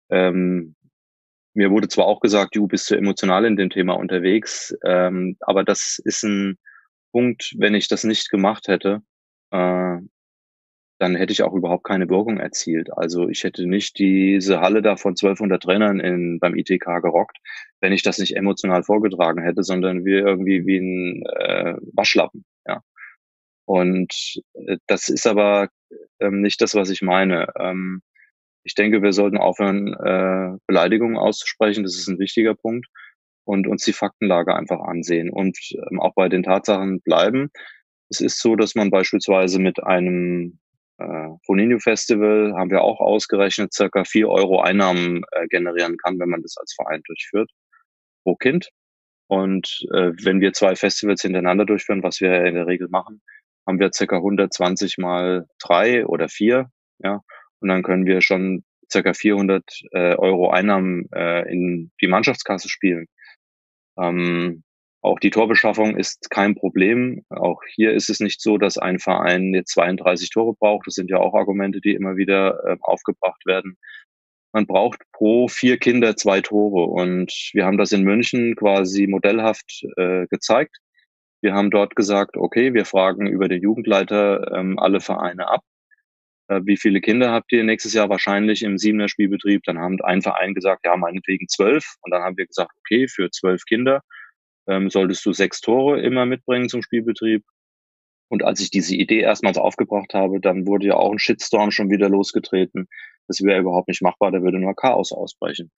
Ähm, 0.10 0.76
mir 1.54 1.72
wurde 1.72 1.88
zwar 1.88 2.06
auch 2.06 2.19
gesagt, 2.22 2.56
du 2.56 2.67
bist 2.67 2.86
zu 2.86 2.95
emotional 2.95 3.45
in 3.45 3.56
dem 3.56 3.69
Thema 3.69 3.93
unterwegs, 3.93 4.76
ähm, 4.86 5.38
aber 5.41 5.63
das 5.63 6.00
ist 6.04 6.24
ein 6.24 6.58
Punkt, 7.12 7.54
wenn 7.58 7.76
ich 7.76 7.88
das 7.88 8.04
nicht 8.04 8.30
gemacht 8.30 8.67
hätte, 8.67 9.02
äh, 9.52 9.98
dann 11.00 11.15
hätte 11.15 11.32
ich 11.32 11.43
auch 11.43 11.54
überhaupt 11.54 11.86
keine 11.86 12.10
Wirkung 12.10 12.39
erzielt. 12.39 12.91
Also 12.95 13.30
ich 13.30 13.43
hätte 13.43 13.65
nicht 13.65 13.98
diese 14.00 14.60
Halle 14.60 14.82
da 14.82 14.98
von 14.98 15.15
1200 15.15 15.63
Trainern 15.63 16.00
in, 16.00 16.39
beim 16.39 16.56
ITK 16.56 17.02
gerockt, 17.02 17.38
wenn 17.80 17.93
ich 17.93 18.04
das 18.04 18.17
nicht 18.19 18.36
emotional 18.36 18.84
vorgetragen 18.84 19.41
hätte, 19.41 19.63
sondern 19.63 20.04
wir 20.04 20.26
irgendwie 20.26 20.65
wie 20.65 20.78
ein 20.78 21.24
äh, 21.26 21.76
Waschlappen. 21.93 22.43
Ja. 22.67 22.82
Und 23.65 24.41
äh, 24.54 24.78
das 24.88 25.08
ist 25.08 25.26
aber 25.26 25.69
ähm, 26.19 26.41
nicht 26.41 26.62
das, 26.62 26.76
was 26.76 26.89
ich 26.89 27.02
meine. 27.02 27.48
Ähm, 27.58 28.02
ich 28.63 28.76
denke, 28.76 29.02
wir 29.02 29.13
sollten 29.13 29.38
aufhören, 29.38 29.93
äh, 29.93 30.58
Beleidigungen 30.67 31.17
auszusprechen. 31.17 31.84
Das 31.84 31.95
ist 31.95 32.08
ein 32.08 32.19
wichtiger 32.19 32.56
Punkt 32.56 32.88
und 33.45 33.67
uns 33.67 33.84
die 33.84 33.93
Faktenlage 33.93 34.56
einfach 34.56 34.80
ansehen 34.80 35.30
und 35.30 35.58
ähm, 35.89 36.00
auch 36.00 36.13
bei 36.13 36.30
den 36.30 36.43
Tatsachen 36.43 37.02
bleiben. 37.02 37.50
Es 38.10 38.22
ist 38.22 38.39
so, 38.41 38.56
dass 38.56 38.76
man 38.76 38.91
beispielsweise 38.91 39.60
mit 39.60 39.84
einem 39.84 40.60
äh, 41.00 41.30
Foninho 41.45 41.80
Festival 41.80 42.54
haben 42.58 42.69
wir 42.69 42.82
auch 42.82 43.00
ausgerechnet, 43.00 43.74
circa 43.74 44.04
vier 44.04 44.30
Euro 44.30 44.62
Einnahmen 44.62 45.24
äh, 45.32 45.48
generieren 45.48 45.98
kann, 45.98 46.19
wenn 46.19 46.30
man 46.30 46.41
das 46.41 46.58
als 46.58 46.74
Verein 46.74 47.02
durchführt, 47.06 47.50
pro 48.24 48.36
Kind. 48.36 48.69
Und 49.28 49.86
äh, 49.93 50.12
wenn 50.24 50.41
wir 50.41 50.54
zwei 50.54 50.76
Festivals 50.76 51.22
hintereinander 51.22 51.65
durchführen, 51.65 52.04
was 52.04 52.19
wir 52.19 52.45
in 52.45 52.56
der 52.56 52.67
Regel 52.67 52.89
machen, 52.89 53.22
haben 53.65 53.80
wir 53.80 53.91
circa 53.93 54.17
120 54.17 54.98
mal 54.98 55.48
drei 55.60 56.06
oder 56.06 56.30
vier, 56.30 56.69
ja. 57.00 57.22
Und 57.62 57.69
dann 57.69 57.84
können 57.84 58.06
wir 58.06 58.22
schon 58.22 58.63
circa 58.91 59.13
400 59.13 59.63
äh, 59.91 60.15
Euro 60.15 60.50
Einnahmen 60.50 61.10
äh, 61.13 61.52
in 61.52 61.91
die 62.02 62.08
Mannschaftskasse 62.08 62.69
spielen. 62.69 63.08
Ähm, 64.00 64.63
auch 65.02 65.19
die 65.19 65.30
Torbeschaffung 65.30 65.95
ist 65.95 66.30
kein 66.30 66.56
Problem. 66.56 67.23
Auch 67.29 67.62
hier 67.73 67.94
ist 67.94 68.10
es 68.10 68.19
nicht 68.19 68.42
so, 68.42 68.58
dass 68.58 68.77
ein 68.77 69.00
Verein 69.00 69.54
jetzt 69.54 69.71
32 69.73 70.29
Tore 70.29 70.56
braucht. 70.60 70.88
Das 70.88 70.96
sind 70.96 71.10
ja 71.10 71.17
auch 71.17 71.33
Argumente, 71.33 71.79
die 71.79 71.94
immer 71.94 72.17
wieder 72.17 72.60
äh, 72.65 72.77
aufgebracht 72.81 73.46
werden. 73.46 73.77
Man 74.52 74.65
braucht 74.65 75.04
pro 75.13 75.48
vier 75.48 75.77
Kinder 75.77 76.15
zwei 76.17 76.42
Tore. 76.42 76.86
Und 76.86 77.31
wir 77.54 77.65
haben 77.65 77.77
das 77.77 77.94
in 77.94 78.04
München 78.04 78.56
quasi 78.56 79.08
modellhaft 79.08 79.86
äh, 79.96 80.25
gezeigt. 80.27 80.77
Wir 81.42 81.54
haben 81.54 81.71
dort 81.71 81.96
gesagt, 81.96 82.36
okay, 82.36 82.73
wir 82.73 82.83
fragen 82.83 83.27
über 83.27 83.48
den 83.48 83.62
Jugendleiter 83.62 84.52
ähm, 84.54 84.77
alle 84.77 85.00
Vereine 85.00 85.48
ab. 85.48 85.62
Äh, 86.50 86.62
wie 86.65 86.77
viele 86.77 87.00
Kinder 87.00 87.31
habt 87.31 87.52
ihr 87.52 87.63
nächstes 87.63 87.93
Jahr 87.93 88.10
wahrscheinlich 88.10 88.63
im 88.63 88.77
Siebener 88.77 89.08
Spielbetrieb? 89.08 89.63
Dann 89.65 89.79
haben 89.79 90.02
ein 90.02 90.21
Verein 90.21 90.54
gesagt, 90.54 90.85
ja, 90.85 90.97
meinetwegen 90.97 91.47
zwölf. 91.47 91.85
Und 92.02 92.12
dann 92.12 92.23
haben 92.23 92.37
wir 92.37 92.47
gesagt, 92.47 92.71
okay, 92.79 93.08
für 93.08 93.29
zwölf 93.31 93.63
Kinder 93.65 94.02
ähm, 94.67 94.89
solltest 94.89 95.25
du 95.25 95.33
sechs 95.33 95.62
Tore 95.62 96.02
immer 96.02 96.25
mitbringen 96.25 96.69
zum 96.69 96.81
Spielbetrieb. 96.81 97.43
Und 98.29 98.43
als 98.43 98.62
ich 98.62 98.71
diese 98.71 98.95
Idee 98.95 99.21
erstmals 99.21 99.58
aufgebracht 99.58 100.13
habe, 100.13 100.39
dann 100.39 100.67
wurde 100.67 100.87
ja 100.87 100.95
auch 100.95 101.12
ein 101.12 101.19
Shitstorm 101.19 101.71
schon 101.71 101.89
wieder 101.89 102.10
losgetreten. 102.10 102.87
Das 103.27 103.41
wäre 103.43 103.60
überhaupt 103.60 103.87
nicht 103.87 104.02
machbar, 104.02 104.31
da 104.31 104.41
würde 104.41 104.60
nur 104.60 104.75
Chaos 104.75 105.12
ausbrechen. 105.12 105.71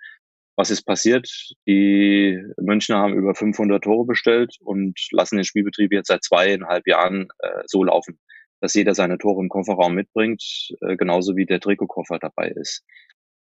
Was 0.58 0.70
ist 0.70 0.84
passiert? 0.84 1.30
Die 1.66 2.38
Münchner 2.58 2.98
haben 2.98 3.14
über 3.14 3.36
500 3.36 3.84
Tore 3.84 4.06
bestellt 4.06 4.58
und 4.60 5.00
lassen 5.12 5.38
den 5.38 5.46
Spielbetrieb 5.46 5.94
jetzt 5.94 6.08
seit 6.08 6.24
zweieinhalb 6.24 6.88
Jahren 6.88 7.30
äh, 7.40 7.64
so 7.66 7.84
laufen, 7.86 8.20
dass 8.62 8.76
jeder 8.76 8.96
seine 8.96 9.18
Tore 9.18 9.42
im 9.42 9.50
Kofferraum 9.50 9.94
mitbringt, 9.94 10.72
äh, 10.82 10.96
genauso 10.96 11.36
wie 11.36 11.46
der 11.46 11.60
Trikotkoffer 11.60 12.20
dabei 12.20 12.50
ist. 12.50 12.84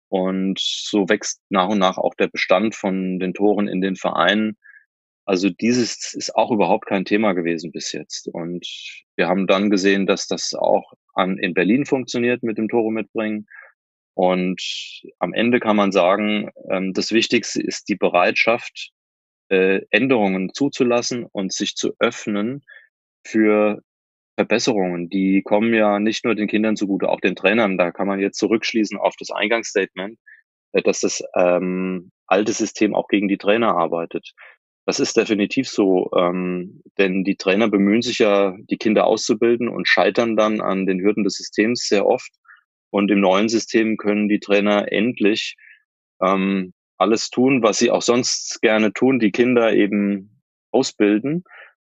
Und 0.10 0.60
so 0.60 1.08
wächst 1.08 1.42
nach 1.50 1.70
und 1.70 1.80
nach 1.80 1.98
auch 1.98 2.16
der 2.16 2.28
Bestand 2.28 2.76
von 2.76 3.20
den 3.20 3.34
Toren 3.34 3.70
in 3.70 3.80
den 3.80 3.96
Vereinen. 3.96 4.58
Also 5.26 5.50
dieses 5.50 6.14
ist 6.14 6.36
auch 6.36 6.52
überhaupt 6.52 6.88
kein 6.88 7.06
Thema 7.06 7.34
gewesen 7.34 7.72
bis 7.72 7.94
jetzt. 7.94 8.28
Und 8.28 8.68
wir 9.16 9.30
haben 9.30 9.48
dann 9.48 9.70
gesehen, 9.70 10.08
dass 10.08 10.28
das 10.28 10.54
auch 10.54 10.92
an, 11.14 11.38
in 11.38 11.54
Berlin 11.54 11.86
funktioniert 11.86 12.44
mit 12.44 12.58
dem 12.58 12.68
Tore 12.68 12.92
mitbringen. 12.92 13.48
Und 14.16 14.62
am 15.20 15.34
Ende 15.34 15.60
kann 15.60 15.78
man 15.78 15.92
sagen, 15.92 16.50
ähm, 16.70 16.92
das 16.94 17.12
Wichtigste 17.12 17.62
ist 17.62 17.88
die 17.88 17.96
Bereitschaft, 17.96 18.92
äh, 19.50 19.82
Änderungen 19.92 20.54
zuzulassen 20.54 21.26
und 21.26 21.54
sich 21.54 21.76
zu 21.76 21.94
öffnen 22.00 22.64
für 23.24 23.82
Verbesserungen. 24.42 25.10
Die 25.10 25.44
kommen 25.44 25.74
ja 25.74 26.00
nicht 26.00 26.26
nur 26.26 26.34
den 26.34 26.48
Kindern 26.48 26.76
zugute, 26.76 27.10
auch 27.10 27.20
den 27.20 27.36
Trainern. 27.36 27.78
Da 27.78 27.92
kann 27.92 28.08
man 28.08 28.20
jetzt 28.20 28.40
zurückschließen 28.40 28.98
auf 28.98 29.16
das 29.20 29.30
Eingangsstatement, 29.30 30.18
äh, 30.74 30.82
dass 30.82 31.02
das 31.02 31.24
ähm, 31.38 32.12
alte 32.26 32.52
System 32.52 32.96
auch 32.96 33.08
gegen 33.08 33.28
die 33.28 33.38
Trainer 33.38 33.76
arbeitet. 33.76 34.34
Das 34.88 35.00
ist 35.00 35.16
definitiv 35.16 35.70
so, 35.70 36.10
ähm, 36.18 36.82
denn 36.98 37.24
die 37.24 37.36
Trainer 37.36 37.70
bemühen 37.70 38.02
sich 38.02 38.18
ja, 38.18 38.56
die 38.68 38.78
Kinder 38.78 39.06
auszubilden 39.06 39.70
und 39.70 39.88
scheitern 39.88 40.36
dann 40.36 40.60
an 40.60 40.88
den 40.88 41.00
Hürden 41.02 41.24
des 41.24 41.36
Systems 41.36 41.88
sehr 41.88 42.08
oft. 42.08 42.32
Und 42.90 43.12
im 43.12 43.20
neuen 43.20 43.48
System 43.48 43.96
können 43.98 44.28
die 44.28 44.40
Trainer 44.40 44.92
endlich 44.92 45.56
ähm, 46.20 46.74
alles 46.98 47.30
tun, 47.30 47.62
was 47.62 47.78
sie 47.78 47.92
auch 47.92 48.02
sonst 48.02 48.60
gerne 48.62 48.92
tun, 48.92 49.20
die 49.20 49.32
Kinder 49.32 49.72
eben 49.72 50.42
ausbilden, 50.72 51.44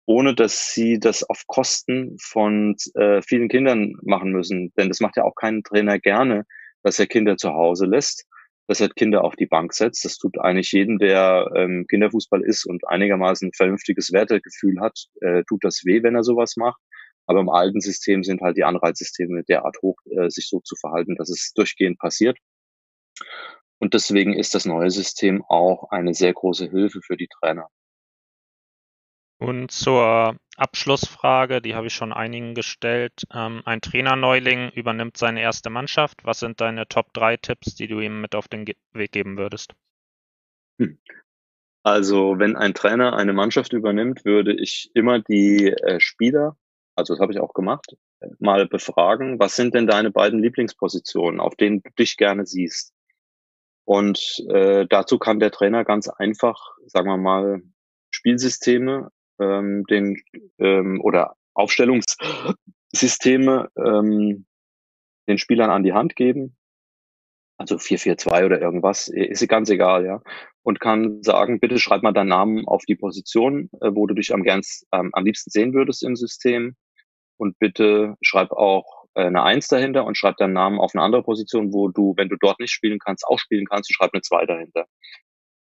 ohne 0.09 0.33
dass 0.33 0.73
sie 0.73 0.99
das 0.99 1.21
auf 1.21 1.45
Kosten 1.45 2.17
von 2.19 2.75
äh, 2.95 3.21
vielen 3.21 3.47
Kindern 3.47 3.93
machen 4.01 4.31
müssen. 4.31 4.73
Denn 4.75 4.87
das 4.87 5.01
macht 5.01 5.17
ja 5.17 5.23
auch 5.23 5.35
kein 5.35 5.61
Trainer 5.61 5.99
gerne, 5.99 6.47
dass 6.81 6.97
er 6.97 7.05
Kinder 7.05 7.37
zu 7.37 7.51
Hause 7.51 7.85
lässt, 7.85 8.25
dass 8.67 8.81
er 8.81 8.89
Kinder 8.89 9.23
auf 9.23 9.35
die 9.35 9.45
Bank 9.45 9.71
setzt. 9.71 10.03
Das 10.05 10.17
tut 10.17 10.39
eigentlich 10.39 10.71
jedem, 10.71 10.97
der 10.97 11.51
ähm, 11.55 11.85
Kinderfußball 11.87 12.41
ist 12.41 12.65
und 12.65 12.87
einigermaßen 12.87 13.49
ein 13.49 13.53
vernünftiges 13.53 14.11
Wertegefühl 14.11 14.79
hat, 14.81 14.97
äh, 15.21 15.43
tut 15.47 15.63
das 15.63 15.85
weh, 15.85 16.01
wenn 16.01 16.15
er 16.15 16.23
sowas 16.23 16.55
macht. 16.57 16.81
Aber 17.27 17.41
im 17.41 17.49
alten 17.49 17.79
System 17.79 18.23
sind 18.23 18.41
halt 18.41 18.57
die 18.57 18.63
Anreizsysteme 18.63 19.43
derart 19.43 19.77
hoch, 19.83 19.97
äh, 20.09 20.31
sich 20.31 20.49
so 20.49 20.59
zu 20.61 20.75
verhalten, 20.75 21.17
dass 21.17 21.29
es 21.29 21.53
durchgehend 21.53 21.99
passiert. 21.99 22.39
Und 23.77 23.93
deswegen 23.93 24.33
ist 24.33 24.55
das 24.55 24.65
neue 24.65 24.89
System 24.89 25.43
auch 25.47 25.91
eine 25.91 26.15
sehr 26.15 26.33
große 26.33 26.67
Hilfe 26.67 26.99
für 27.05 27.15
die 27.15 27.27
Trainer. 27.27 27.67
Und 29.39 29.71
zur 29.71 30.35
Abschlussfrage, 30.57 31.61
die 31.61 31.73
habe 31.73 31.87
ich 31.87 31.93
schon 31.93 32.13
einigen 32.13 32.53
gestellt. 32.53 33.23
Ähm, 33.33 33.61
ein 33.65 33.81
Trainerneuling 33.81 34.69
übernimmt 34.71 35.17
seine 35.17 35.41
erste 35.41 35.69
Mannschaft. 35.69 36.25
Was 36.25 36.39
sind 36.39 36.61
deine 36.61 36.87
Top 36.87 37.13
3 37.13 37.37
Tipps, 37.37 37.75
die 37.75 37.87
du 37.87 37.99
ihm 37.99 38.21
mit 38.21 38.35
auf 38.35 38.47
den 38.47 38.65
Ge 38.65 38.75
Weg 38.91 39.13
geben 39.13 39.37
würdest? 39.37 39.73
Hm. 40.79 40.99
Also, 41.83 42.37
wenn 42.37 42.57
ein 42.57 42.73
Trainer 42.73 43.15
eine 43.15 43.33
Mannschaft 43.33 43.71
übernimmt, 43.71 44.25
würde 44.25 44.53
ich 44.53 44.91
immer 44.93 45.19
die 45.19 45.67
äh, 45.67 45.99
Spieler 46.01 46.57
also 46.99 47.13
das 47.13 47.21
habe 47.21 47.31
ich 47.31 47.39
auch 47.39 47.53
gemacht, 47.53 47.95
mal 48.39 48.67
befragen, 48.67 49.39
was 49.39 49.55
sind 49.55 49.73
denn 49.73 49.87
deine 49.87 50.11
beiden 50.11 50.41
Lieblingspositionen, 50.41 51.39
auf 51.39 51.55
denen 51.55 51.81
du 51.81 51.89
dich 51.97 52.17
gerne 52.17 52.45
siehst? 52.45 52.93
Und 53.85 54.43
äh, 54.49 54.85
dazu 54.87 55.17
kann 55.17 55.39
der 55.39 55.51
Trainer 55.51 55.85
ganz 55.85 56.09
einfach, 56.09 56.75
sagen 56.85 57.07
wir 57.07 57.17
mal, 57.17 57.61
Spielsysteme 58.11 59.11
ähm, 59.39 59.83
den, 59.89 60.21
ähm, 60.59 61.01
oder 61.01 61.35
Aufstellungssysteme 61.53 63.69
ähm, 63.77 64.45
den 65.27 65.37
Spielern 65.37 65.69
an 65.69 65.83
die 65.83 65.93
Hand 65.93 66.15
geben. 66.15 66.55
Also 67.57 67.75
4-4-2 67.75 68.45
oder 68.45 68.61
irgendwas, 68.61 69.09
ist 69.09 69.45
ganz 69.49 69.69
egal, 69.69 70.05
ja. 70.05 70.21
Und 70.63 70.79
kann 70.79 71.21
sagen, 71.23 71.59
bitte 71.59 71.77
schreib 71.77 72.03
mal 72.03 72.13
deinen 72.13 72.29
Namen 72.29 72.65
auf 72.67 72.85
die 72.85 72.95
Position, 72.95 73.69
äh, 73.81 73.91
wo 73.93 74.07
du 74.07 74.13
dich 74.13 74.33
am, 74.33 74.43
gern, 74.43 74.61
ähm, 74.93 75.09
am 75.13 75.25
liebsten 75.25 75.51
sehen 75.51 75.73
würdest 75.73 76.03
im 76.03 76.15
System 76.15 76.75
und 77.37 77.59
bitte 77.59 78.15
schreib 78.21 78.51
auch 78.51 78.99
äh, 79.15 79.25
eine 79.25 79.43
Eins 79.43 79.67
dahinter 79.67 80.05
und 80.05 80.17
schreib 80.17 80.37
deinen 80.37 80.53
Namen 80.53 80.79
auf 80.79 80.91
eine 80.93 81.03
andere 81.03 81.23
Position, 81.23 81.73
wo 81.73 81.89
du, 81.89 82.13
wenn 82.15 82.29
du 82.29 82.37
dort 82.37 82.59
nicht 82.59 82.71
spielen 82.71 82.99
kannst, 82.99 83.25
auch 83.27 83.39
spielen 83.39 83.65
kannst 83.65 83.89
und 83.89 83.95
schreib 83.95 84.13
eine 84.13 84.21
Zwei 84.21 84.45
dahinter. 84.45 84.85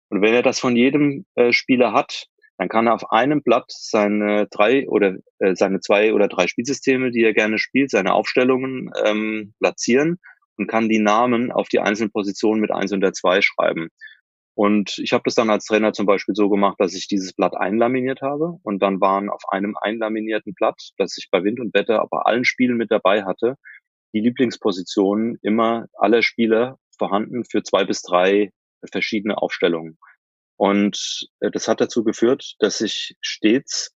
Und 0.09 0.21
wenn 0.21 0.34
er 0.34 0.43
das 0.43 0.59
von 0.59 0.75
jedem 0.75 1.25
äh, 1.36 1.51
Spieler 1.51 1.93
hat, 1.93 2.28
dann 2.58 2.70
kann 2.70 2.88
er 2.88 2.95
auf 2.95 3.12
einem 3.12 3.43
Blatt 3.43 3.66
seine 3.70 4.47
drei 4.47 4.88
oder 4.89 5.16
äh, 5.39 5.55
seine 5.55 5.80
zwei 5.80 6.14
oder 6.14 6.28
drei 6.28 6.47
Spielsysteme, 6.47 7.12
die 7.12 7.24
er 7.24 7.34
gerne 7.34 7.60
spielt, 7.60 7.91
seine 7.91 8.14
Aufstellungen 8.14 8.91
ähm, 9.05 9.53
platzieren 9.60 10.20
und 10.58 10.68
kann 10.68 10.89
die 10.89 10.99
Namen 10.99 11.51
auf 11.51 11.70
die 11.70 11.80
einzelnen 11.80 12.12
Positionen 12.12 12.60
mit 12.60 12.72
eins 12.72 12.91
und 12.91 13.01
der 13.01 13.14
zwei 13.14 13.41
schreiben. 13.41 13.89
Und 14.55 14.97
ich 14.97 15.14
habe 15.14 15.22
das 15.24 15.36
dann 15.36 15.51
als 15.51 15.66
Trainer 15.66 15.93
zum 15.93 16.08
Beispiel 16.08 16.34
so 16.34 16.49
gemacht, 16.49 16.78
dass 16.80 16.95
ich 16.95 17.08
dieses 17.08 17.34
Blatt 17.34 17.55
einlaminiert 17.55 18.24
habe 18.24 18.58
und 18.64 18.82
dann 18.82 18.99
waren 18.99 19.30
auf 19.30 19.43
einem 19.49 19.76
einlaminierten 19.80 20.55
Blatt, 20.55 20.82
das 20.97 21.16
ich 21.20 21.30
bei 21.30 21.43
Wind 21.43 21.60
und 21.60 21.76
Wetter 21.76 22.01
aber 22.01 22.26
allen 22.26 22.43
Spielen 22.43 22.76
mit 22.76 22.89
dabei 22.89 23.24
hatte, 23.24 23.58
die 24.16 24.20
Lieblingspositionen 24.20 25.38
immer 25.43 25.86
aller 25.93 26.24
Spieler 26.24 26.80
vorhanden 26.97 27.45
für 27.45 27.62
zwei 27.62 27.86
bis 27.86 28.01
drei 28.01 28.51
verschiedene 28.91 29.38
Aufstellungen. 29.38 29.99
Und 30.58 31.30
äh, 31.39 31.51
das 31.51 31.68
hat 31.68 31.82
dazu 31.82 32.03
geführt, 32.03 32.55
dass 32.60 32.82
ich 32.82 33.16
stets 33.22 33.95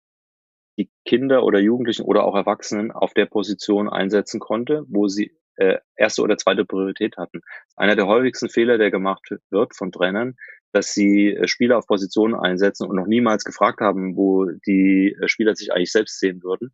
die 0.79 0.91
Kinder 1.05 1.45
oder 1.45 1.59
Jugendlichen 1.59 2.03
oder 2.03 2.25
auch 2.25 2.37
Erwachsenen 2.37 2.93
auf 2.93 3.13
der 3.15 3.27
Position 3.27 3.89
einsetzen 3.89 4.41
konnte, 4.41 4.85
wo 4.89 5.09
sie 5.09 5.37
äh, 5.57 5.79
erste 5.97 6.23
oder 6.23 6.39
zweite 6.39 6.65
Priorität 6.65 7.17
hatten. 7.17 7.43
Einer 7.77 7.97
der 7.97 8.07
häufigsten 8.07 8.49
Fehler, 8.49 8.79
der 8.79 8.91
gemacht 8.91 9.29
wird 9.51 9.77
von 9.77 9.93
Trainern, 9.93 10.37
dass 10.73 10.95
sie 10.95 11.35
äh, 11.35 11.49
Spieler 11.49 11.79
auf 11.79 11.87
Positionen 11.87 12.35
einsetzen 12.35 12.89
und 12.89 12.97
noch 12.97 13.07
niemals 13.07 13.45
gefragt 13.45 13.81
haben, 13.81 14.17
wo 14.17 14.47
die 14.67 15.17
äh, 15.21 15.29
Spieler 15.29 15.55
sich 15.55 15.73
eigentlich 15.73 15.93
selbst 15.93 16.19
sehen 16.19 16.43
würden. 16.43 16.73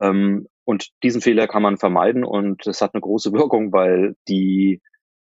Ähm, 0.00 0.48
und 0.64 0.90
diesen 1.02 1.20
Fehler 1.20 1.46
kann 1.46 1.62
man 1.62 1.76
vermeiden 1.76 2.24
und 2.24 2.66
es 2.66 2.80
hat 2.80 2.94
eine 2.94 3.02
große 3.02 3.32
Wirkung, 3.34 3.72
weil 3.72 4.16
die 4.28 4.80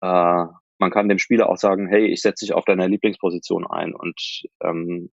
äh, 0.03 0.45
man 0.79 0.91
kann 0.91 1.09
dem 1.09 1.19
Spieler 1.19 1.49
auch 1.49 1.57
sagen, 1.57 1.89
hey, 1.89 2.07
ich 2.07 2.23
setze 2.23 2.45
dich 2.45 2.55
auf 2.55 2.65
deiner 2.65 2.89
Lieblingsposition 2.89 3.67
ein 3.67 3.95
und 3.95 4.21
ähm, 4.63 5.11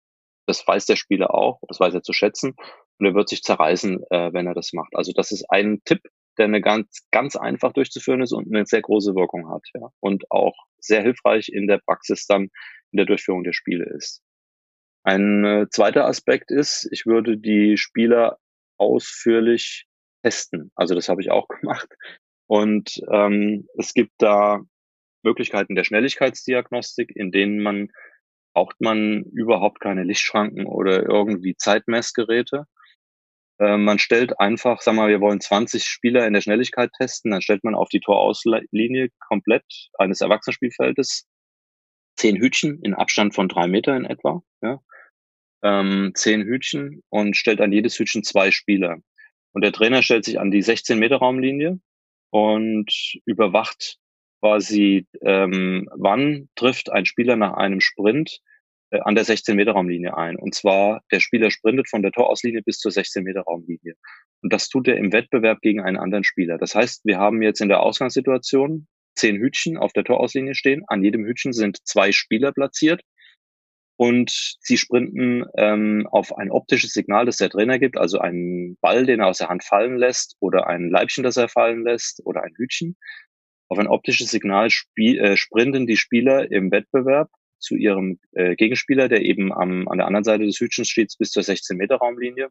das 0.47 0.67
weiß 0.67 0.85
der 0.85 0.95
Spieler 0.95 1.33
auch, 1.33 1.59
das 1.67 1.79
weiß 1.79 1.93
er 1.93 2.03
zu 2.03 2.13
schätzen 2.13 2.55
und 2.99 3.05
er 3.05 3.13
wird 3.13 3.29
sich 3.29 3.41
zerreißen, 3.43 4.03
äh, 4.09 4.33
wenn 4.33 4.47
er 4.47 4.53
das 4.53 4.73
macht. 4.73 4.95
Also 4.95 5.11
das 5.13 5.31
ist 5.31 5.45
ein 5.49 5.81
Tipp, 5.85 6.01
der 6.37 6.45
eine 6.45 6.61
ganz, 6.61 7.05
ganz 7.11 7.35
einfach 7.35 7.73
durchzuführen 7.73 8.21
ist 8.21 8.33
und 8.33 8.53
eine 8.53 8.65
sehr 8.65 8.81
große 8.81 9.15
Wirkung 9.15 9.49
hat, 9.49 9.63
ja. 9.73 9.89
Und 9.99 10.29
auch 10.31 10.55
sehr 10.77 11.01
hilfreich 11.01 11.49
in 11.49 11.67
der 11.67 11.79
Praxis 11.79 12.25
dann 12.25 12.49
in 12.91 12.97
der 12.97 13.05
Durchführung 13.05 13.43
der 13.43 13.53
Spiele 13.53 13.85
ist. 13.95 14.21
Ein 15.03 15.45
äh, 15.45 15.67
zweiter 15.69 16.05
Aspekt 16.05 16.51
ist, 16.51 16.87
ich 16.91 17.05
würde 17.05 17.37
die 17.37 17.77
Spieler 17.77 18.37
ausführlich 18.77 19.85
testen. 20.23 20.71
Also 20.75 20.95
das 20.95 21.09
habe 21.09 21.21
ich 21.21 21.31
auch 21.31 21.47
gemacht. 21.61 21.87
Und 22.47 23.01
ähm, 23.11 23.67
es 23.77 23.93
gibt 23.93 24.13
da 24.17 24.61
Möglichkeiten 25.23 25.75
der 25.75 25.83
Schnelligkeitsdiagnostik, 25.83 27.15
in 27.15 27.31
denen 27.31 27.59
man 27.59 27.89
braucht 28.53 28.81
man 28.81 29.23
überhaupt 29.23 29.79
keine 29.79 30.03
Lichtschranken 30.03 30.65
oder 30.65 31.03
irgendwie 31.03 31.55
Zeitmessgeräte, 31.55 32.65
äh, 33.61 33.77
man 33.77 33.99
stellt 33.99 34.39
einfach, 34.39 34.81
sagen 34.81 34.97
wir, 34.97 35.07
wir 35.07 35.21
wollen 35.21 35.39
20 35.39 35.83
Spieler 35.85 36.25
in 36.25 36.33
der 36.33 36.41
Schnelligkeit 36.41 36.91
testen, 36.97 37.31
dann 37.31 37.41
stellt 37.41 37.63
man 37.63 37.75
auf 37.75 37.89
die 37.89 37.99
Torauslinie 37.99 39.09
komplett 39.19 39.63
eines 39.97 40.21
Erwachsenenspielfeldes 40.21 41.27
zehn 42.17 42.37
Hütchen 42.37 42.81
in 42.81 42.93
Abstand 42.95 43.35
von 43.35 43.47
drei 43.47 43.67
Meter 43.67 43.95
in 43.95 44.05
etwa, 44.05 44.41
ja, 44.61 44.79
ähm, 45.63 46.11
zehn 46.15 46.41
Hütchen 46.41 47.03
und 47.09 47.37
stellt 47.37 47.61
an 47.61 47.71
jedes 47.71 47.97
Hütchen 47.99 48.23
zwei 48.23 48.51
Spieler. 48.51 48.97
Und 49.53 49.63
der 49.63 49.71
Trainer 49.73 50.01
stellt 50.01 50.25
sich 50.25 50.39
an 50.39 50.49
die 50.49 50.61
16 50.61 50.97
Meter 50.97 51.17
Raumlinie 51.17 51.79
und 52.31 52.91
überwacht 53.25 53.99
quasi, 54.41 55.07
ähm, 55.21 55.87
wann 55.95 56.49
trifft 56.55 56.91
ein 56.91 57.05
Spieler 57.05 57.35
nach 57.35 57.53
einem 57.53 57.79
Sprint 57.79 58.39
äh, 58.89 58.99
an 58.99 59.15
der 59.15 59.25
16-Meter-Raumlinie 59.25 60.17
ein. 60.17 60.35
Und 60.35 60.55
zwar, 60.55 61.01
der 61.11 61.19
Spieler 61.19 61.51
sprintet 61.51 61.89
von 61.89 62.01
der 62.01 62.11
Torauslinie 62.11 62.61
bis 62.63 62.79
zur 62.79 62.91
16-Meter-Raumlinie. 62.91 63.93
Und 64.41 64.51
das 64.51 64.67
tut 64.67 64.87
er 64.87 64.97
im 64.97 65.13
Wettbewerb 65.13 65.61
gegen 65.61 65.81
einen 65.81 65.97
anderen 65.97 66.23
Spieler. 66.23 66.57
Das 66.57 66.75
heißt, 66.75 67.05
wir 67.05 67.19
haben 67.19 67.41
jetzt 67.41 67.61
in 67.61 67.69
der 67.69 67.81
Ausgangssituation 67.81 68.87
zehn 69.15 69.37
Hütchen 69.37 69.77
auf 69.77 69.93
der 69.93 70.03
Torauslinie 70.03 70.55
stehen. 70.55 70.83
An 70.87 71.03
jedem 71.03 71.25
Hütchen 71.25 71.53
sind 71.53 71.77
zwei 71.85 72.11
Spieler 72.11 72.51
platziert. 72.51 73.01
Und 73.97 74.57
sie 74.59 74.77
sprinten 74.77 75.45
ähm, 75.57 76.07
auf 76.09 76.35
ein 76.35 76.49
optisches 76.49 76.91
Signal, 76.91 77.27
das 77.27 77.37
der 77.37 77.51
Trainer 77.51 77.77
gibt, 77.77 77.97
also 77.97 78.17
einen 78.17 78.77
Ball, 78.81 79.05
den 79.05 79.19
er 79.19 79.27
aus 79.27 79.37
der 79.37 79.49
Hand 79.49 79.63
fallen 79.63 79.95
lässt, 79.95 80.37
oder 80.39 80.65
ein 80.65 80.89
Leibchen, 80.89 81.23
das 81.23 81.37
er 81.37 81.49
fallen 81.49 81.83
lässt, 81.83 82.19
oder 82.25 82.41
ein 82.41 82.55
Hütchen. 82.57 82.97
Auf 83.71 83.79
ein 83.79 83.87
optisches 83.87 84.31
Signal 84.31 84.67
äh, 84.97 85.37
sprinten 85.37 85.87
die 85.87 85.95
Spieler 85.95 86.51
im 86.51 86.71
Wettbewerb 86.71 87.29
zu 87.57 87.77
ihrem 87.77 88.19
äh, 88.33 88.55
Gegenspieler, 88.55 89.07
der 89.07 89.21
eben 89.21 89.53
am, 89.53 89.87
an 89.87 89.97
der 89.97 90.07
anderen 90.07 90.25
Seite 90.25 90.45
des 90.45 90.59
Hütchens 90.59 90.89
steht, 90.89 91.15
bis 91.17 91.31
zur 91.31 91.41
16-Meter-Raumlinie. 91.41 92.49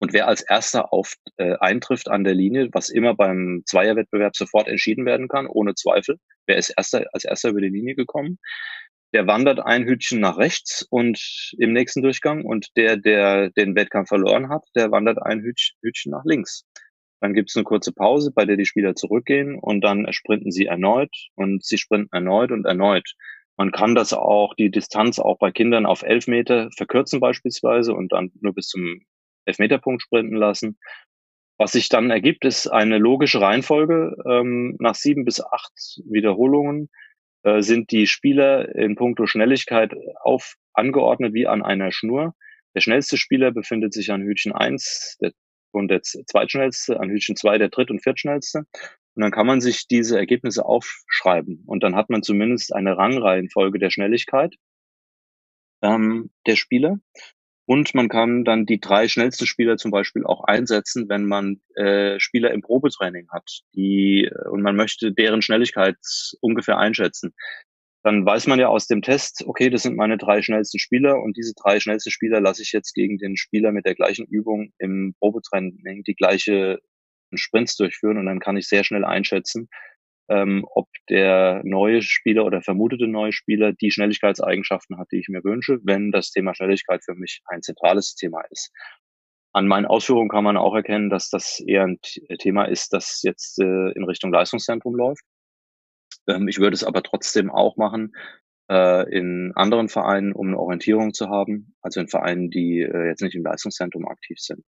Und 0.00 0.12
wer 0.12 0.26
als 0.26 0.42
erster 0.42 0.92
auf, 0.92 1.14
äh, 1.36 1.54
eintrifft 1.60 2.08
an 2.08 2.24
der 2.24 2.34
Linie, 2.34 2.70
was 2.72 2.88
immer 2.88 3.14
beim 3.14 3.62
Zweierwettbewerb 3.66 4.34
sofort 4.34 4.66
entschieden 4.66 5.06
werden 5.06 5.28
kann, 5.28 5.46
ohne 5.46 5.76
Zweifel, 5.76 6.16
wer 6.44 6.56
ist 6.56 6.70
erster, 6.70 7.06
als 7.12 7.24
erster 7.24 7.50
über 7.50 7.60
die 7.60 7.68
Linie 7.68 7.94
gekommen, 7.94 8.40
der 9.14 9.28
wandert 9.28 9.60
ein 9.60 9.84
Hütchen 9.84 10.18
nach 10.18 10.38
rechts 10.38 10.84
und 10.90 11.52
im 11.56 11.72
nächsten 11.72 12.02
Durchgang 12.02 12.44
und 12.44 12.76
der, 12.76 12.96
der 12.96 13.50
den 13.50 13.76
Wettkampf 13.76 14.08
verloren 14.08 14.48
hat, 14.48 14.64
der 14.74 14.90
wandert 14.90 15.22
ein 15.22 15.40
Hütchen 15.40 16.10
nach 16.10 16.24
links. 16.24 16.64
Dann 17.20 17.34
gibt 17.34 17.50
es 17.50 17.56
eine 17.56 17.64
kurze 17.64 17.92
Pause, 17.92 18.32
bei 18.34 18.44
der 18.44 18.56
die 18.56 18.66
Spieler 18.66 18.94
zurückgehen 18.94 19.58
und 19.58 19.82
dann 19.82 20.10
sprinten 20.12 20.50
sie 20.50 20.66
erneut 20.66 21.14
und 21.34 21.64
sie 21.64 21.78
sprinten 21.78 22.08
erneut 22.12 22.50
und 22.50 22.66
erneut. 22.66 23.14
Man 23.56 23.72
kann 23.72 23.94
das 23.94 24.14
auch, 24.14 24.54
die 24.54 24.70
Distanz 24.70 25.18
auch 25.18 25.38
bei 25.38 25.50
Kindern 25.50 25.84
auf 25.84 26.02
elf 26.02 26.26
Meter 26.26 26.70
verkürzen 26.76 27.20
beispielsweise 27.20 27.92
und 27.92 28.12
dann 28.12 28.30
nur 28.40 28.54
bis 28.54 28.68
zum 28.68 29.02
Elfmeterpunkt 29.44 30.02
sprinten 30.02 30.36
lassen. 30.36 30.78
Was 31.58 31.72
sich 31.72 31.90
dann 31.90 32.10
ergibt, 32.10 32.46
ist 32.46 32.68
eine 32.68 32.96
logische 32.96 33.42
Reihenfolge. 33.42 34.16
Ähm, 34.26 34.76
nach 34.78 34.94
sieben 34.94 35.26
bis 35.26 35.42
acht 35.42 36.00
Wiederholungen 36.06 36.88
äh, 37.42 37.60
sind 37.60 37.90
die 37.90 38.06
Spieler 38.06 38.74
in 38.74 38.96
puncto 38.96 39.26
Schnelligkeit 39.26 39.94
auf 40.22 40.54
angeordnet 40.72 41.34
wie 41.34 41.46
an 41.46 41.62
einer 41.62 41.92
Schnur. 41.92 42.34
Der 42.74 42.80
schnellste 42.80 43.18
Spieler 43.18 43.50
befindet 43.50 43.92
sich 43.92 44.10
an 44.10 44.22
Hütchen 44.22 44.52
eins 44.52 45.18
der, 45.20 45.32
und 45.72 45.88
der 45.88 46.02
zweitschnellste 46.02 47.00
an 47.00 47.10
Hütchen 47.10 47.36
zwei 47.36 47.58
der 47.58 47.68
dritt- 47.68 47.90
und 47.90 48.02
viertschnellste. 48.02 48.66
Und 49.14 49.22
dann 49.22 49.32
kann 49.32 49.46
man 49.46 49.60
sich 49.60 49.88
diese 49.88 50.16
Ergebnisse 50.16 50.64
aufschreiben. 50.64 51.64
Und 51.66 51.82
dann 51.82 51.96
hat 51.96 52.10
man 52.10 52.22
zumindest 52.22 52.74
eine 52.74 52.96
Rangreihenfolge 52.96 53.78
der 53.78 53.90
Schnelligkeit 53.90 54.54
ähm, 55.82 56.30
der 56.46 56.56
Spieler. 56.56 56.98
Und 57.66 57.94
man 57.94 58.08
kann 58.08 58.44
dann 58.44 58.66
die 58.66 58.80
drei 58.80 59.06
schnellsten 59.06 59.46
Spieler 59.46 59.76
zum 59.76 59.92
Beispiel 59.92 60.24
auch 60.24 60.42
einsetzen, 60.42 61.08
wenn 61.08 61.24
man 61.24 61.60
äh, 61.76 62.18
Spieler 62.18 62.50
im 62.50 62.62
Probetraining 62.62 63.28
hat, 63.30 63.60
die 63.74 64.24
äh, 64.24 64.48
und 64.48 64.62
man 64.62 64.74
möchte 64.74 65.12
deren 65.12 65.40
Schnelligkeit 65.40 65.96
ungefähr 66.40 66.78
einschätzen. 66.78 67.32
Dann 68.02 68.24
weiß 68.24 68.46
man 68.46 68.58
ja 68.58 68.68
aus 68.68 68.86
dem 68.86 69.02
Test, 69.02 69.44
okay, 69.46 69.68
das 69.68 69.82
sind 69.82 69.96
meine 69.96 70.16
drei 70.16 70.40
schnellsten 70.40 70.78
Spieler 70.78 71.20
und 71.20 71.36
diese 71.36 71.52
drei 71.54 71.80
schnellsten 71.80 72.10
Spieler 72.10 72.40
lasse 72.40 72.62
ich 72.62 72.72
jetzt 72.72 72.94
gegen 72.94 73.18
den 73.18 73.36
Spieler 73.36 73.72
mit 73.72 73.84
der 73.84 73.94
gleichen 73.94 74.26
Übung 74.26 74.72
im 74.78 75.14
Probetraining 75.18 76.02
die 76.04 76.14
gleiche 76.14 76.78
Sprints 77.34 77.76
durchführen 77.76 78.18
und 78.18 78.26
dann 78.26 78.40
kann 78.40 78.56
ich 78.56 78.68
sehr 78.68 78.84
schnell 78.84 79.04
einschätzen, 79.04 79.68
ähm, 80.30 80.64
ob 80.74 80.88
der 81.08 81.60
neue 81.64 82.02
Spieler 82.02 82.44
oder 82.46 82.62
vermutete 82.62 83.06
neue 83.06 83.32
Spieler 83.32 83.72
die 83.72 83.90
Schnelligkeitseigenschaften 83.90 84.98
hat, 84.98 85.08
die 85.12 85.18
ich 85.18 85.28
mir 85.28 85.44
wünsche, 85.44 85.78
wenn 85.82 86.12
das 86.12 86.30
Thema 86.30 86.54
Schnelligkeit 86.54 87.04
für 87.04 87.14
mich 87.14 87.40
ein 87.46 87.62
zentrales 87.62 88.14
Thema 88.14 88.42
ist. 88.50 88.70
An 89.52 89.66
meinen 89.66 89.86
Ausführungen 89.86 90.28
kann 90.28 90.44
man 90.44 90.56
auch 90.56 90.74
erkennen, 90.74 91.10
dass 91.10 91.28
das 91.28 91.60
eher 91.60 91.82
ein 91.84 91.98
Thema 92.38 92.64
ist, 92.66 92.92
das 92.92 93.20
jetzt 93.24 93.60
äh, 93.60 93.90
in 93.92 94.04
Richtung 94.04 94.32
Leistungszentrum 94.32 94.94
läuft. 94.94 95.24
Ähm, 96.28 96.48
ich 96.48 96.58
würde 96.58 96.74
es 96.74 96.84
aber 96.84 97.02
trotzdem 97.02 97.50
auch 97.50 97.76
machen 97.76 98.12
äh, 98.70 99.10
in 99.16 99.52
anderen 99.56 99.88
Vereinen, 99.88 100.32
um 100.32 100.48
eine 100.48 100.58
Orientierung 100.58 101.12
zu 101.12 101.28
haben, 101.28 101.74
also 101.82 102.00
in 102.00 102.08
Vereinen, 102.08 102.50
die 102.50 102.80
äh, 102.80 103.08
jetzt 103.08 103.22
nicht 103.22 103.34
im 103.34 103.42
Leistungszentrum 103.42 104.06
aktiv 104.06 104.38
sind. 104.38 104.64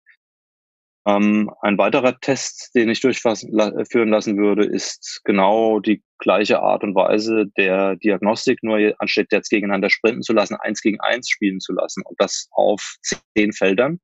Ähm, 1.08 1.50
ein 1.62 1.78
weiterer 1.78 2.20
Test, 2.20 2.76
den 2.76 2.90
ich 2.90 3.00
durchführen 3.00 4.10
lassen 4.10 4.38
würde, 4.38 4.66
ist 4.66 5.22
genau 5.24 5.80
die 5.80 6.04
gleiche 6.20 6.60
Art 6.60 6.84
und 6.84 6.96
Weise 6.96 7.46
der 7.58 7.96
Diagnostik, 7.96 8.62
nur 8.62 8.94
anstatt 9.00 9.28
jetzt 9.32 9.50
gegeneinander 9.50 9.90
sprinten 9.90 10.22
zu 10.22 10.34
lassen, 10.34 10.58
eins 10.60 10.82
gegen 10.82 11.00
eins 11.00 11.30
spielen 11.30 11.60
zu 11.60 11.74
lassen 11.74 12.04
und 12.06 12.20
das 12.20 12.50
auf 12.52 12.98
zehn 13.02 13.54
Feldern. 13.54 14.00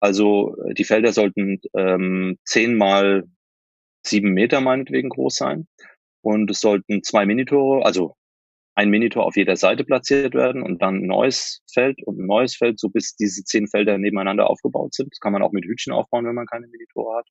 Also 0.00 0.56
äh, 0.64 0.74
die 0.74 0.84
Felder 0.84 1.12
sollten 1.12 1.60
ähm, 1.76 2.38
zehn 2.44 2.76
mal 2.76 3.24
sieben 4.06 4.32
Meter 4.32 4.60
meinetwegen 4.60 5.08
groß 5.08 5.34
sein 5.34 5.66
und 6.26 6.50
es 6.50 6.58
sollten 6.58 7.04
zwei 7.04 7.24
Minitore, 7.24 7.86
also 7.86 8.16
ein 8.74 8.90
Monitor 8.90 9.24
auf 9.24 9.36
jeder 9.36 9.54
Seite 9.54 9.84
platziert 9.84 10.34
werden 10.34 10.60
und 10.60 10.82
dann 10.82 10.96
ein 10.96 11.06
neues 11.06 11.62
Feld 11.72 12.02
und 12.04 12.18
ein 12.18 12.26
neues 12.26 12.56
Feld, 12.56 12.80
so 12.80 12.88
bis 12.88 13.14
diese 13.14 13.44
zehn 13.44 13.68
Felder 13.68 13.96
nebeneinander 13.96 14.50
aufgebaut 14.50 14.92
sind. 14.92 15.12
Das 15.12 15.20
kann 15.20 15.32
man 15.32 15.42
auch 15.42 15.52
mit 15.52 15.64
Hütchen 15.64 15.92
aufbauen, 15.92 16.26
wenn 16.26 16.34
man 16.34 16.46
keine 16.46 16.66
Monitore 16.66 17.18
hat. 17.18 17.28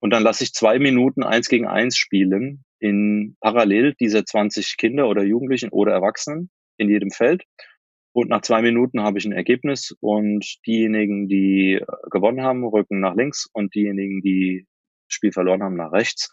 Und 0.00 0.10
dann 0.10 0.22
lasse 0.22 0.44
ich 0.44 0.52
zwei 0.52 0.78
Minuten 0.78 1.22
eins 1.22 1.48
gegen 1.48 1.66
eins 1.66 1.96
spielen 1.96 2.64
in 2.78 3.36
parallel 3.40 3.94
dieser 3.94 4.26
20 4.26 4.76
Kinder 4.76 5.08
oder 5.08 5.22
Jugendlichen 5.22 5.70
oder 5.70 5.92
Erwachsenen 5.92 6.50
in 6.76 6.90
jedem 6.90 7.10
Feld. 7.12 7.44
Und 8.12 8.28
nach 8.28 8.42
zwei 8.42 8.60
Minuten 8.60 9.00
habe 9.00 9.18
ich 9.18 9.24
ein 9.24 9.32
Ergebnis 9.32 9.96
und 10.00 10.44
diejenigen, 10.66 11.28
die 11.28 11.80
gewonnen 12.10 12.42
haben, 12.42 12.62
rücken 12.62 13.00
nach 13.00 13.14
links 13.14 13.48
und 13.54 13.74
diejenigen, 13.74 14.20
die 14.20 14.66
das 15.08 15.14
Spiel 15.14 15.32
verloren 15.32 15.62
haben, 15.62 15.76
nach 15.76 15.92
rechts. 15.92 16.30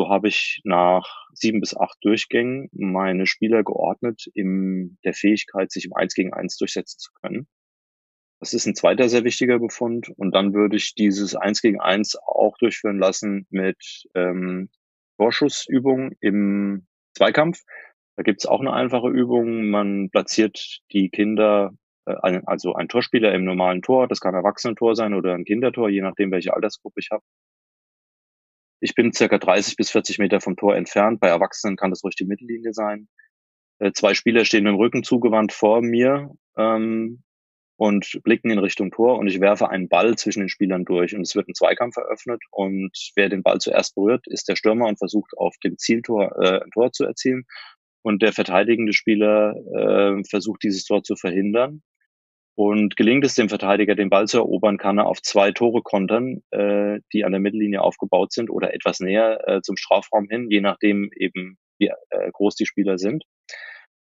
So 0.00 0.08
habe 0.08 0.28
ich 0.28 0.62
nach 0.64 1.26
sieben 1.34 1.60
bis 1.60 1.76
acht 1.76 1.98
Durchgängen 2.00 2.70
meine 2.72 3.26
Spieler 3.26 3.62
geordnet 3.62 4.30
in 4.32 4.96
der 5.04 5.12
Fähigkeit, 5.12 5.70
sich 5.70 5.84
im 5.84 5.92
Eins 5.92 6.14
gegen 6.14 6.32
Eins 6.32 6.56
durchsetzen 6.56 6.98
zu 6.98 7.12
können. 7.12 7.46
Das 8.38 8.54
ist 8.54 8.64
ein 8.64 8.74
zweiter 8.74 9.10
sehr 9.10 9.24
wichtiger 9.24 9.58
Befund. 9.58 10.08
Und 10.16 10.34
dann 10.34 10.54
würde 10.54 10.76
ich 10.76 10.94
dieses 10.94 11.34
Eins 11.34 11.60
gegen 11.60 11.82
Eins 11.82 12.16
auch 12.16 12.56
durchführen 12.56 12.98
lassen 12.98 13.46
mit 13.50 14.08
ähm, 14.14 14.70
Torschussübungen 15.18 16.16
im 16.22 16.86
Zweikampf. 17.14 17.60
Da 18.16 18.22
gibt 18.22 18.40
es 18.40 18.46
auch 18.46 18.60
eine 18.60 18.72
einfache 18.72 19.10
Übung. 19.10 19.68
Man 19.68 20.08
platziert 20.08 20.80
die 20.92 21.10
Kinder, 21.10 21.72
äh, 22.06 22.14
also 22.46 22.72
ein 22.72 22.88
Torspieler 22.88 23.34
im 23.34 23.44
normalen 23.44 23.82
Tor. 23.82 24.08
Das 24.08 24.20
kann 24.20 24.34
ein 24.34 24.42
Erwachsenentor 24.42 24.96
sein 24.96 25.12
oder 25.12 25.34
ein 25.34 25.44
Kindertor, 25.44 25.90
je 25.90 26.00
nachdem, 26.00 26.30
welche 26.30 26.54
Altersgruppe 26.54 27.00
ich 27.00 27.10
habe. 27.10 27.22
Ich 28.80 28.94
bin 28.94 29.12
circa 29.12 29.38
30 29.38 29.76
bis 29.76 29.90
40 29.90 30.18
Meter 30.18 30.40
vom 30.40 30.56
Tor 30.56 30.74
entfernt. 30.74 31.20
Bei 31.20 31.28
Erwachsenen 31.28 31.76
kann 31.76 31.90
das 31.90 32.02
ruhig 32.02 32.16
die 32.16 32.24
Mittellinie 32.24 32.72
sein. 32.72 33.08
Äh, 33.78 33.92
zwei 33.92 34.14
Spieler 34.14 34.44
stehen 34.44 34.64
mit 34.64 34.72
dem 34.72 34.78
Rücken 34.78 35.04
zugewandt 35.04 35.52
vor 35.52 35.82
mir 35.82 36.30
ähm, 36.56 37.22
und 37.76 38.20
blicken 38.24 38.50
in 38.50 38.58
Richtung 38.58 38.90
Tor 38.90 39.18
und 39.18 39.26
ich 39.26 39.40
werfe 39.40 39.70
einen 39.70 39.88
Ball 39.88 40.16
zwischen 40.16 40.40
den 40.40 40.48
Spielern 40.48 40.84
durch 40.84 41.14
und 41.14 41.22
es 41.22 41.34
wird 41.34 41.48
ein 41.48 41.54
Zweikampf 41.54 41.96
eröffnet 41.96 42.42
und 42.50 42.92
wer 43.16 43.28
den 43.28 43.42
Ball 43.42 43.58
zuerst 43.58 43.94
berührt, 43.94 44.26
ist 44.26 44.48
der 44.48 44.56
Stürmer 44.56 44.86
und 44.86 44.98
versucht 44.98 45.32
auf 45.36 45.56
dem 45.64 45.78
Zieltor 45.78 46.36
äh, 46.42 46.62
ein 46.62 46.70
Tor 46.72 46.92
zu 46.92 47.04
erzielen 47.04 47.44
und 48.02 48.20
der 48.20 48.32
verteidigende 48.34 48.92
Spieler 48.92 49.54
äh, 49.74 50.22
versucht 50.28 50.62
dieses 50.62 50.84
Tor 50.84 51.02
zu 51.02 51.16
verhindern 51.16 51.82
und 52.60 52.94
gelingt 52.94 53.24
es 53.24 53.34
dem 53.34 53.48
Verteidiger, 53.48 53.94
den 53.94 54.10
Ball 54.10 54.28
zu 54.28 54.36
erobern, 54.36 54.76
kann 54.76 54.98
er 54.98 55.06
auf 55.06 55.22
zwei 55.22 55.50
Tore 55.50 55.80
kontern, 55.80 56.42
äh, 56.50 57.00
die 57.10 57.24
an 57.24 57.32
der 57.32 57.40
Mittellinie 57.40 57.80
aufgebaut 57.80 58.34
sind 58.34 58.50
oder 58.50 58.74
etwas 58.74 59.00
näher 59.00 59.40
äh, 59.48 59.62
zum 59.62 59.78
Strafraum 59.78 60.28
hin, 60.28 60.50
je 60.50 60.60
nachdem 60.60 61.08
eben 61.16 61.56
wie 61.78 61.86
äh, 61.86 62.30
groß 62.30 62.56
die 62.56 62.66
Spieler 62.66 62.98
sind. 62.98 63.24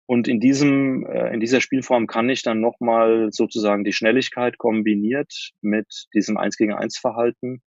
Und 0.07 0.27
in 0.27 0.39
diesem, 0.39 1.05
äh, 1.05 1.31
in 1.31 1.39
dieser 1.39 1.61
Spielform 1.61 2.07
kann 2.07 2.29
ich 2.29 2.41
dann 2.41 2.61
nochmal 2.61 3.27
sozusagen 3.31 3.83
die 3.83 3.93
Schnelligkeit 3.93 4.57
kombiniert 4.57 5.51
mit 5.61 6.07
diesem 6.15 6.37
Eins 6.37 6.57
gegen 6.57 6.73
Eins 6.73 6.97
Verhalten 6.97 7.61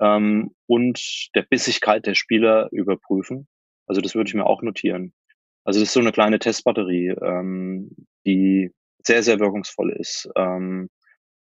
ähm, 0.00 0.52
und 0.68 1.30
der 1.34 1.42
Bissigkeit 1.42 2.06
der 2.06 2.14
Spieler 2.14 2.68
überprüfen. 2.70 3.48
Also 3.88 4.00
das 4.00 4.14
würde 4.14 4.28
ich 4.28 4.34
mir 4.34 4.46
auch 4.46 4.62
notieren. 4.62 5.14
Also 5.64 5.80
das 5.80 5.88
ist 5.88 5.94
so 5.94 6.00
eine 6.00 6.12
kleine 6.12 6.38
Testbatterie, 6.38 7.08
ähm, 7.20 7.90
die 8.24 8.70
sehr, 9.06 9.22
sehr 9.22 9.38
wirkungsvoll 9.40 9.92
ist. 9.92 10.28
Ähm, 10.36 10.88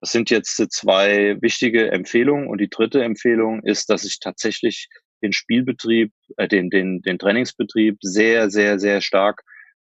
das 0.02 0.12
sind 0.12 0.30
jetzt 0.30 0.58
zwei 0.72 1.42
wichtige 1.42 1.92
Empfehlungen. 1.92 2.48
Und 2.48 2.60
die 2.60 2.70
dritte 2.70 3.04
Empfehlung 3.04 3.64
ist, 3.64 3.90
dass 3.90 4.04
ich 4.04 4.20
tatsächlich 4.20 4.90
den 5.22 5.32
Spielbetrieb, 5.32 6.12
äh, 6.38 6.48
den, 6.48 6.70
den, 6.70 7.02
den 7.02 7.18
Trainingsbetrieb 7.18 7.98
sehr, 8.02 8.50
sehr, 8.50 8.80
sehr 8.80 9.00
stark 9.00 9.44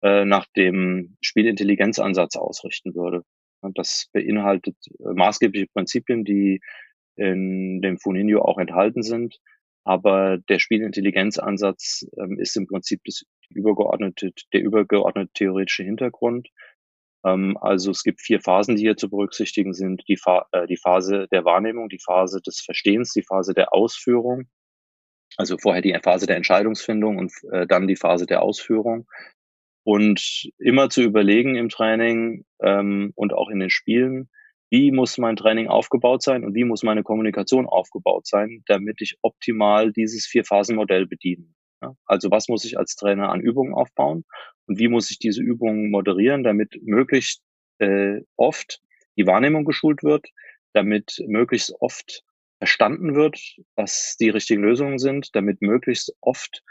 äh, 0.01 0.23
nach 0.23 0.45
dem 0.55 1.17
Spielintelligenzansatz 1.21 2.37
ausrichten 2.37 2.95
würde. 2.95 3.23
Und 3.61 3.77
das 3.77 4.07
beinhaltet 4.13 4.77
äh, 4.99 5.13
maßgebliche 5.13 5.67
Prinzipien, 5.73 6.23
die 6.23 6.61
in 7.17 7.81
dem 7.81 7.97
Funinho 7.97 8.41
auch 8.43 8.59
enthalten 8.59 9.01
sind. 9.01 9.39
Aber 9.83 10.37
der 10.49 10.59
Spielintelligenzansatz 10.59 12.05
ähm, 12.17 12.39
ist 12.39 12.55
im 12.55 12.67
Prinzip 12.67 13.01
das 13.05 13.23
übergeordnete, 13.49 14.31
der 14.53 14.61
übergeordnete 14.61 15.31
theoretische 15.33 15.83
Hintergrund 15.83 16.49
also 17.59 17.91
es 17.91 18.03
gibt 18.03 18.21
vier 18.21 18.39
Phasen, 18.41 18.75
die 18.75 18.83
hier 18.83 18.97
zu 18.97 19.09
berücksichtigen 19.09 19.73
sind. 19.73 20.03
Die, 20.07 20.19
äh, 20.51 20.67
die 20.67 20.77
Phase 20.77 21.27
der 21.31 21.45
Wahrnehmung, 21.45 21.89
die 21.89 21.99
Phase 22.03 22.41
des 22.41 22.61
Verstehens, 22.61 23.13
die 23.13 23.23
Phase 23.23 23.53
der 23.53 23.73
Ausführung, 23.73 24.47
also 25.37 25.57
vorher 25.57 25.81
die 25.81 25.97
Phase 26.03 26.25
der 26.25 26.37
Entscheidungsfindung 26.37 27.17
und 27.17 27.31
äh, 27.51 27.67
dann 27.67 27.87
die 27.87 27.95
Phase 27.95 28.25
der 28.25 28.41
Ausführung. 28.41 29.07
Und 29.83 30.51
immer 30.57 30.89
zu 30.89 31.01
überlegen 31.01 31.55
im 31.55 31.69
Training 31.69 32.45
ähm, 32.61 33.13
und 33.15 33.33
auch 33.33 33.49
in 33.49 33.59
den 33.59 33.69
Spielen, 33.69 34.29
wie 34.69 34.91
muss 34.91 35.17
mein 35.17 35.37
Training 35.37 35.67
aufgebaut 35.67 36.21
sein 36.21 36.43
und 36.43 36.55
wie 36.55 36.65
muss 36.65 36.83
meine 36.83 37.03
Kommunikation 37.03 37.65
aufgebaut 37.67 38.27
sein, 38.27 38.63
damit 38.67 39.01
ich 39.01 39.17
optimal 39.21 39.93
dieses 39.93 40.25
Vier-Phasen-Modell 40.25 41.07
bediene. 41.07 41.45
Ja? 41.81 41.93
Also 42.05 42.31
was 42.31 42.47
muss 42.47 42.65
ich 42.65 42.77
als 42.77 42.95
Trainer 42.95 43.29
an 43.29 43.41
Übungen 43.41 43.73
aufbauen 43.73 44.25
und 44.65 44.79
wie 44.79 44.87
muss 44.87 45.11
ich 45.11 45.19
diese 45.19 45.41
Übungen 45.41 45.89
moderieren, 45.89 46.43
damit 46.43 46.79
möglichst 46.83 47.41
äh, 47.79 48.21
oft 48.35 48.81
die 49.17 49.27
Wahrnehmung 49.27 49.65
geschult 49.65 50.03
wird, 50.03 50.27
damit 50.73 51.23
möglichst 51.27 51.73
oft 51.79 52.23
verstanden 52.59 53.15
wird, 53.15 53.39
was 53.75 54.15
die 54.19 54.29
richtigen 54.29 54.63
Lösungen 54.63 54.99
sind, 54.99 55.35
damit 55.35 55.61
möglichst 55.61 56.15
oft 56.21 56.63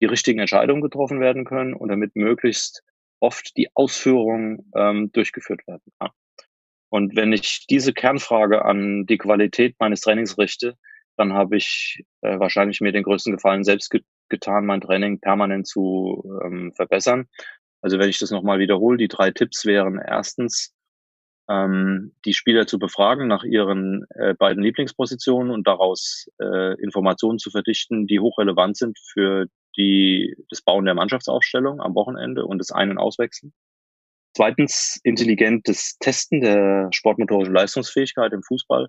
die 0.00 0.06
richtigen 0.06 0.40
Entscheidungen 0.40 0.82
getroffen 0.82 1.20
werden 1.20 1.44
können 1.44 1.74
und 1.74 1.88
damit 1.88 2.16
möglichst 2.16 2.82
oft 3.20 3.56
die 3.56 3.68
Ausführung 3.74 4.66
ähm, 4.74 5.10
durchgeführt 5.12 5.66
werden 5.66 5.92
kann. 5.98 6.10
Und 6.90 7.16
wenn 7.16 7.32
ich 7.32 7.66
diese 7.68 7.92
Kernfrage 7.92 8.64
an 8.64 9.06
die 9.06 9.18
Qualität 9.18 9.76
meines 9.78 10.00
Trainings 10.00 10.38
richte, 10.38 10.76
dann 11.16 11.32
habe 11.32 11.56
ich 11.56 12.04
äh, 12.22 12.38
wahrscheinlich 12.38 12.80
mir 12.80 12.92
den 12.92 13.02
größten 13.02 13.32
Gefallen 13.32 13.64
selbst 13.64 13.90
ge 13.90 14.02
getan, 14.28 14.66
mein 14.66 14.80
Training 14.80 15.20
permanent 15.20 15.66
zu 15.66 16.24
ähm, 16.44 16.72
verbessern. 16.74 17.28
Also 17.80 17.98
wenn 17.98 18.08
ich 18.08 18.18
das 18.18 18.30
nochmal 18.30 18.58
wiederhole, 18.58 18.96
die 18.96 19.08
drei 19.08 19.30
Tipps 19.30 19.66
wären 19.66 19.98
erstens, 19.98 20.74
ähm, 21.48 22.14
die 22.24 22.32
Spieler 22.32 22.66
zu 22.66 22.78
befragen 22.78 23.28
nach 23.28 23.44
ihren 23.44 24.06
äh, 24.14 24.34
beiden 24.34 24.62
Lieblingspositionen 24.62 25.52
und 25.52 25.66
daraus 25.66 26.26
äh, 26.40 26.80
Informationen 26.82 27.38
zu 27.38 27.50
verdichten, 27.50 28.06
die 28.06 28.20
hochrelevant 28.20 28.76
sind 28.76 28.98
für 29.12 29.46
die, 29.76 30.34
das 30.48 30.62
Bauen 30.62 30.84
der 30.84 30.94
Mannschaftsaufstellung 30.94 31.80
am 31.80 31.94
Wochenende 31.94 32.46
und 32.46 32.58
das 32.58 32.70
Ein- 32.70 32.90
und 32.90 32.98
Auswechseln. 32.98 33.52
Zweitens 34.36 34.98
intelligentes 35.04 35.96
Testen 35.98 36.40
der 36.40 36.88
sportmotorischen 36.92 37.54
Leistungsfähigkeit 37.54 38.32
im 38.32 38.42
Fußball. 38.42 38.88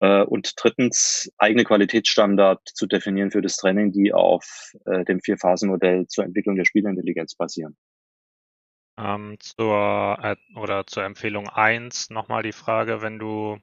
Äh, 0.00 0.22
und 0.22 0.52
drittens 0.56 1.32
eigene 1.38 1.64
Qualitätsstandard 1.64 2.60
zu 2.68 2.86
definieren 2.86 3.30
für 3.30 3.40
das 3.40 3.56
Training, 3.56 3.92
die 3.92 4.12
auf 4.12 4.72
äh, 4.84 5.04
dem 5.04 5.20
Vier-Phasen-Modell 5.20 6.06
zur 6.06 6.24
Entwicklung 6.24 6.56
der 6.56 6.66
Spielerintelligenz 6.66 7.34
basieren. 7.34 7.76
Ähm, 8.98 9.36
zur 9.40 10.18
äh, 10.22 10.36
oder 10.54 10.86
zur 10.86 11.04
Empfehlung 11.04 11.48
eins 11.48 12.10
nochmal 12.10 12.42
die 12.42 12.52
Frage, 12.52 13.00
wenn 13.00 13.18
du 13.18 13.58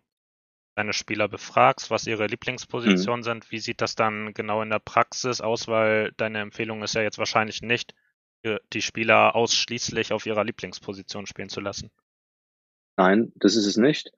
deine 0.75 0.93
Spieler 0.93 1.27
befragst, 1.27 1.91
was 1.91 2.07
ihre 2.07 2.25
Lieblingspositionen 2.25 3.19
mhm. 3.19 3.23
sind, 3.23 3.51
wie 3.51 3.59
sieht 3.59 3.81
das 3.81 3.93
dann 3.93 4.33
genau 4.33 4.63
in 4.63 4.71
der 4.71 4.79
Praxis 4.79 5.39
aus? 5.39 5.67
Weil 5.67 6.13
deine 6.17 6.39
Empfehlung 6.39 6.81
ist 6.81 6.95
ja 6.95 7.03
jetzt 7.03 7.19
wahrscheinlich 7.19 7.61
nicht, 7.61 7.93
die 8.73 8.81
Spieler 8.81 9.35
ausschließlich 9.35 10.11
auf 10.11 10.25
ihrer 10.25 10.43
Lieblingsposition 10.43 11.27
spielen 11.27 11.47
zu 11.47 11.61
lassen. 11.61 11.91
Nein, 12.97 13.31
das 13.35 13.55
ist 13.55 13.67
es 13.67 13.77
nicht. 13.77 14.11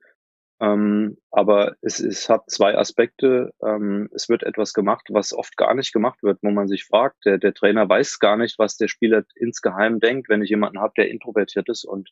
Ähm, 0.61 1.17
aber 1.31 1.75
es, 1.81 1.99
es 1.99 2.29
hat 2.29 2.49
zwei 2.49 2.77
Aspekte. 2.77 3.51
Ähm, 3.61 4.09
es 4.13 4.29
wird 4.29 4.43
etwas 4.43 4.73
gemacht, 4.73 5.07
was 5.09 5.33
oft 5.33 5.57
gar 5.57 5.73
nicht 5.73 5.91
gemacht 5.91 6.23
wird, 6.23 6.39
wo 6.41 6.51
man 6.51 6.67
sich 6.67 6.85
fragt, 6.85 7.25
der, 7.25 7.37
der 7.37 7.53
Trainer 7.53 7.87
weiß 7.89 8.19
gar 8.19 8.37
nicht, 8.37 8.57
was 8.57 8.77
der 8.77 8.87
Spieler 8.87 9.23
insgeheim 9.35 9.99
denkt, 9.99 10.29
wenn 10.29 10.41
ich 10.41 10.49
jemanden 10.49 10.79
habe, 10.79 10.93
der 10.97 11.09
introvertiert 11.09 11.67
ist 11.67 11.83
und 11.83 12.09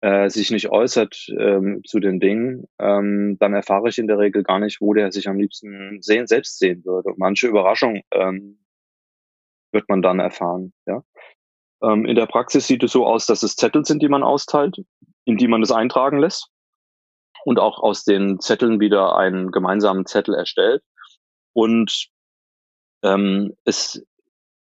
äh, 0.00 0.30
sich 0.30 0.50
nicht 0.50 0.70
äußert 0.70 1.26
ähm, 1.38 1.82
zu 1.84 2.00
den 2.00 2.20
Dingen, 2.20 2.66
ähm, 2.78 3.36
dann 3.38 3.52
erfahre 3.52 3.88
ich 3.88 3.98
in 3.98 4.06
der 4.06 4.18
Regel 4.18 4.44
gar 4.44 4.60
nicht, 4.60 4.80
wo 4.80 4.94
der 4.94 5.12
sich 5.12 5.28
am 5.28 5.38
liebsten 5.38 6.00
sehen, 6.00 6.26
selbst 6.26 6.58
sehen 6.58 6.84
würde. 6.84 7.10
Und 7.10 7.18
manche 7.18 7.48
Überraschung 7.48 8.02
ähm, 8.12 8.60
wird 9.72 9.88
man 9.88 10.00
dann 10.00 10.20
erfahren. 10.20 10.72
Ja? 10.86 11.02
Ähm, 11.82 12.06
in 12.06 12.16
der 12.16 12.26
Praxis 12.26 12.66
sieht 12.66 12.82
es 12.82 12.92
so 12.92 13.06
aus, 13.06 13.26
dass 13.26 13.42
es 13.42 13.56
Zettel 13.56 13.84
sind, 13.84 14.00
die 14.02 14.08
man 14.08 14.22
austeilt, 14.22 14.76
in 15.26 15.36
die 15.36 15.48
man 15.48 15.62
es 15.62 15.72
eintragen 15.72 16.18
lässt 16.18 16.50
und 17.48 17.58
auch 17.58 17.78
aus 17.78 18.04
den 18.04 18.40
Zetteln 18.40 18.78
wieder 18.78 19.16
einen 19.16 19.50
gemeinsamen 19.50 20.04
Zettel 20.04 20.34
erstellt. 20.34 20.82
Und 21.54 22.08
ähm, 23.02 23.54
es, 23.64 24.04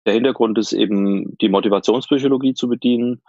der 0.06 0.14
Hintergrund 0.14 0.58
ist 0.58 0.74
eben, 0.74 1.38
die 1.38 1.48
Motivationspsychologie 1.48 2.54
zu 2.54 2.68
bedienen 2.68 3.22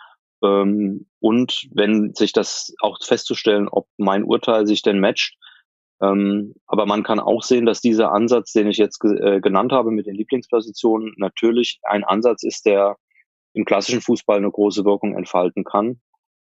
ähm, 0.42 1.06
und 1.20 1.68
wenn 1.72 2.12
sich 2.12 2.32
das 2.32 2.74
auch 2.80 2.98
festzustellen, 3.00 3.68
ob 3.68 3.86
mein 3.98 4.24
Urteil 4.24 4.66
sich 4.66 4.82
denn 4.82 4.98
matcht. 4.98 5.36
Ähm, 6.02 6.54
aber 6.66 6.84
man 6.84 7.04
kann 7.04 7.20
auch 7.20 7.44
sehen, 7.44 7.66
dass 7.66 7.80
dieser 7.80 8.10
Ansatz, 8.10 8.52
den 8.52 8.66
ich 8.66 8.78
jetzt 8.78 8.98
ge 8.98 9.16
äh, 9.16 9.40
genannt 9.40 9.70
habe 9.70 9.92
mit 9.92 10.06
den 10.06 10.16
Lieblingspositionen, 10.16 11.14
natürlich 11.18 11.78
ein 11.84 12.02
Ansatz 12.02 12.42
ist, 12.42 12.66
der 12.66 12.96
im 13.54 13.64
klassischen 13.64 14.00
Fußball 14.00 14.38
eine 14.38 14.50
große 14.50 14.84
Wirkung 14.84 15.16
entfalten 15.16 15.62
kann, 15.62 16.00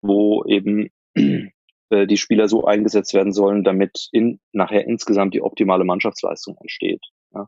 wo 0.03 0.43
eben 0.45 0.91
äh, 1.89 2.07
die 2.07 2.17
Spieler 2.17 2.47
so 2.47 2.65
eingesetzt 2.65 3.13
werden 3.13 3.33
sollen, 3.33 3.63
damit 3.63 4.09
in, 4.11 4.39
nachher 4.51 4.87
insgesamt 4.87 5.33
die 5.33 5.41
optimale 5.41 5.83
Mannschaftsleistung 5.83 6.57
entsteht. 6.59 7.01
Ja. 7.33 7.47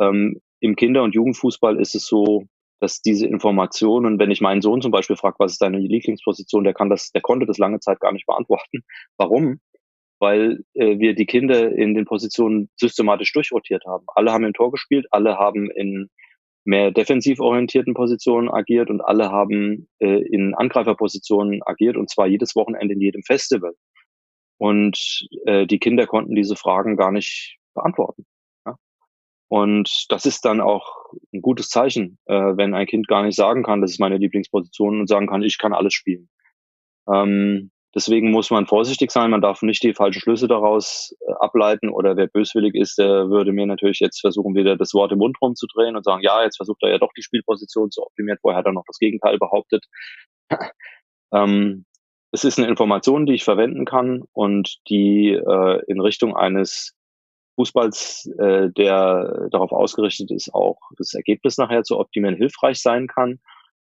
Ähm, 0.00 0.40
Im 0.60 0.76
Kinder- 0.76 1.02
und 1.02 1.14
Jugendfußball 1.14 1.78
ist 1.80 1.94
es 1.94 2.06
so, 2.06 2.46
dass 2.80 3.02
diese 3.02 3.26
Informationen, 3.26 4.18
wenn 4.18 4.30
ich 4.30 4.40
meinen 4.40 4.62
Sohn 4.62 4.80
zum 4.80 4.90
Beispiel 4.90 5.16
frage, 5.16 5.36
was 5.38 5.52
ist 5.52 5.62
deine 5.62 5.78
Lieblingsposition, 5.78 6.64
der 6.64 6.74
kann 6.74 6.88
das, 6.88 7.10
der 7.10 7.20
konnte 7.20 7.46
das 7.46 7.58
lange 7.58 7.80
Zeit 7.80 8.00
gar 8.00 8.12
nicht 8.12 8.26
beantworten. 8.26 8.82
Warum? 9.18 9.60
Weil 10.18 10.64
äh, 10.74 10.98
wir 10.98 11.14
die 11.14 11.26
Kinder 11.26 11.72
in 11.72 11.94
den 11.94 12.06
Positionen 12.06 12.70
systematisch 12.76 13.32
durchrotiert 13.32 13.84
haben. 13.86 14.04
Alle 14.14 14.32
haben 14.32 14.44
im 14.44 14.54
Tor 14.54 14.70
gespielt, 14.70 15.06
alle 15.10 15.36
haben 15.36 15.70
in 15.70 16.08
mehr 16.64 16.90
defensiv 16.90 17.40
orientierten 17.40 17.94
Positionen 17.94 18.50
agiert 18.50 18.90
und 18.90 19.00
alle 19.00 19.30
haben 19.30 19.88
äh, 19.98 20.22
in 20.22 20.54
Angreiferpositionen 20.54 21.60
agiert 21.64 21.96
und 21.96 22.10
zwar 22.10 22.26
jedes 22.26 22.54
Wochenende 22.54 22.94
in 22.94 23.00
jedem 23.00 23.22
Festival. 23.22 23.74
Und 24.58 25.26
äh, 25.46 25.66
die 25.66 25.78
Kinder 25.78 26.06
konnten 26.06 26.34
diese 26.34 26.54
Fragen 26.54 26.96
gar 26.96 27.12
nicht 27.12 27.56
beantworten. 27.74 28.26
Ja? 28.66 28.76
Und 29.48 30.06
das 30.10 30.26
ist 30.26 30.44
dann 30.44 30.60
auch 30.60 31.12
ein 31.32 31.40
gutes 31.40 31.70
Zeichen, 31.70 32.18
äh, 32.26 32.34
wenn 32.34 32.74
ein 32.74 32.86
Kind 32.86 33.08
gar 33.08 33.22
nicht 33.22 33.36
sagen 33.36 33.62
kann, 33.62 33.80
das 33.80 33.92
ist 33.92 34.00
meine 34.00 34.18
Lieblingsposition 34.18 35.00
und 35.00 35.08
sagen 35.08 35.28
kann, 35.28 35.42
ich 35.42 35.58
kann 35.58 35.72
alles 35.72 35.94
spielen. 35.94 36.28
Ähm, 37.12 37.70
Deswegen 37.94 38.30
muss 38.30 38.50
man 38.50 38.66
vorsichtig 38.66 39.10
sein. 39.10 39.30
Man 39.30 39.40
darf 39.40 39.62
nicht 39.62 39.82
die 39.82 39.94
falschen 39.94 40.20
Schlüsse 40.20 40.46
daraus 40.46 41.16
äh, 41.26 41.32
ableiten. 41.40 41.88
Oder 41.88 42.16
wer 42.16 42.28
böswillig 42.28 42.74
ist, 42.74 42.98
der 42.98 43.28
würde 43.28 43.52
mir 43.52 43.66
natürlich 43.66 43.98
jetzt 43.98 44.20
versuchen, 44.20 44.54
wieder 44.54 44.76
das 44.76 44.94
Wort 44.94 45.10
im 45.12 45.18
Mund 45.18 45.36
rumzudrehen 45.42 45.96
und 45.96 46.04
sagen, 46.04 46.22
ja, 46.22 46.42
jetzt 46.44 46.56
versucht 46.56 46.82
er 46.82 46.90
ja 46.90 46.98
doch 46.98 47.12
die 47.16 47.22
Spielposition 47.22 47.90
zu 47.90 48.02
optimieren. 48.02 48.38
Vorher 48.40 48.58
hat 48.58 48.66
er 48.66 48.72
noch 48.72 48.84
das 48.86 48.98
Gegenteil 48.98 49.38
behauptet. 49.38 49.84
ähm, 51.32 51.84
es 52.32 52.44
ist 52.44 52.58
eine 52.58 52.68
Information, 52.68 53.26
die 53.26 53.34
ich 53.34 53.44
verwenden 53.44 53.84
kann 53.84 54.22
und 54.32 54.76
die 54.88 55.30
äh, 55.30 55.82
in 55.88 56.00
Richtung 56.00 56.36
eines 56.36 56.94
Fußballs, 57.56 58.30
äh, 58.38 58.70
der 58.70 59.48
darauf 59.50 59.72
ausgerichtet 59.72 60.30
ist, 60.30 60.54
auch 60.54 60.78
das 60.96 61.12
Ergebnis 61.14 61.58
nachher 61.58 61.82
zu 61.82 61.98
optimieren, 61.98 62.36
hilfreich 62.36 62.80
sein 62.80 63.08
kann, 63.08 63.40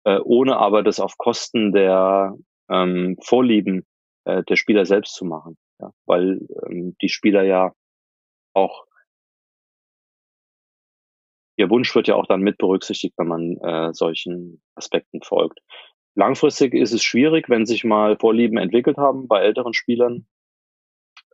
äh, 0.04 0.18
ohne 0.18 0.56
aber 0.56 0.82
das 0.82 0.98
auf 0.98 1.18
Kosten 1.18 1.72
der 1.72 2.34
ähm, 2.70 3.16
Vorlieben 3.22 3.86
äh, 4.24 4.42
der 4.44 4.56
Spieler 4.56 4.86
selbst 4.86 5.14
zu 5.14 5.24
machen. 5.24 5.56
Ja? 5.80 5.92
Weil 6.06 6.40
ähm, 6.66 6.96
die 7.00 7.08
Spieler 7.08 7.42
ja 7.42 7.72
auch 8.54 8.86
ihr 11.56 11.70
Wunsch 11.70 11.94
wird 11.94 12.08
ja 12.08 12.16
auch 12.16 12.26
dann 12.26 12.40
mit 12.40 12.58
berücksichtigt, 12.58 13.14
wenn 13.18 13.28
man 13.28 13.56
äh, 13.58 13.94
solchen 13.94 14.62
Aspekten 14.74 15.22
folgt. 15.22 15.60
Langfristig 16.14 16.74
ist 16.74 16.92
es 16.92 17.02
schwierig, 17.02 17.48
wenn 17.48 17.66
sich 17.66 17.84
mal 17.84 18.18
Vorlieben 18.18 18.58
entwickelt 18.58 18.98
haben 18.98 19.28
bei 19.28 19.40
älteren 19.40 19.72
Spielern 19.72 20.26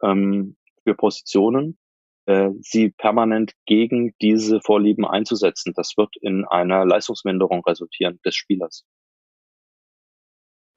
ähm, 0.03 0.57
für 0.85 0.95
Positionen, 0.95 1.79
äh, 2.27 2.51
sie 2.61 2.91
permanent 2.91 3.53
gegen 3.67 4.15
diese 4.21 4.61
Vorlieben 4.61 5.05
einzusetzen. 5.05 5.73
Das 5.75 5.95
wird 5.97 6.15
in 6.21 6.45
einer 6.45 6.85
Leistungsminderung 6.85 7.65
resultieren 7.65 8.21
des 8.25 8.37
Spielers. 8.37 8.85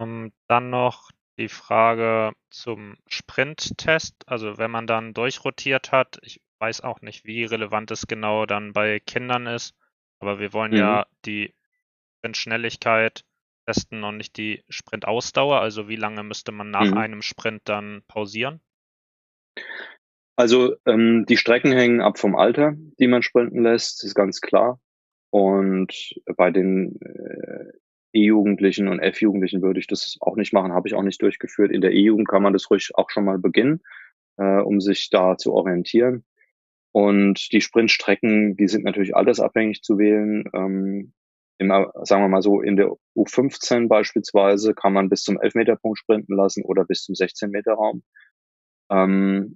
Und 0.02 0.34
dann 0.47 0.72
noch 0.72 1.12
die 1.38 1.47
Frage 1.47 2.34
zum 2.49 2.95
Sprint-Test. 3.06 4.16
Also 4.26 4.58
wenn 4.58 4.72
man 4.72 4.88
dann 4.88 5.14
durchrotiert 5.14 5.91
hat, 5.91 6.18
ich 6.24 6.41
weiß 6.58 6.82
auch 6.82 7.02
nicht, 7.02 7.24
wie 7.24 7.43
relevant 7.45 7.91
es 7.91 8.08
genau 8.08 8.47
dann 8.47 8.74
bei 8.74 8.99
Kindern 8.99 9.45
ist, 9.45 9.76
aber 10.20 10.39
wir 10.39 10.54
wollen 10.54 10.72
mhm. 10.72 10.78
ja 10.78 11.06
die 11.26 11.54
Sprintschnelligkeit 12.18 13.26
testen 13.68 14.04
und 14.04 14.18
nicht 14.18 14.38
die 14.38 14.64
Sprintausdauer. 14.70 15.62
Also 15.62 15.88
wie 15.88 15.97
lange 15.97 16.24
müsste 16.24 16.52
man 16.52 16.72
nach 16.72 16.89
mhm. 16.89 16.97
einem 16.97 17.22
Sprint 17.22 17.62
dann 17.66 18.02
pausieren? 18.08 18.60
Also 20.36 20.78
ähm, 20.88 21.28
die 21.28 21.38
Strecken 21.38 21.74
hängen 21.74 22.02
ab 22.02 22.18
vom 22.18 22.36
Alter, 22.36 22.74
die 22.99 23.08
man 23.08 23.22
sprinten 23.22 23.62
lässt, 23.62 24.04
ist 24.04 24.16
ganz 24.16 24.41
klar. 24.41 24.80
Und 25.30 26.16
bei 26.26 26.49
den 26.49 26.99
äh, 27.02 27.72
E-Jugendlichen 28.14 28.88
und 28.88 28.99
F-Jugendlichen 28.99 29.62
würde 29.62 29.80
ich 29.80 29.88
das 29.88 30.18
auch 30.22 30.36
nicht 30.36 30.53
machen, 30.53 30.74
habe 30.74 30.88
ich 30.88 30.95
auch 30.95 31.03
nicht 31.03 31.22
durchgeführt. 31.22 31.72
In 31.72 31.82
der 31.82 31.91
E-Jugend 31.91 32.28
kann 32.28 32.43
man 32.43 32.53
das 32.53 32.70
ruhig 32.70 32.91
auch 32.95 33.09
schon 33.09 33.26
mal 33.26 33.39
beginnen, 33.39 33.82
äh, 34.38 34.59
um 34.62 34.82
sich 34.82 35.09
da 35.09 35.38
zu 35.38 35.53
orientieren. 35.53 36.26
Und 36.91 37.51
die 37.53 37.62
Sprintstrecken, 37.62 38.57
die 38.57 38.68
sind 38.68 38.84
natürlich 38.84 39.16
altersabhängig 39.16 39.82
zu 39.82 39.97
wählen. 39.97 40.43
Ähm, 40.53 41.14
immer, 41.57 41.91
sagen 42.03 42.24
wir 42.24 42.28
mal 42.28 42.41
so, 42.41 42.62
in 42.62 42.76
der 42.76 42.91
U15 43.16 43.88
beispielsweise 43.88 44.74
kann 44.74 44.93
man 44.93 45.09
bis 45.09 45.24
zum 45.24 45.39
11-Meter-Punkt 45.39 45.97
sprinten 45.97 46.36
lassen 46.36 46.64
oder 46.66 46.84
bis 46.84 47.03
zum 47.03 47.16
16-Meter-Raum. 47.16 48.03
Ähm, 48.89 49.55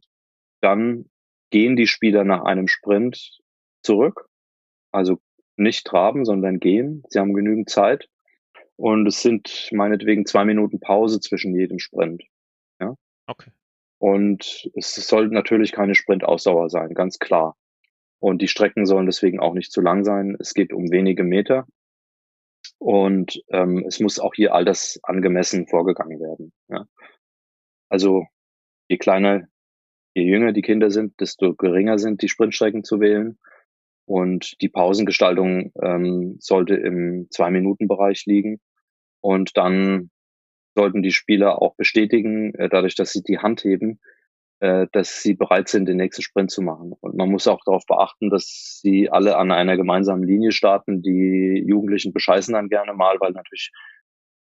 dann 0.61 1.09
gehen 1.49 1.75
die 1.75 1.87
Spieler 1.87 2.23
nach 2.23 2.43
einem 2.43 2.67
Sprint 2.67 3.39
zurück, 3.83 4.27
also 4.91 5.19
nicht 5.57 5.85
traben, 5.85 6.25
sondern 6.25 6.59
gehen. 6.59 7.03
Sie 7.09 7.19
haben 7.19 7.33
genügend 7.33 7.69
Zeit 7.69 8.07
und 8.77 9.07
es 9.07 9.21
sind 9.21 9.69
meinetwegen 9.71 10.25
zwei 10.25 10.45
Minuten 10.45 10.79
Pause 10.79 11.19
zwischen 11.19 11.55
jedem 11.55 11.79
Sprint. 11.79 12.23
Ja. 12.79 12.95
Okay. 13.27 13.51
Und 13.97 14.69
es 14.75 14.95
soll 14.95 15.29
natürlich 15.29 15.71
keine 15.71 15.95
Sprintausdauer 15.95 16.69
sein, 16.69 16.93
ganz 16.93 17.19
klar. 17.19 17.55
Und 18.19 18.41
die 18.41 18.47
Strecken 18.47 18.85
sollen 18.85 19.05
deswegen 19.05 19.39
auch 19.39 19.53
nicht 19.53 19.71
zu 19.71 19.81
lang 19.81 20.03
sein. 20.03 20.35
Es 20.39 20.53
geht 20.53 20.73
um 20.73 20.91
wenige 20.91 21.23
Meter. 21.23 21.65
Und 22.79 23.41
ähm, 23.49 23.85
es 23.87 23.99
muss 23.99 24.19
auch 24.19 24.33
hier 24.33 24.53
altersangemessen 24.53 25.67
vorgegangen 25.67 26.19
werden. 26.19 26.51
Ja. 26.67 26.87
Also 27.89 28.25
je 28.87 28.97
kleiner, 28.97 29.47
je 30.13 30.23
jünger 30.23 30.51
die 30.51 30.61
Kinder 30.61 30.91
sind, 30.91 31.19
desto 31.19 31.55
geringer 31.55 31.99
sind 31.99 32.21
die 32.21 32.29
Sprintstrecken 32.29 32.83
zu 32.83 32.99
wählen. 32.99 33.37
Und 34.05 34.61
die 34.61 34.69
Pausengestaltung 34.69 35.71
ähm, 35.81 36.37
sollte 36.39 36.75
im 36.75 37.27
Zwei-Minuten-Bereich 37.31 38.25
liegen. 38.25 38.59
Und 39.19 39.57
dann 39.57 40.11
sollten 40.75 41.01
die 41.01 41.11
Spieler 41.11 41.61
auch 41.61 41.75
bestätigen, 41.75 42.53
äh, 42.55 42.69
dadurch, 42.69 42.95
dass 42.95 43.11
sie 43.11 43.23
die 43.23 43.39
Hand 43.39 43.63
heben, 43.63 43.99
äh, 44.59 44.85
dass 44.91 45.23
sie 45.23 45.33
bereit 45.33 45.69
sind, 45.69 45.87
den 45.87 45.97
nächsten 45.97 46.21
Sprint 46.21 46.51
zu 46.51 46.61
machen. 46.61 46.93
Und 47.01 47.15
man 47.15 47.29
muss 47.29 47.47
auch 47.47 47.61
darauf 47.65 47.85
beachten, 47.87 48.29
dass 48.29 48.79
sie 48.81 49.09
alle 49.09 49.37
an 49.37 49.51
einer 49.51 49.75
gemeinsamen 49.75 50.23
Linie 50.23 50.51
starten. 50.51 51.01
Die 51.01 51.63
Jugendlichen 51.67 52.13
bescheißen 52.13 52.53
dann 52.53 52.69
gerne 52.69 52.93
mal, 52.93 53.17
weil 53.19 53.31
natürlich 53.31 53.71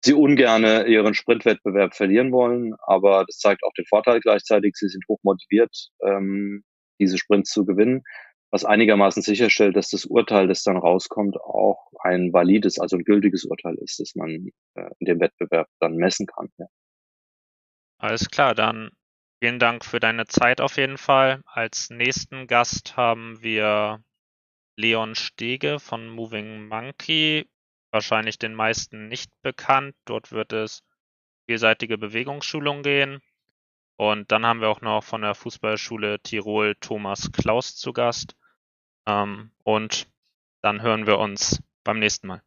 sie 0.05 0.13
ungerne 0.13 0.85
ihren 0.85 1.15
Sprintwettbewerb 1.15 1.95
verlieren 1.95 2.31
wollen. 2.31 2.75
Aber 2.85 3.25
das 3.25 3.39
zeigt 3.39 3.63
auch 3.63 3.73
den 3.73 3.85
Vorteil 3.85 4.19
gleichzeitig. 4.19 4.75
Sie 4.75 4.89
sind 4.89 5.03
hoch 5.09 5.19
motiviert, 5.23 5.89
ähm, 6.05 6.63
diese 6.99 7.17
Sprints 7.17 7.49
zu 7.49 7.65
gewinnen 7.65 8.03
was 8.51 8.65
einigermaßen 8.65 9.21
sicherstellt, 9.21 9.75
dass 9.75 9.89
das 9.89 10.05
Urteil, 10.05 10.47
das 10.47 10.63
dann 10.63 10.77
rauskommt, 10.77 11.37
auch 11.37 11.91
ein 11.99 12.33
valides, 12.33 12.79
also 12.79 12.97
ein 12.97 13.03
gültiges 13.03 13.45
Urteil 13.45 13.75
ist, 13.75 13.99
das 13.99 14.15
man 14.15 14.51
äh, 14.75 14.89
in 14.99 15.05
dem 15.05 15.19
Wettbewerb 15.19 15.67
dann 15.79 15.95
messen 15.95 16.25
kann. 16.25 16.49
Ja. 16.57 16.65
Alles 17.99 18.29
klar, 18.29 18.55
dann 18.55 18.89
vielen 19.39 19.59
Dank 19.59 19.85
für 19.85 19.99
deine 19.99 20.25
Zeit 20.25 20.61
auf 20.61 20.77
jeden 20.77 20.97
Fall. 20.97 21.41
Als 21.45 21.89
nächsten 21.89 22.47
Gast 22.47 22.97
haben 22.97 23.41
wir 23.43 24.03
Leon 24.75 25.13
Stege 25.15 25.79
von 25.79 26.09
Moving 26.09 26.67
Monkey, 26.67 27.47
wahrscheinlich 27.91 28.39
den 28.39 28.55
meisten 28.55 29.09
nicht 29.09 29.29
bekannt. 29.41 29.93
Dort 30.05 30.31
wird 30.31 30.53
es 30.53 30.83
vielseitige 31.47 31.97
Bewegungsschulung 31.97 32.81
gehen. 32.81 33.19
Und 33.97 34.31
dann 34.31 34.45
haben 34.45 34.61
wir 34.61 34.69
auch 34.69 34.79
noch 34.79 35.03
von 35.03 35.21
der 35.21 35.35
Fußballschule 35.35 36.21
Tirol 36.21 36.75
Thomas 36.79 37.33
Klaus 37.33 37.75
zu 37.75 37.91
Gast. 37.91 38.37
Ähm, 39.07 39.51
und 39.63 40.07
dann 40.61 40.81
hören 40.81 41.07
wir 41.07 41.19
uns 41.19 41.61
beim 41.83 41.99
nächsten 41.99 42.27
Mal. 42.27 42.41